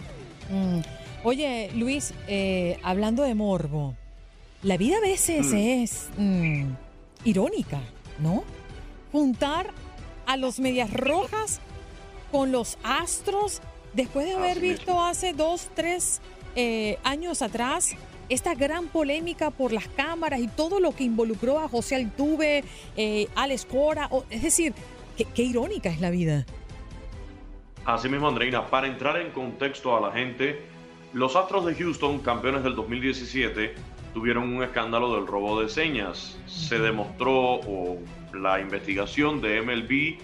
Mm. 0.50 0.80
Oye, 1.24 1.70
Luis, 1.74 2.12
eh, 2.28 2.78
hablando 2.82 3.22
de 3.22 3.34
morbo, 3.34 3.94
la 4.62 4.76
vida 4.76 4.98
a 4.98 5.00
veces 5.00 5.46
Mm. 5.46 5.56
es 5.56 6.10
mm, 6.16 6.64
irónica, 7.24 7.80
¿no? 8.18 8.44
Juntar 9.10 9.70
a 10.26 10.36
los 10.36 10.60
medias 10.60 10.92
rojas 10.92 11.60
con 12.30 12.52
los 12.52 12.78
astros 12.82 13.62
después 13.94 14.26
de 14.26 14.34
haber 14.34 14.52
Así 14.58 14.60
visto 14.60 15.00
hace 15.02 15.32
dos, 15.32 15.68
tres 15.74 16.20
eh, 16.56 16.98
años 17.04 17.42
atrás 17.42 17.94
esta 18.28 18.54
gran 18.54 18.86
polémica 18.88 19.50
por 19.50 19.72
las 19.72 19.88
cámaras 19.88 20.40
y 20.40 20.48
todo 20.48 20.80
lo 20.80 20.92
que 20.94 21.04
involucró 21.04 21.58
a 21.60 21.68
José 21.68 21.96
Altuve, 21.96 22.64
eh, 22.96 23.28
Alex 23.34 23.66
Cora, 23.66 24.08
o- 24.10 24.24
es 24.30 24.42
decir, 24.42 24.72
qué- 25.16 25.26
qué 25.26 25.42
irónica 25.42 25.88
es 25.90 26.00
la 26.00 26.10
vida. 26.10 26.46
Así 27.84 28.08
mismo, 28.08 28.28
Andreina, 28.28 28.66
para 28.66 28.86
entrar 28.86 29.18
en 29.20 29.30
contexto 29.30 29.96
a 29.96 30.00
la 30.00 30.10
gente, 30.12 30.62
los 31.12 31.36
Astros 31.36 31.66
de 31.66 31.74
Houston, 31.74 32.18
campeones 32.20 32.62
del 32.64 32.74
2017, 32.74 33.74
tuvieron 34.14 34.44
un 34.54 34.62
escándalo 34.62 35.14
del 35.16 35.26
robo 35.26 35.60
de 35.60 35.68
señas. 35.68 36.38
Se 36.46 36.78
demostró, 36.78 37.34
o 37.56 37.98
la 38.32 38.60
investigación 38.60 39.40
de 39.42 39.58
MLB 39.60 40.18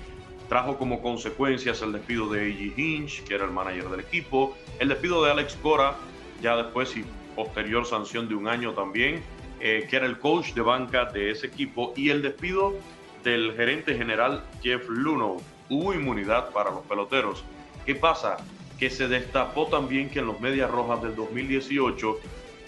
trajo 0.49 0.79
como 0.79 1.01
consecuencias 1.03 1.83
el 1.83 1.93
despido 1.93 2.29
de 2.29 2.41
A.G. 2.41 2.73
Hinch, 2.79 3.23
que 3.25 3.35
era 3.35 3.45
el 3.45 3.51
manager 3.53 3.89
del 3.91 4.01
equipo, 4.01 4.57
el 4.79 4.89
despido 4.89 5.23
de 5.25 5.31
Alex 5.33 5.57
Cora, 5.63 5.97
ya 6.43 6.57
después 6.57 6.97
y 6.97 7.05
posterior 7.35 7.87
sanción 7.87 8.29
de 8.29 8.35
un 8.35 8.49
año 8.49 8.73
también, 8.73 9.23
eh, 9.61 9.87
que 9.89 9.97
era 9.97 10.07
el 10.07 10.19
coach 10.19 10.53
de 10.55 10.63
banca 10.63 11.05
de 11.07 11.31
ese 11.31 11.47
equipo, 11.47 11.93
y 11.97 12.11
el 12.11 12.23
despido 12.23 12.75
del 13.23 13.55
gerente 13.55 13.95
general 13.95 14.45
Jeff 14.63 14.89
Luno. 14.89 15.39
Hubo 15.69 15.95
inmunidad 15.95 16.51
para 16.51 16.71
los 16.71 16.85
peloteros. 16.87 17.45
¿Qué 17.87 17.95
pasa? 17.95 18.39
Que 18.79 18.91
se 18.91 19.09
destapó 19.09 19.67
también 19.67 20.11
que 20.11 20.21
en 20.21 20.27
los 20.27 20.41
Medias 20.41 20.71
Rojas 20.71 21.03
del 21.03 21.15
2018, 21.15 22.19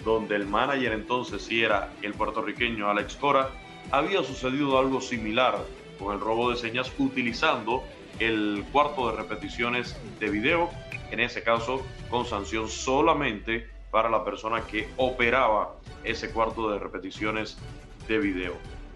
donde 0.04 0.36
el 0.36 0.46
manager 0.46 0.92
entonces 0.92 1.42
sí 1.42 1.62
era 1.62 1.92
el 2.02 2.12
puertorriqueño 2.12 2.88
Alex 2.88 3.16
Cora, 3.16 3.50
había 3.90 4.22
sucedido 4.22 4.78
algo 4.78 5.00
similar 5.00 5.58
con 5.98 6.14
el 6.14 6.20
robo 6.20 6.50
de 6.50 6.56
señas 6.56 6.92
utilizando 6.98 7.82
el 8.18 8.64
cuarto 8.72 9.10
de 9.10 9.16
repeticiones 9.16 9.96
de 10.20 10.30
video, 10.30 10.70
en 11.10 11.20
ese 11.20 11.42
caso 11.42 11.84
con 12.08 12.26
sanción 12.26 12.68
solamente 12.68 13.68
para 13.92 14.08
la 14.08 14.24
persona 14.24 14.62
que 14.66 14.88
operaba 14.96 15.74
ese 16.02 16.30
cuarto 16.32 16.70
de 16.70 16.78
repeticiones 16.78 17.58
de 18.08 18.18
video. 18.18 18.54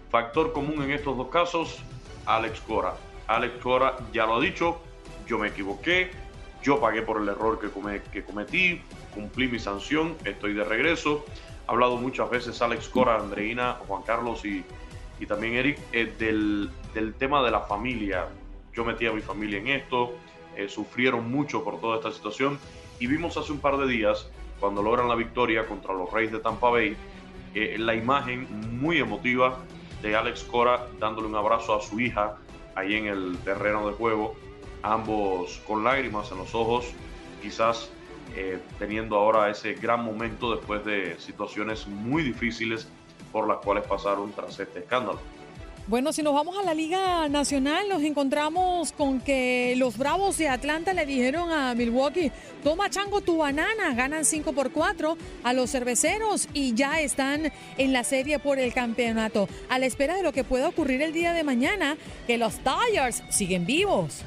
Factor 0.09 0.51
común 0.51 0.81
en 0.81 0.91
estos 0.91 1.15
dos 1.15 1.27
casos, 1.29 1.77
Alex 2.25 2.59
Cora. 2.61 2.95
Alex 3.27 3.61
Cora 3.61 3.95
ya 4.11 4.25
lo 4.25 4.35
ha 4.37 4.41
dicho, 4.41 4.79
yo 5.27 5.37
me 5.37 5.49
equivoqué, 5.49 6.09
yo 6.63 6.79
pagué 6.81 7.03
por 7.03 7.21
el 7.21 7.29
error 7.29 7.59
que, 7.59 7.69
come- 7.69 8.01
que 8.11 8.23
cometí, 8.25 8.81
cumplí 9.13 9.47
mi 9.47 9.59
sanción, 9.59 10.15
estoy 10.25 10.53
de 10.53 10.63
regreso. 10.63 11.23
Ha 11.67 11.73
hablado 11.73 11.97
muchas 11.97 12.29
veces 12.31 12.59
Alex 12.61 12.89
Cora, 12.89 13.17
Andreina, 13.17 13.73
Juan 13.87 14.01
Carlos 14.01 14.43
y, 14.45 14.65
y 15.19 15.25
también 15.27 15.53
Eric 15.53 15.77
eh, 15.91 16.11
del, 16.17 16.71
del 16.95 17.13
tema 17.13 17.43
de 17.43 17.51
la 17.51 17.61
familia. 17.61 18.25
Yo 18.73 18.83
metí 18.83 19.05
a 19.05 19.11
mi 19.11 19.21
familia 19.21 19.59
en 19.59 19.67
esto, 19.67 20.15
eh, 20.55 20.67
sufrieron 20.69 21.29
mucho 21.29 21.63
por 21.63 21.79
toda 21.79 21.97
esta 21.97 22.11
situación 22.11 22.57
y 22.99 23.05
vimos 23.05 23.37
hace 23.37 23.51
un 23.51 23.59
par 23.59 23.77
de 23.77 23.85
días, 23.87 24.29
cuando 24.59 24.81
logran 24.81 25.07
la 25.07 25.15
victoria 25.15 25.65
contra 25.65 25.93
los 25.93 26.11
Reyes 26.11 26.31
de 26.31 26.39
Tampa 26.39 26.69
Bay, 26.69 26.95
la 27.53 27.95
imagen 27.95 28.47
muy 28.79 28.99
emotiva 28.99 29.57
de 30.01 30.15
Alex 30.15 30.43
Cora 30.43 30.87
dándole 30.99 31.27
un 31.27 31.35
abrazo 31.35 31.75
a 31.75 31.81
su 31.81 31.99
hija 31.99 32.37
ahí 32.75 32.95
en 32.95 33.07
el 33.07 33.37
terreno 33.39 33.87
de 33.87 33.93
juego, 33.93 34.35
ambos 34.83 35.61
con 35.65 35.83
lágrimas 35.83 36.31
en 36.31 36.37
los 36.37 36.53
ojos, 36.53 36.93
quizás 37.41 37.89
eh, 38.35 38.59
teniendo 38.77 39.17
ahora 39.17 39.49
ese 39.49 39.73
gran 39.73 40.03
momento 40.03 40.55
después 40.55 40.85
de 40.85 41.19
situaciones 41.19 41.87
muy 41.87 42.21
difíciles 42.21 42.87
por 43.31 43.47
las 43.47 43.57
cuales 43.57 43.85
pasaron 43.87 44.31
tras 44.31 44.59
este 44.59 44.79
escándalo. 44.79 45.19
Bueno, 45.87 46.11
si 46.11 46.21
nos 46.21 46.33
vamos 46.33 46.57
a 46.57 46.63
la 46.63 46.73
Liga 46.73 47.29
Nacional, 47.29 47.87
nos 47.87 48.03
encontramos 48.03 48.91
con 48.91 49.21
que 49.21 49.73
los 49.77 49.97
Bravos 49.97 50.37
de 50.37 50.49
Atlanta 50.49 50.91
le 50.91 51.05
dijeron 51.05 51.49
a 51.49 51.73
Milwaukee, 51.75 52.29
toma 52.61 52.89
chango 52.89 53.21
tu 53.21 53.37
banana, 53.37 53.93
ganan 53.95 54.25
5 54.25 54.51
por 54.51 54.73
4 54.73 55.17
a 55.45 55.53
los 55.53 55.71
cerveceros 55.71 56.49
y 56.53 56.73
ya 56.73 56.99
están 56.99 57.53
en 57.77 57.93
la 57.93 58.03
serie 58.03 58.37
por 58.37 58.59
el 58.59 58.73
campeonato, 58.73 59.47
a 59.69 59.79
la 59.79 59.85
espera 59.85 60.17
de 60.17 60.23
lo 60.23 60.33
que 60.33 60.43
pueda 60.43 60.67
ocurrir 60.67 61.01
el 61.01 61.13
día 61.13 61.31
de 61.31 61.45
mañana, 61.45 61.95
que 62.27 62.37
los 62.37 62.55
Tigers 62.57 63.23
siguen 63.29 63.65
vivos. 63.65 64.25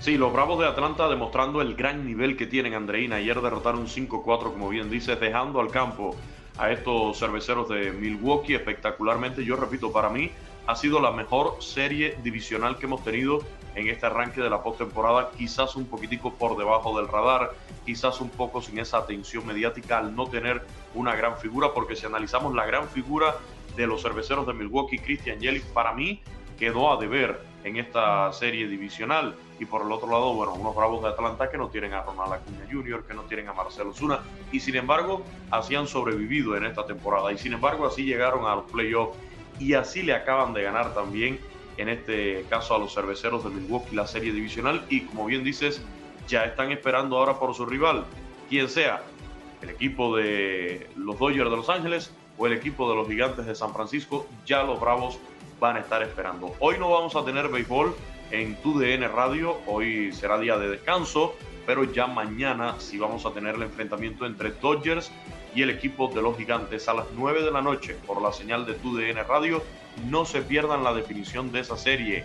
Sí, 0.00 0.16
los 0.16 0.32
Bravos 0.32 0.58
de 0.58 0.66
Atlanta 0.66 1.08
demostrando 1.08 1.62
el 1.62 1.76
gran 1.76 2.04
nivel 2.04 2.36
que 2.36 2.46
tienen 2.46 2.74
Andreina. 2.74 3.16
Ayer 3.16 3.40
derrotaron 3.40 3.86
5-4, 3.86 4.24
como 4.24 4.70
bien 4.70 4.90
dices, 4.90 5.20
dejando 5.20 5.60
al 5.60 5.70
campo 5.70 6.16
a 6.60 6.70
estos 6.70 7.18
cerveceros 7.18 7.70
de 7.70 7.90
Milwaukee 7.90 8.54
espectacularmente. 8.54 9.42
Yo 9.44 9.56
repito, 9.56 9.90
para 9.90 10.10
mí 10.10 10.30
ha 10.66 10.76
sido 10.76 11.00
la 11.00 11.10
mejor 11.10 11.56
serie 11.60 12.18
divisional 12.22 12.76
que 12.76 12.84
hemos 12.84 13.02
tenido 13.02 13.40
en 13.74 13.88
este 13.88 14.04
arranque 14.04 14.42
de 14.42 14.50
la 14.50 14.62
postemporada. 14.62 15.30
Quizás 15.38 15.74
un 15.74 15.86
poquitico 15.86 16.34
por 16.34 16.58
debajo 16.58 16.94
del 16.98 17.08
radar, 17.08 17.52
quizás 17.86 18.20
un 18.20 18.28
poco 18.28 18.60
sin 18.60 18.78
esa 18.78 18.98
atención 18.98 19.46
mediática 19.46 19.98
al 19.98 20.14
no 20.14 20.26
tener 20.26 20.62
una 20.94 21.16
gran 21.16 21.38
figura, 21.38 21.72
porque 21.72 21.96
si 21.96 22.04
analizamos 22.04 22.54
la 22.54 22.66
gran 22.66 22.88
figura 22.90 23.36
de 23.74 23.86
los 23.86 24.02
cerveceros 24.02 24.46
de 24.46 24.52
Milwaukee, 24.52 24.98
Christian 24.98 25.40
Yelich, 25.40 25.64
para 25.72 25.94
mí 25.94 26.20
quedó 26.58 26.92
a 26.92 26.98
deber 26.98 27.40
en 27.64 27.78
esta 27.78 28.30
serie 28.34 28.68
divisional. 28.68 29.34
Y 29.60 29.66
por 29.66 29.82
el 29.82 29.92
otro 29.92 30.08
lado, 30.10 30.32
bueno, 30.32 30.54
unos 30.54 30.74
Bravos 30.74 31.02
de 31.02 31.10
Atlanta 31.10 31.50
que 31.50 31.58
no 31.58 31.68
tienen 31.68 31.92
a 31.92 32.00
Ronald 32.00 32.32
Acuña 32.32 32.66
Jr., 32.68 33.04
que 33.06 33.12
no 33.12 33.22
tienen 33.24 33.46
a 33.46 33.52
Marcelo 33.52 33.92
Zuna, 33.92 34.20
y 34.50 34.58
sin 34.58 34.74
embargo, 34.74 35.22
así 35.50 35.74
han 35.74 35.86
sobrevivido 35.86 36.56
en 36.56 36.64
esta 36.64 36.86
temporada. 36.86 37.30
Y 37.30 37.36
sin 37.36 37.52
embargo, 37.52 37.86
así 37.86 38.04
llegaron 38.04 38.46
a 38.46 38.56
los 38.56 38.70
playoffs 38.70 39.18
y 39.58 39.74
así 39.74 40.02
le 40.02 40.14
acaban 40.14 40.54
de 40.54 40.62
ganar 40.62 40.94
también, 40.94 41.38
en 41.76 41.90
este 41.90 42.46
caso, 42.48 42.74
a 42.74 42.78
los 42.78 42.94
cerveceros 42.94 43.44
de 43.44 43.50
Milwaukee 43.50 43.94
la 43.94 44.06
serie 44.06 44.32
divisional. 44.32 44.82
Y 44.88 45.02
como 45.02 45.26
bien 45.26 45.44
dices, 45.44 45.82
ya 46.26 46.44
están 46.44 46.72
esperando 46.72 47.18
ahora 47.18 47.38
por 47.38 47.54
su 47.54 47.66
rival, 47.66 48.06
quien 48.48 48.66
sea, 48.66 49.02
el 49.60 49.68
equipo 49.68 50.16
de 50.16 50.88
los 50.96 51.18
Dodgers 51.18 51.50
de 51.50 51.56
Los 51.56 51.68
Ángeles 51.68 52.14
o 52.38 52.46
el 52.46 52.54
equipo 52.54 52.88
de 52.88 52.96
los 52.96 53.06
Gigantes 53.06 53.44
de 53.44 53.54
San 53.54 53.74
Francisco, 53.74 54.26
ya 54.46 54.62
los 54.62 54.80
Bravos 54.80 55.18
van 55.60 55.76
a 55.76 55.80
estar 55.80 56.02
esperando. 56.02 56.54
Hoy 56.60 56.78
no 56.78 56.88
vamos 56.88 57.14
a 57.14 57.22
tener 57.26 57.48
béisbol 57.48 57.94
en 58.30 58.56
TUDN 58.56 59.12
Radio, 59.14 59.60
hoy 59.66 60.12
será 60.12 60.38
día 60.38 60.56
de 60.56 60.68
descanso, 60.68 61.34
pero 61.66 61.84
ya 61.84 62.06
mañana 62.06 62.76
sí 62.78 62.98
vamos 62.98 63.26
a 63.26 63.32
tener 63.32 63.56
el 63.56 63.62
enfrentamiento 63.62 64.26
entre 64.26 64.52
Dodgers 64.52 65.10
y 65.54 65.62
el 65.62 65.70
equipo 65.70 66.08
de 66.08 66.22
los 66.22 66.36
Gigantes 66.36 66.88
a 66.88 66.94
las 66.94 67.06
9 67.16 67.42
de 67.42 67.50
la 67.50 67.60
noche 67.60 67.96
por 68.06 68.22
la 68.22 68.32
señal 68.32 68.66
de 68.66 68.74
TUDN 68.74 69.26
Radio. 69.26 69.62
No 70.08 70.24
se 70.24 70.42
pierdan 70.42 70.84
la 70.84 70.94
definición 70.94 71.50
de 71.50 71.60
esa 71.60 71.76
serie. 71.76 72.24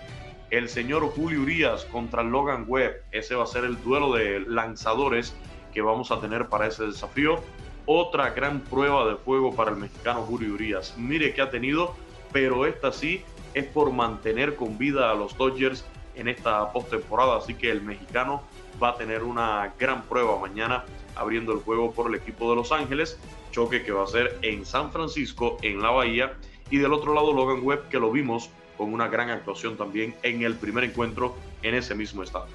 El 0.52 0.70
señor 0.70 1.10
Julio 1.10 1.42
Urias 1.42 1.86
contra 1.86 2.22
Logan 2.22 2.66
Webb, 2.68 3.02
ese 3.12 3.36
va 3.36 3.44
a 3.44 3.48
ser 3.48 3.66
el 3.66 3.82
duelo 3.84 4.14
de 4.14 4.42
lanzadores 4.42 5.36
que 5.74 5.82
vamos 5.82 6.12
a 6.12 6.22
tener 6.22 6.48
para 6.48 6.68
ese 6.68 6.86
desafío. 6.86 7.42
Otra 7.88 8.30
gran 8.30 8.62
prueba 8.62 9.08
de 9.08 9.16
fuego 9.16 9.56
para 9.56 9.72
el 9.72 9.78
mexicano 9.78 10.22
Julio 10.22 10.54
Urias. 10.54 10.94
Mire 10.98 11.34
que 11.34 11.42
ha 11.42 11.50
tenido, 11.50 11.96
pero 12.32 12.66
esta 12.66 12.92
sí 12.92 13.24
es 13.56 13.66
por 13.66 13.92
mantener 13.92 14.56
con 14.56 14.78
vida 14.78 15.10
a 15.10 15.16
los 15.16 15.36
Dodgers 15.38 15.86
en 16.16 16.28
esta 16.28 16.72
postemporada. 16.72 17.38
Así 17.38 17.54
que 17.54 17.72
el 17.72 17.82
mexicano 17.82 18.44
va 18.82 18.90
a 18.90 18.96
tener 18.96 19.24
una 19.24 19.74
gran 19.80 20.04
prueba 20.04 20.40
mañana 20.40 20.84
abriendo 21.16 21.54
el 21.54 21.60
juego 21.60 21.92
por 21.92 22.10
el 22.10 22.16
equipo 22.16 22.50
de 22.50 22.56
Los 22.56 22.72
Ángeles. 22.72 23.20
Choque 23.52 23.84
que 23.84 23.92
va 23.92 24.04
a 24.04 24.08
ser 24.08 24.38
en 24.42 24.66
San 24.66 24.92
Francisco, 24.92 25.58
en 25.62 25.82
la 25.82 25.92
Bahía. 25.92 26.34
Y 26.70 26.78
del 26.78 26.94
otro 26.94 27.14
lado 27.14 27.34
Logan 27.34 27.60
Webb, 27.64 27.90
que 27.90 28.00
lo 28.00 28.12
vimos 28.12 28.50
con 28.78 28.94
una 28.94 29.08
gran 29.08 29.30
actuación 29.30 29.78
también 29.78 30.16
en 30.24 30.44
el 30.44 30.56
primer 30.56 30.84
encuentro 30.84 31.36
en 31.62 31.76
ese 31.76 31.96
mismo 31.96 32.24
estadio. 32.24 32.54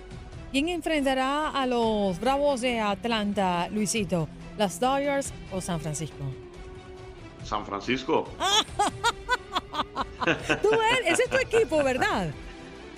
¿Quién 0.53 0.69
enfrentará 0.69 1.51
a 1.51 1.67
los 1.67 2.19
Bravos 2.19 2.61
de 2.61 2.81
Atlanta, 2.81 3.69
Luisito? 3.71 4.29
¿Las 4.59 4.81
Dodgers 4.81 5.33
o 5.53 5.61
San 5.61 5.81
Francisco? 5.81 6.25
San 7.45 7.65
Francisco. 7.65 8.29
Tú, 10.63 10.71
él, 10.73 11.05
ese 11.07 11.23
es 11.23 11.31
tu 11.31 11.39
equipo, 11.39 11.83
¿verdad? 11.83 12.31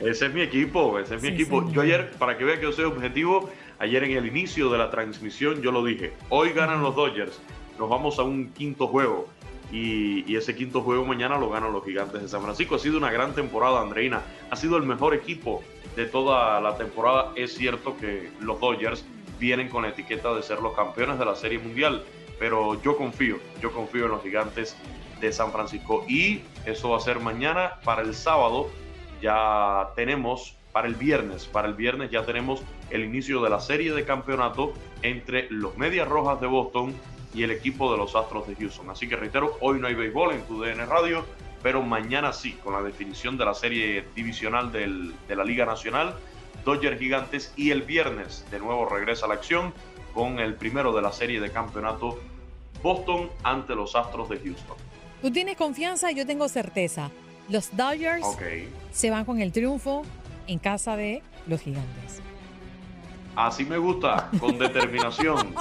Ese 0.05 0.27
es 0.27 0.35
mi 0.35 0.41
equipo, 0.43 0.99
ese 0.99 1.17
es 1.17 1.23
mi 1.23 1.29
Sí, 1.29 1.35
equipo. 1.35 1.71
Yo 1.71 1.83
ayer, 1.83 2.11
para 2.19 2.37
que 2.37 2.45
vea 2.45 2.57
que 2.57 2.63
yo 2.63 2.73
soy 2.73 2.85
objetivo, 2.85 3.51
ayer 3.79 4.05
en 4.05 4.13
el 4.13 4.27
inicio 4.27 4.71
de 4.71 4.79
la 4.79 4.91
transmisión 4.91 5.63
yo 5.63 5.71
lo 5.73 5.85
dije. 5.85 6.13
Hoy 6.29 6.53
ganan 6.53 6.83
los 6.83 6.97
Dodgers, 6.97 7.41
nos 7.79 7.89
vamos 7.89 8.19
a 8.19 8.23
un 8.23 8.53
quinto 8.53 8.87
juego. 8.89 9.29
Y, 9.71 10.31
y 10.31 10.37
ese 10.37 10.55
quinto 10.55 10.83
juego 10.83 11.05
mañana 11.07 11.39
lo 11.39 11.49
ganan 11.49 11.73
los 11.73 11.83
gigantes 11.85 12.21
de 12.21 12.29
San 12.29 12.43
Francisco. 12.43 12.75
Ha 12.75 12.79
sido 12.79 12.99
una 12.99 13.11
gran 13.11 13.35
temporada, 13.35 13.81
Andreina. 13.81 14.23
Ha 14.51 14.57
sido 14.57 14.77
el 14.77 14.83
mejor 14.83 15.15
equipo 15.15 15.63
de 15.97 16.05
toda 16.05 16.61
la 16.61 16.77
temporada. 16.77 17.33
Es 17.37 17.55
cierto 17.55 17.97
que 17.97 18.31
los 18.41 18.61
Dodgers 18.61 19.05
vienen 19.39 19.69
con 19.71 19.83
la 19.83 19.89
etiqueta 19.89 20.35
de 20.35 20.43
ser 20.43 20.61
los 20.61 20.75
campeones 20.75 21.19
de 21.19 21.25
la 21.25 21.35
Serie 21.35 21.59
Mundial. 21.59 22.05
Pero 22.39 22.83
yo 22.83 22.99
confío, 22.99 23.39
yo 23.63 23.73
confío 23.73 24.05
en 24.05 24.11
los 24.11 24.23
gigantes 24.23 24.77
de 25.23 25.33
San 25.33 25.53
Francisco. 25.53 26.05
Y 26.07 26.43
eso 26.67 26.91
va 26.91 26.99
a 26.99 27.01
ser 27.01 27.21
mañana 27.21 27.81
para 27.83 28.03
el 28.03 28.15
sábado 28.15 28.69
ya 29.23 29.89
tenemos 29.97 30.57
para 30.73 30.89
el 30.89 30.95
viernes, 30.95 31.45
para 31.47 31.69
el 31.69 31.75
viernes 31.75 32.11
ya 32.11 32.25
tenemos 32.25 32.63
el 32.91 33.05
inicio 33.05 33.43
de 33.43 33.51
la 33.51 33.61
serie 33.61 33.93
de 33.93 34.05
campeonato 34.05 34.73
entre 35.03 35.47
los 35.51 35.77
Medias 35.77 36.09
Rojas 36.09 36.41
de 36.41 36.47
Boston 36.47 36.95
y 37.35 37.43
el 37.43 37.51
equipo 37.51 37.91
de 37.93 37.99
los 37.99 38.15
Astros 38.17 38.47
de 38.49 38.55
Houston. 38.57 38.91
Así 38.91 39.09
que 39.09 39.17
reitero, 39.17 39.57
hoy 39.61 39.79
no 39.79 39.87
hay 39.87 39.95
béisbol 39.95 40.33
en 40.35 40.43
tu 40.43 40.61
DN 40.63 40.85
Radio, 40.87 41.25
pero 41.63 41.83
mañana 41.83 42.33
sí, 42.33 42.53
con 42.65 42.73
la 42.75 42.83
definición 42.83 43.37
de 43.39 43.45
la 43.45 43.55
serie 43.55 44.05
divisional 44.15 44.73
del- 44.73 45.15
de 45.29 45.37
la 45.37 45.45
Liga 45.45 45.65
Nacional, 45.65 46.15
Dodgers 46.65 46.99
Gigantes 46.99 47.53
y 47.57 47.71
el 47.71 47.83
viernes 47.83 48.45
de 48.51 48.59
nuevo 48.59 48.87
regresa 48.89 49.27
la 49.27 49.35
acción 49.35 49.73
con 50.15 50.39
el 50.41 50.55
primero 50.55 50.93
de 50.93 51.03
la 51.03 51.13
serie 51.13 51.41
de 51.41 51.51
campeonato 51.51 52.19
Boston 52.83 53.31
ante 53.43 53.75
los 53.75 53.95
Astros 53.95 54.29
de 54.29 54.39
Houston. 54.39 54.77
Tú 55.21 55.31
tienes 55.31 55.57
confianza 55.57 56.11
yo 56.11 56.27
tengo 56.27 56.49
certeza. 56.49 57.11
Los 57.49 57.77
Dodgers 57.77 58.27
se 58.93 59.11
van 59.11 59.25
con 59.25 59.41
el 59.41 59.53
triunfo 59.53 60.03
en 60.47 60.59
casa 60.59 60.97
de 60.97 61.23
los 61.47 61.61
gigantes. 61.61 62.23
Así 63.35 63.65
me 63.65 63.79
gusta, 63.79 64.29
con 64.39 64.59
determinación. 64.59 65.55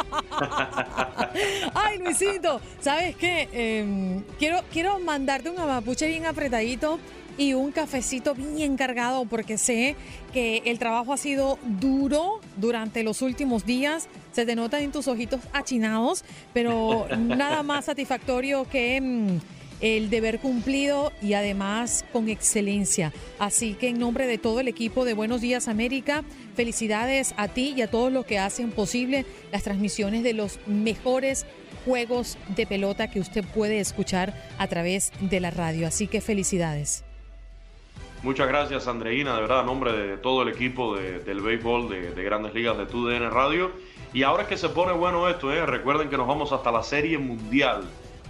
Ay, 1.73 1.99
Luisito, 1.99 2.59
¿sabes 2.81 3.15
qué? 3.15 3.47
Em, 3.53 4.23
quiero, 4.37 4.59
quiero 4.71 4.99
mandarte 4.99 5.49
un 5.49 5.57
amapuche 5.57 6.05
bien 6.07 6.25
apretadito 6.25 6.99
y 7.37 7.53
un 7.53 7.71
cafecito 7.71 8.35
bien 8.35 8.75
cargado 8.75 9.23
porque 9.23 9.57
sé 9.57 9.95
que 10.33 10.63
el 10.65 10.79
trabajo 10.79 11.13
ha 11.13 11.17
sido 11.17 11.59
duro 11.63 12.41
durante 12.57 13.03
los 13.03 13.21
últimos 13.21 13.65
días. 13.65 14.09
Se 14.33 14.45
te 14.45 14.55
nota 14.55 14.81
en 14.81 14.91
tus 14.91 15.07
ojitos 15.07 15.39
achinados, 15.53 16.25
pero 16.53 17.07
nada 17.17 17.63
más 17.63 17.85
satisfactorio 17.85 18.67
que 18.69 18.97
em, 18.97 19.39
el 19.81 20.09
deber 20.09 20.39
cumplido 20.39 21.11
y 21.21 21.33
además 21.33 22.05
con 22.13 22.29
excelencia. 22.29 23.11
Así 23.39 23.73
que 23.73 23.89
en 23.89 23.99
nombre 23.99 24.27
de 24.27 24.37
todo 24.37 24.59
el 24.59 24.67
equipo 24.67 25.05
de 25.05 25.13
Buenos 25.13 25.41
Días 25.41 25.67
América, 25.67 26.23
felicidades 26.55 27.33
a 27.37 27.47
ti 27.47 27.73
y 27.75 27.81
a 27.81 27.89
todos 27.89 28.11
los 28.11 28.25
que 28.25 28.39
hacen 28.39 28.71
posible 28.71 29.25
las 29.51 29.63
transmisiones 29.63 30.23
de 30.23 30.33
los 30.33 30.59
mejores 30.67 31.45
juegos 31.85 32.37
de 32.55 32.67
pelota 32.67 33.09
que 33.09 33.19
usted 33.19 33.43
puede 33.43 33.79
escuchar 33.79 34.33
a 34.59 34.67
través 34.67 35.11
de 35.19 35.39
la 35.39 35.49
radio. 35.51 35.87
Así 35.87 36.07
que 36.07 36.21
felicidades. 36.21 37.03
Muchas 38.23 38.47
gracias, 38.47 38.87
Andreina, 38.87 39.33
de 39.33 39.41
verdad, 39.41 39.61
a 39.61 39.63
nombre 39.63 39.93
de 39.93 40.17
todo 40.17 40.43
el 40.43 40.49
equipo 40.49 40.95
de- 40.95 41.21
del 41.21 41.41
béisbol 41.41 41.89
de, 41.89 42.11
de 42.11 42.23
Grandes 42.23 42.53
Ligas 42.53 42.77
de 42.77 42.85
TUDN 42.85 43.31
Radio. 43.31 43.71
Y 44.13 44.21
ahora 44.21 44.43
es 44.43 44.49
que 44.49 44.57
se 44.57 44.69
pone 44.69 44.91
bueno 44.93 45.27
esto, 45.27 45.51
¿eh? 45.51 45.65
recuerden 45.65 46.07
que 46.09 46.17
nos 46.17 46.27
vamos 46.27 46.51
hasta 46.51 46.71
la 46.71 46.83
Serie 46.83 47.17
Mundial, 47.17 47.83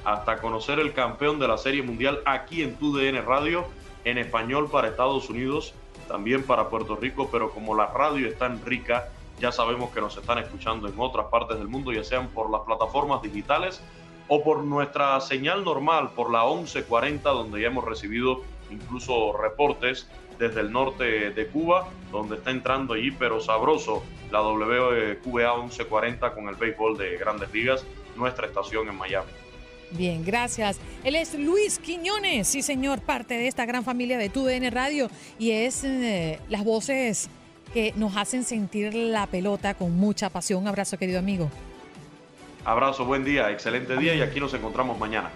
hasta 0.03 0.37
conocer 0.37 0.79
el 0.79 0.93
campeón 0.93 1.39
de 1.39 1.47
la 1.47 1.57
Serie 1.57 1.83
Mundial 1.83 2.21
aquí 2.25 2.63
en 2.63 2.75
TUDN 2.75 3.25
Radio, 3.25 3.65
en 4.03 4.17
español 4.17 4.69
para 4.71 4.87
Estados 4.87 5.29
Unidos, 5.29 5.73
también 6.07 6.43
para 6.43 6.69
Puerto 6.69 6.95
Rico, 6.95 7.29
pero 7.31 7.51
como 7.51 7.75
la 7.75 7.87
radio 7.87 8.27
es 8.27 8.37
tan 8.37 8.63
rica, 8.65 9.09
ya 9.39 9.51
sabemos 9.51 9.91
que 9.91 10.01
nos 10.01 10.17
están 10.17 10.37
escuchando 10.39 10.87
en 10.87 10.93
otras 10.97 11.27
partes 11.27 11.57
del 11.57 11.67
mundo, 11.67 11.91
ya 11.91 12.03
sean 12.03 12.27
por 12.29 12.49
las 12.49 12.61
plataformas 12.61 13.21
digitales 13.21 13.81
o 14.27 14.43
por 14.43 14.63
nuestra 14.63 15.19
señal 15.19 15.63
normal, 15.63 16.11
por 16.15 16.31
la 16.31 16.45
1140, 16.45 17.29
donde 17.29 17.61
ya 17.61 17.67
hemos 17.67 17.83
recibido 17.83 18.41
incluso 18.69 19.33
reportes 19.33 20.07
desde 20.37 20.61
el 20.61 20.71
norte 20.71 21.31
de 21.31 21.47
Cuba, 21.47 21.87
donde 22.11 22.37
está 22.37 22.51
entrando 22.51 22.93
allí, 22.93 23.11
pero 23.11 23.39
sabroso, 23.39 24.03
la 24.31 24.41
WQA 24.41 25.57
1140 25.57 26.33
con 26.33 26.47
el 26.47 26.55
béisbol 26.55 26.97
de 26.97 27.17
grandes 27.17 27.51
ligas, 27.53 27.85
nuestra 28.15 28.47
estación 28.47 28.87
en 28.87 28.97
Miami. 28.97 29.31
Bien, 29.91 30.23
gracias. 30.23 30.79
Él 31.03 31.15
es 31.15 31.33
Luis 31.33 31.79
Quiñones, 31.79 32.47
sí 32.47 32.61
señor, 32.61 33.01
parte 33.01 33.33
de 33.33 33.47
esta 33.47 33.65
gran 33.65 33.83
familia 33.83 34.17
de 34.17 34.29
TUDN 34.29 34.71
Radio 34.71 35.09
y 35.37 35.51
es 35.51 35.83
eh, 35.83 36.39
las 36.49 36.63
voces 36.63 37.29
que 37.73 37.93
nos 37.95 38.15
hacen 38.15 38.43
sentir 38.43 38.93
la 38.93 39.27
pelota 39.27 39.73
con 39.73 39.95
mucha 39.95 40.29
pasión. 40.29 40.67
Abrazo, 40.67 40.97
querido 40.97 41.19
amigo. 41.19 41.49
Abrazo, 42.63 43.05
buen 43.05 43.25
día, 43.25 43.49
excelente 43.49 43.97
día 43.97 44.13
y 44.13 44.21
aquí 44.21 44.39
nos 44.39 44.53
encontramos 44.53 44.97
mañana. 44.99 45.31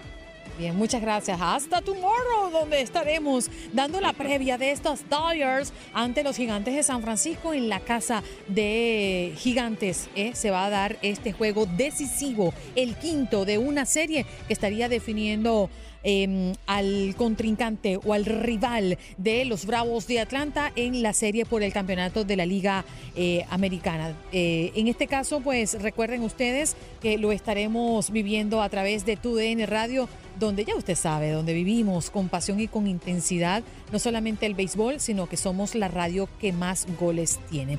Bien, 0.58 0.74
muchas 0.74 1.02
gracias. 1.02 1.38
Hasta 1.38 1.82
tomorrow, 1.82 2.50
donde 2.50 2.80
estaremos 2.80 3.50
dando 3.74 4.00
la 4.00 4.14
previa 4.14 4.56
de 4.56 4.70
estos 4.70 5.06
Dodgers 5.10 5.70
ante 5.92 6.22
los 6.22 6.36
Gigantes 6.36 6.74
de 6.74 6.82
San 6.82 7.02
Francisco 7.02 7.52
en 7.52 7.68
la 7.68 7.80
casa 7.80 8.22
de 8.48 9.34
Gigantes. 9.36 10.08
¿eh? 10.16 10.30
Se 10.34 10.50
va 10.50 10.64
a 10.64 10.70
dar 10.70 10.96
este 11.02 11.32
juego 11.32 11.66
decisivo, 11.66 12.54
el 12.74 12.96
quinto 12.96 13.44
de 13.44 13.58
una 13.58 13.84
serie 13.84 14.24
que 14.46 14.54
estaría 14.54 14.88
definiendo 14.88 15.68
eh, 16.08 16.52
al 16.66 17.16
contrincante 17.16 17.98
o 18.04 18.12
al 18.12 18.24
rival 18.24 18.96
de 19.16 19.44
los 19.44 19.66
Bravos 19.66 20.06
de 20.06 20.20
Atlanta 20.20 20.70
en 20.76 21.02
la 21.02 21.12
serie 21.12 21.44
por 21.44 21.64
el 21.64 21.72
campeonato 21.72 22.24
de 22.24 22.36
la 22.36 22.46
Liga 22.46 22.84
eh, 23.16 23.44
Americana. 23.50 24.14
Eh, 24.30 24.70
en 24.76 24.86
este 24.86 25.08
caso, 25.08 25.40
pues 25.40 25.82
recuerden 25.82 26.22
ustedes 26.22 26.76
que 27.02 27.18
lo 27.18 27.32
estaremos 27.32 28.12
viviendo 28.12 28.62
a 28.62 28.68
través 28.68 29.04
de 29.04 29.16
TUDN 29.16 29.66
Radio, 29.66 30.08
donde 30.38 30.64
ya 30.64 30.74
usted 30.76 30.94
sabe, 30.94 31.30
donde 31.30 31.54
vivimos 31.54 32.10
con 32.10 32.28
pasión 32.28 32.60
y 32.60 32.68
con 32.68 32.86
intensidad, 32.86 33.62
no 33.92 33.98
solamente 33.98 34.46
el 34.46 34.54
béisbol, 34.54 35.00
sino 35.00 35.28
que 35.28 35.36
somos 35.36 35.74
la 35.74 35.88
radio 35.88 36.28
que 36.40 36.52
más 36.52 36.86
goles 36.98 37.38
tiene. 37.50 37.78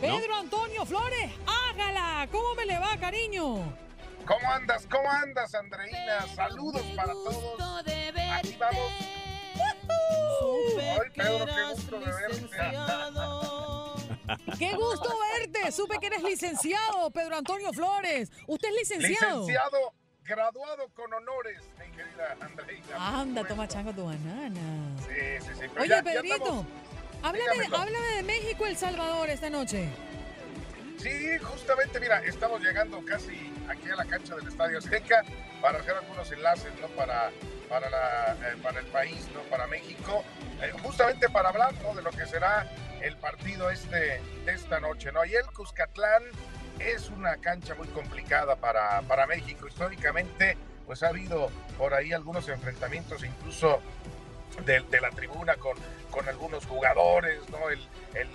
Pedro 0.00 0.34
Antonio 0.36 0.86
Flores, 0.86 1.30
hágala. 1.46 2.28
¿Cómo 2.30 2.54
me 2.54 2.66
le 2.66 2.78
va, 2.78 2.96
cariño? 2.98 3.56
¿Cómo 4.26 4.52
andas? 4.52 4.86
¿Cómo 4.90 5.10
andas, 5.10 5.54
Andreina? 5.54 6.26
Saludos 6.34 6.82
para 6.94 7.12
todos. 7.12 7.84
Aquí 8.38 8.56
vamos. 8.58 8.92
Ay, 10.80 11.10
Pedro, 11.14 11.46
qué 11.46 11.74
gusto 11.74 11.98
de 11.98 12.06
verte. 12.06 13.57
Qué 14.58 14.74
gusto 14.74 15.08
verte. 15.38 15.72
Supe 15.72 15.98
que 16.00 16.06
eres 16.08 16.22
licenciado, 16.22 17.10
Pedro 17.10 17.36
Antonio 17.36 17.72
Flores. 17.72 18.30
¿Usted 18.46 18.68
es 18.68 18.74
licenciado? 18.74 19.40
Licenciado, 19.46 19.92
graduado 20.24 20.88
con 20.94 21.12
honores, 21.12 21.62
mi 21.78 21.90
querida 21.96 22.36
Andreina. 22.40 23.20
Anda, 23.20 23.44
toma 23.44 23.66
chango 23.68 23.92
tu 23.92 24.04
banana. 24.04 24.96
Sí, 25.00 25.44
sí, 25.46 25.50
sí. 25.54 25.60
pero 25.72 25.80
Oye, 25.80 25.88
ya- 25.88 26.02
Pedrito, 26.02 26.64
háblame, 27.22 27.50
Dígamelo. 27.52 27.76
háblame 27.76 28.06
de 28.16 28.22
México, 28.22 28.66
El 28.66 28.76
Salvador 28.76 29.30
esta 29.30 29.48
noche. 29.50 29.88
Sí, 30.98 31.38
justamente, 31.38 32.00
mira, 32.00 32.18
estamos 32.24 32.60
llegando 32.60 33.00
casi 33.04 33.52
aquí 33.68 33.88
a 33.88 33.94
la 33.94 34.04
cancha 34.04 34.34
del 34.34 34.48
Estadio 34.48 34.78
Azteca 34.78 35.22
para 35.62 35.78
hacer 35.78 35.94
algunos 35.94 36.30
enlaces, 36.32 36.72
¿no? 36.80 36.88
Para, 36.88 37.30
para, 37.68 37.88
la, 37.88 38.32
eh, 38.48 38.56
para 38.60 38.80
el 38.80 38.86
país, 38.86 39.28
¿no? 39.32 39.40
Para 39.42 39.68
México, 39.68 40.24
eh, 40.60 40.72
justamente 40.82 41.28
para 41.28 41.50
hablar, 41.50 41.72
¿no? 41.84 41.94
De 41.94 42.02
lo 42.02 42.10
que 42.10 42.26
será 42.26 42.68
el 43.02 43.16
partido 43.16 43.70
este 43.70 44.20
de 44.44 44.52
esta 44.52 44.80
noche, 44.80 45.12
¿no? 45.12 45.24
Y 45.24 45.34
el 45.34 45.46
Cuscatlán 45.46 46.22
es 46.78 47.08
una 47.10 47.36
cancha 47.38 47.74
muy 47.74 47.88
complicada 47.88 48.56
para, 48.56 49.02
para 49.02 49.26
México. 49.26 49.66
Históricamente, 49.68 50.56
pues 50.86 51.02
ha 51.02 51.08
habido 51.08 51.50
por 51.76 51.94
ahí 51.94 52.12
algunos 52.12 52.48
enfrentamientos, 52.48 53.24
incluso 53.24 53.80
de, 54.64 54.80
la 55.00 55.10
tribuna 55.10 55.56
con, 55.56 55.76
con 56.10 56.28
algunos 56.28 56.66
jugadores, 56.66 57.48
¿no? 57.50 57.68
El, 57.70 57.80
el, 58.14 58.28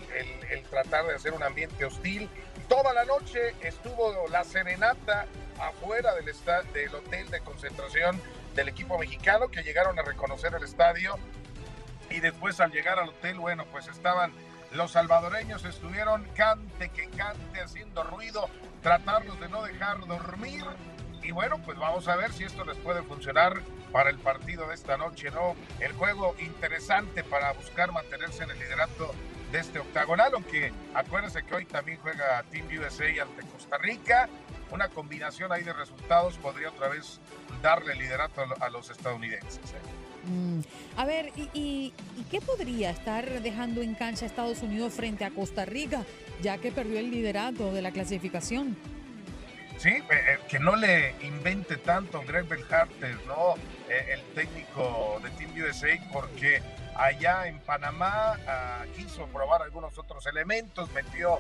el- 0.49 0.63
tratar 0.63 1.05
de 1.05 1.15
hacer 1.15 1.33
un 1.33 1.43
ambiente 1.43 1.85
hostil. 1.85 2.29
Toda 2.67 2.93
la 2.93 3.05
noche 3.05 3.53
estuvo 3.61 4.27
la 4.29 4.43
serenata 4.43 5.25
afuera 5.59 6.15
del, 6.15 6.25
del 6.73 6.95
hotel 6.95 7.29
de 7.29 7.39
concentración 7.41 8.19
del 8.55 8.69
equipo 8.69 8.97
mexicano 8.97 9.49
que 9.49 9.61
llegaron 9.63 9.97
a 9.99 10.01
reconocer 10.01 10.53
el 10.55 10.63
estadio 10.63 11.17
y 12.09 12.19
después 12.19 12.59
al 12.59 12.71
llegar 12.71 12.99
al 12.99 13.09
hotel, 13.09 13.39
bueno, 13.39 13.65
pues 13.71 13.87
estaban 13.87 14.31
los 14.73 14.91
salvadoreños, 14.91 15.63
estuvieron 15.65 16.23
cante 16.35 16.89
que 16.89 17.07
cante, 17.09 17.61
haciendo 17.61 18.03
ruido, 18.03 18.49
tratarlos 18.81 19.39
de 19.39 19.49
no 19.49 19.63
dejar 19.63 20.05
dormir. 20.05 20.63
Y 21.21 21.31
bueno, 21.31 21.57
pues 21.63 21.77
vamos 21.77 22.07
a 22.07 22.15
ver 22.15 22.33
si 22.33 22.43
esto 22.43 22.65
les 22.65 22.77
puede 22.77 23.01
funcionar 23.03 23.61
para 23.91 24.09
el 24.09 24.17
partido 24.17 24.67
de 24.67 24.73
esta 24.73 24.97
noche, 24.97 25.31
¿no? 25.31 25.55
El 25.79 25.93
juego 25.93 26.35
interesante 26.39 27.23
para 27.23 27.53
buscar 27.53 27.91
mantenerse 27.91 28.43
en 28.43 28.51
el 28.51 28.59
liderato 28.59 29.13
de 29.51 29.59
este 29.59 29.79
octagonal, 29.79 30.31
aunque 30.33 30.73
acuérdense 30.95 31.43
que 31.43 31.53
hoy 31.53 31.65
también 31.65 31.99
juega 32.01 32.43
Team 32.49 32.67
USA 32.79 33.21
ante 33.21 33.45
Costa 33.47 33.77
Rica. 33.77 34.27
una 34.71 34.89
combinación 34.89 35.51
ahí 35.51 35.61
de 35.61 35.71
resultados 35.71 36.35
podría 36.39 36.69
otra 36.69 36.87
vez 36.87 37.19
darle 37.61 37.93
liderato 37.93 38.43
a 38.59 38.69
los 38.69 38.89
estadounidenses. 38.89 39.71
¿eh? 39.71 40.02
Mm. 40.25 40.61
A 40.97 41.05
ver, 41.05 41.31
¿y, 41.53 41.93
qué 42.31 42.41
podría 42.41 42.89
estar 42.89 43.41
dejando 43.41 43.81
en 43.81 43.95
cancha 43.95 44.25
Estados 44.25 44.61
Unidos 44.61 44.93
frente 44.93 45.25
a 45.25 45.31
Costa 45.31 45.65
Rica, 45.65 46.03
ya 46.41 46.57
que 46.57 46.71
perdió 46.71 46.99
el 46.99 47.11
liderato 47.11 47.73
de 47.73 47.81
la 47.81 47.91
clasificación? 47.91 48.75
Sí, 49.77 49.89
eh, 49.89 50.03
eh, 50.11 50.37
que 50.47 50.59
no 50.59 50.75
le 50.75 51.15
invente 51.23 51.77
tanto 51.77 52.21
Greg 52.25 52.47
Belharter, 52.47 53.17
¿no? 53.27 53.55
Eh, 53.89 54.13
el 54.13 54.21
técnico 54.33 55.19
de 55.23 55.29
Team 55.31 55.51
USA, 55.61 55.89
porque 56.13 56.61
allá 56.95 57.47
en 57.47 57.59
Panamá 57.59 58.37
ah, 58.47 58.85
quiso 58.95 59.25
probar 59.27 59.61
algunos 59.61 59.97
otros 59.97 60.25
elementos, 60.27 60.91
metió 60.91 61.39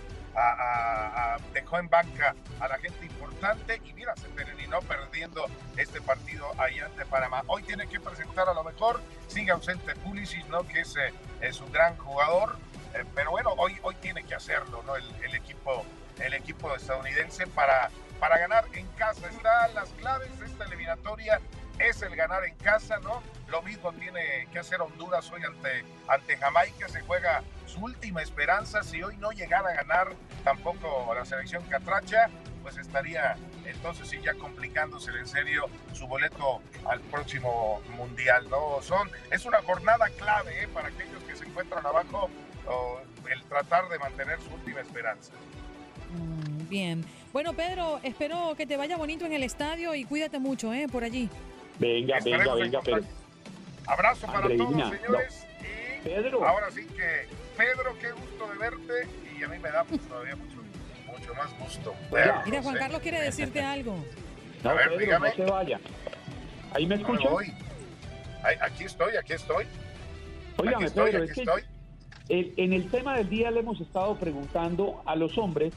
dejó 1.53 1.77
en 1.77 1.87
banca 1.89 2.35
a 2.59 2.67
la 2.67 2.77
gente 2.79 3.05
importante 3.05 3.79
y 3.85 3.93
mira, 3.93 4.15
se 4.15 4.27
terminó 4.29 4.79
perdiendo 4.81 5.45
este 5.77 6.01
partido 6.01 6.51
allá 6.57 6.85
ante 6.85 7.05
Panamá. 7.05 7.43
Hoy 7.47 7.63
tiene 7.63 7.87
que 7.87 7.99
presentar 7.99 8.49
a 8.49 8.53
lo 8.53 8.63
mejor, 8.63 9.01
sigue 9.27 9.51
ausente 9.51 9.95
Pulisic, 9.97 10.45
¿no? 10.47 10.67
Que 10.67 10.81
es, 10.81 10.95
eh, 10.97 11.13
es 11.41 11.61
un 11.61 11.71
gran 11.71 11.95
jugador, 11.97 12.57
eh, 12.93 13.03
pero 13.13 13.31
bueno, 13.31 13.51
hoy, 13.57 13.77
hoy 13.83 13.95
tiene 13.95 14.23
que 14.23 14.35
hacerlo, 14.35 14.81
¿no? 14.83 14.95
El, 14.95 15.05
el 15.23 15.35
equipo, 15.35 15.85
el 16.19 16.33
equipo 16.33 16.73
estadounidense 16.73 17.45
para, 17.47 17.89
para 18.19 18.37
ganar 18.39 18.65
en 18.73 18.87
casa. 18.89 19.27
Están 19.29 19.75
las 19.75 19.89
claves 19.91 20.39
de 20.39 20.45
esta 20.47 20.65
eliminatoria 20.65 21.39
es 21.79 22.01
el 22.01 22.15
ganar 22.15 22.43
en 22.45 22.55
casa, 22.55 22.99
¿no? 22.99 23.21
Lo 23.47 23.61
mismo 23.61 23.91
tiene 23.93 24.47
que 24.51 24.59
hacer 24.59 24.81
Honduras 24.81 25.31
hoy 25.31 25.41
ante, 25.43 25.85
ante 26.07 26.37
Jamaica, 26.37 26.87
se 26.87 27.01
juega 27.01 27.43
su 27.65 27.83
última 27.83 28.21
esperanza, 28.21 28.83
si 28.83 29.01
hoy 29.01 29.17
no 29.17 29.31
llegara 29.31 29.69
a 29.69 29.73
ganar 29.73 30.13
tampoco 30.43 31.13
la 31.13 31.25
selección 31.25 31.63
catracha, 31.63 32.29
pues 32.61 32.77
estaría 32.77 33.35
entonces 33.65 34.07
sí 34.07 34.19
ya 34.23 34.33
complicándose 34.35 35.11
en 35.11 35.27
serio 35.27 35.65
su 35.93 36.07
boleto 36.07 36.61
al 36.85 36.99
próximo 37.01 37.81
mundial, 37.95 38.49
¿no? 38.49 38.81
Son, 38.81 39.09
es 39.31 39.45
una 39.45 39.61
jornada 39.61 40.09
clave 40.17 40.63
¿eh? 40.63 40.67
para 40.67 40.89
aquellos 40.89 41.23
que 41.23 41.35
se 41.35 41.45
encuentran 41.45 41.85
abajo, 41.85 42.29
el 43.29 43.43
tratar 43.43 43.89
de 43.89 43.99
mantener 43.99 44.41
su 44.41 44.53
última 44.53 44.81
esperanza. 44.81 45.33
Mm, 46.11 46.69
Bien. 46.69 47.05
Bueno, 47.31 47.53
Pedro, 47.53 47.99
espero 48.03 48.53
que 48.55 48.65
te 48.65 48.77
vaya 48.77 48.95
bonito 48.95 49.25
en 49.25 49.33
el 49.33 49.43
estadio 49.43 49.95
y 49.95 50.03
cuídate 50.05 50.39
mucho, 50.39 50.73
¿eh? 50.73 50.87
Por 50.87 51.03
allí. 51.03 51.29
Venga, 51.79 52.15
venga, 52.15 52.17
Estaremos 52.17 52.59
venga, 52.59 52.79
pero 52.83 52.99
Abrazo 53.87 54.27
para 54.27 54.39
Andreina, 54.39 54.63
todos, 54.65 54.77
no. 54.77 54.89
señores. 54.91 55.47
Y 55.59 56.03
Pedro. 56.07 56.45
ahora 56.47 56.71
sí 56.71 56.85
que, 56.87 57.27
Pedro, 57.57 57.97
qué 57.99 58.11
gusto 58.11 58.47
de 58.51 58.57
verte. 58.57 59.07
Y 59.39 59.43
a 59.43 59.47
mí 59.47 59.57
me 59.59 59.71
da 59.71 59.83
pues, 59.83 60.01
todavía 60.01 60.35
mucho, 60.35 60.57
mucho 61.07 61.33
más 61.35 61.57
gusto. 61.59 61.93
Mira, 62.11 62.61
Juan 62.61 62.75
¿eh? 62.75 62.79
Carlos 62.79 63.01
quiere 63.01 63.19
decirte 63.21 63.61
algo. 63.63 63.97
no, 64.63 64.69
A 64.69 64.73
ver, 64.73 64.87
Pedro, 64.89 64.99
dígame. 64.99 65.29
no 65.29 65.35
se 65.35 65.45
vaya. 65.45 65.79
¿Ahí 66.73 66.85
me 66.85 66.95
No 66.97 67.03
me 67.07 67.13
escucha? 67.13 67.29
voy. 67.29 67.53
Ay, 68.43 68.55
Aquí 68.61 68.83
estoy, 68.85 69.15
aquí 69.15 69.33
estoy. 69.33 69.65
Estoy, 70.51 70.67
Pedro, 70.67 70.77
aquí 70.77 70.85
es 70.85 71.33
que 71.33 71.41
estoy. 71.41 71.61
el- 72.29 72.53
en 72.57 72.73
el 72.73 72.89
tema 72.89 73.15
del 73.17 73.29
día 73.29 73.51
le 73.51 73.59
hemos 73.61 73.79
estado 73.81 74.15
preguntando 74.17 75.01
a 75.05 75.15
los 75.15 75.37
hombres 75.37 75.73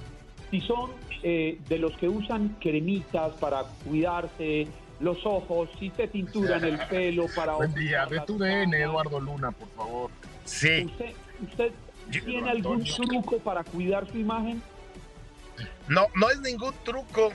si 0.50 0.60
son 0.60 0.90
eh, 1.22 1.58
de 1.68 1.78
los 1.78 1.96
que 1.96 2.08
usan 2.08 2.56
cremitas 2.60 3.32
para 3.34 3.62
cuidarse 3.84 4.66
los 5.00 5.24
ojos, 5.26 5.68
si 5.78 5.90
se 5.90 6.08
tinturan 6.08 6.64
el 6.64 6.78
pelo 6.86 7.26
para... 7.34 7.54
Buen 7.54 7.74
día, 7.74 8.06
de 8.06 8.20
tu 8.20 8.38
DN. 8.38 8.74
Eduardo 8.80 9.20
Luna, 9.20 9.50
por 9.50 9.68
favor. 9.70 10.10
Sí. 10.44 10.84
¿Usted, 10.86 11.12
usted 11.42 11.72
tiene 12.24 12.50
algún 12.50 12.82
truco 12.84 13.38
para 13.38 13.62
cuidar 13.64 14.06
su 14.10 14.18
imagen? 14.18 14.62
No, 15.88 16.06
no 16.14 16.30
es 16.30 16.40
ningún 16.40 16.72
truco, 16.84 17.30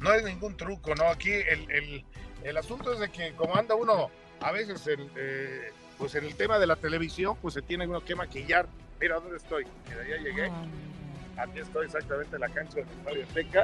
no 0.00 0.12
es 0.12 0.24
ningún 0.24 0.56
truco, 0.56 0.94
¿no? 0.94 1.04
Aquí 1.08 1.30
el, 1.30 1.70
el- 1.70 2.04
el 2.44 2.56
asunto 2.56 2.92
es 2.92 2.98
de 2.98 3.08
que 3.10 3.32
como 3.34 3.54
anda 3.54 3.74
uno 3.76 4.10
a 4.40 4.50
veces 4.50 4.84
en, 4.88 5.08
eh, 5.16 5.70
pues 5.98 6.14
en 6.16 6.24
el 6.24 6.34
tema 6.34 6.58
de 6.58 6.66
la 6.66 6.74
televisión, 6.76 7.36
pues 7.40 7.54
se 7.54 7.62
tiene 7.62 7.86
uno 7.86 8.00
que 8.04 8.14
maquillar. 8.16 8.66
Mira 9.00 9.16
dónde 9.20 9.36
estoy, 9.36 9.64
mira, 9.88 10.08
ya 10.08 10.16
llegué. 10.22 10.50
Aquí 11.36 11.58
estoy 11.60 11.86
exactamente 11.86 12.34
en 12.36 12.40
la 12.40 12.48
cancha 12.48 12.76
del 12.76 12.86
Estadio 12.88 13.24
Azteca. 13.24 13.62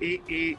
Y, 0.00 0.14
y, 0.32 0.56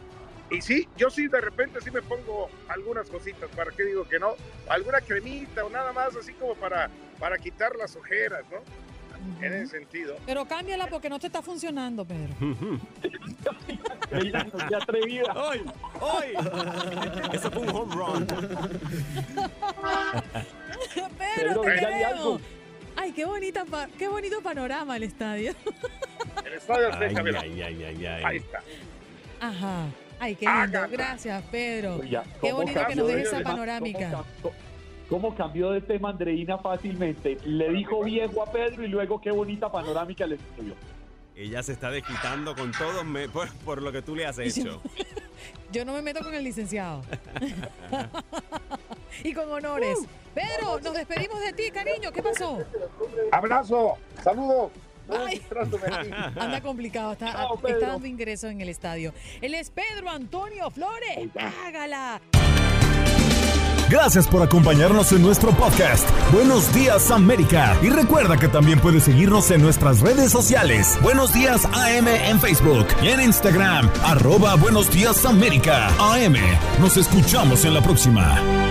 y 0.51 0.61
sí, 0.61 0.87
yo 0.97 1.09
sí 1.09 1.27
de 1.27 1.41
repente 1.41 1.79
sí 1.81 1.89
me 1.91 2.01
pongo 2.01 2.49
algunas 2.67 3.09
cositas, 3.09 3.49
¿para 3.55 3.71
qué 3.71 3.83
digo 3.85 4.03
que 4.07 4.19
no? 4.19 4.35
Alguna 4.69 4.99
cremita 5.01 5.63
o 5.65 5.69
nada 5.69 5.91
más 5.93 6.15
así 6.15 6.33
como 6.33 6.55
para, 6.55 6.89
para 7.19 7.37
quitar 7.37 7.75
las 7.75 7.95
ojeras, 7.95 8.43
¿no? 8.51 8.57
En 9.39 9.53
ese 9.53 9.67
sentido. 9.77 10.15
Pero 10.25 10.45
cámbiala 10.45 10.87
porque 10.87 11.07
no 11.07 11.19
te 11.19 11.27
está 11.27 11.43
funcionando, 11.43 12.03
Pedro. 12.03 12.33
¡Qué 14.09 14.75
atrevida! 14.75 15.31
¡Hoy! 15.35 15.61
¡Hoy! 15.99 16.33
Eso 17.31 17.51
fue 17.51 17.61
un 17.61 17.69
home 17.69 17.95
run. 17.95 18.27
Pedro, 21.17 21.61
Pedro, 21.61 21.61
te 21.61 22.05
algo. 22.05 22.41
Ay, 22.95 23.11
qué 23.13 23.25
bonita, 23.25 23.63
pa- 23.65 23.87
qué 23.97 24.07
bonito 24.07 24.41
panorama 24.41 24.97
el 24.97 25.03
estadio. 25.03 25.53
El 26.43 26.53
Estadio 26.53 26.87
Ay, 26.87 26.91
Azteca, 26.93 27.23
mira. 27.23 27.41
ay, 27.41 27.61
ay, 27.61 27.83
ay, 27.83 28.05
ay. 28.05 28.23
Ahí 28.25 28.37
está. 28.37 28.63
Ajá. 29.39 29.85
Ay, 30.23 30.35
qué 30.35 30.45
lindo. 30.45 30.79
Gracias, 30.91 31.43
Pedro. 31.51 31.95
Oiga, 31.95 32.21
Qué 32.23 32.51
¿cómo 32.51 32.57
bonito 32.57 32.85
que 32.87 32.95
nos 32.95 33.07
de 33.07 33.15
deje 33.15 33.27
esa 33.27 33.37
tema? 33.39 33.49
panorámica. 33.49 34.11
¿Cómo, 34.11 34.23
cam- 34.23 34.51
cómo 35.09 35.35
cambió 35.35 35.71
de 35.71 35.81
tema 35.81 36.09
Andreina 36.09 36.59
fácilmente? 36.59 37.39
Le 37.43 37.69
dijo 37.71 38.03
viejo 38.03 38.43
a 38.43 38.51
Pedro 38.51 38.83
y 38.85 38.87
luego 38.87 39.19
qué 39.19 39.31
bonita 39.31 39.71
panorámica 39.71 40.27
le 40.27 40.35
escribió. 40.35 40.75
Ella 41.35 41.63
se 41.63 41.71
está 41.73 41.89
desquitando 41.89 42.53
con 42.55 42.71
todos 42.71 43.03
por, 43.33 43.49
por 43.65 43.81
lo 43.81 43.91
que 43.91 44.03
tú 44.03 44.15
le 44.15 44.27
has 44.27 44.37
hecho. 44.37 44.79
Yo 45.71 45.85
no 45.85 45.93
me 45.93 46.03
meto 46.03 46.23
con 46.23 46.35
el 46.35 46.43
licenciado. 46.43 47.01
y 49.23 49.33
con 49.33 49.51
honores. 49.51 49.97
Pedro, 50.35 50.79
nos 50.81 50.93
despedimos 50.93 51.41
de 51.41 51.53
ti, 51.53 51.71
cariño. 51.71 52.11
¿Qué 52.11 52.21
pasó? 52.21 52.59
Abrazo, 53.31 53.97
saludos. 54.23 54.71
Ay. 55.11 55.41
Anda 56.39 56.61
complicado, 56.61 57.13
está, 57.13 57.31
Chao, 57.31 57.59
está 57.67 57.87
dando 57.87 58.07
ingreso 58.07 58.47
en 58.47 58.61
el 58.61 58.69
estadio. 58.69 59.13
Él 59.41 59.53
es 59.53 59.69
Pedro 59.69 60.09
Antonio 60.09 60.69
Flores. 60.71 61.29
Hágala. 61.65 62.21
Gracias 63.91 64.25
por 64.25 64.41
acompañarnos 64.41 65.11
en 65.11 65.21
nuestro 65.21 65.51
podcast. 65.51 66.09
Buenos 66.31 66.73
días 66.73 67.11
América. 67.11 67.77
Y 67.81 67.89
recuerda 67.89 68.37
que 68.37 68.47
también 68.47 68.79
puedes 68.79 69.03
seguirnos 69.03 69.51
en 69.51 69.61
nuestras 69.61 69.99
redes 69.99 70.31
sociales. 70.31 70.97
Buenos 71.01 71.33
días 71.33 71.65
AM 71.65 72.07
en 72.07 72.39
Facebook 72.39 72.87
y 73.03 73.09
en 73.09 73.19
Instagram. 73.19 73.91
Arroba 74.05 74.55
Buenos 74.55 74.89
días 74.89 75.25
América. 75.25 75.89
AM. 75.99 76.37
Nos 76.79 76.95
escuchamos 76.95 77.65
en 77.65 77.73
la 77.73 77.81
próxima. 77.81 78.70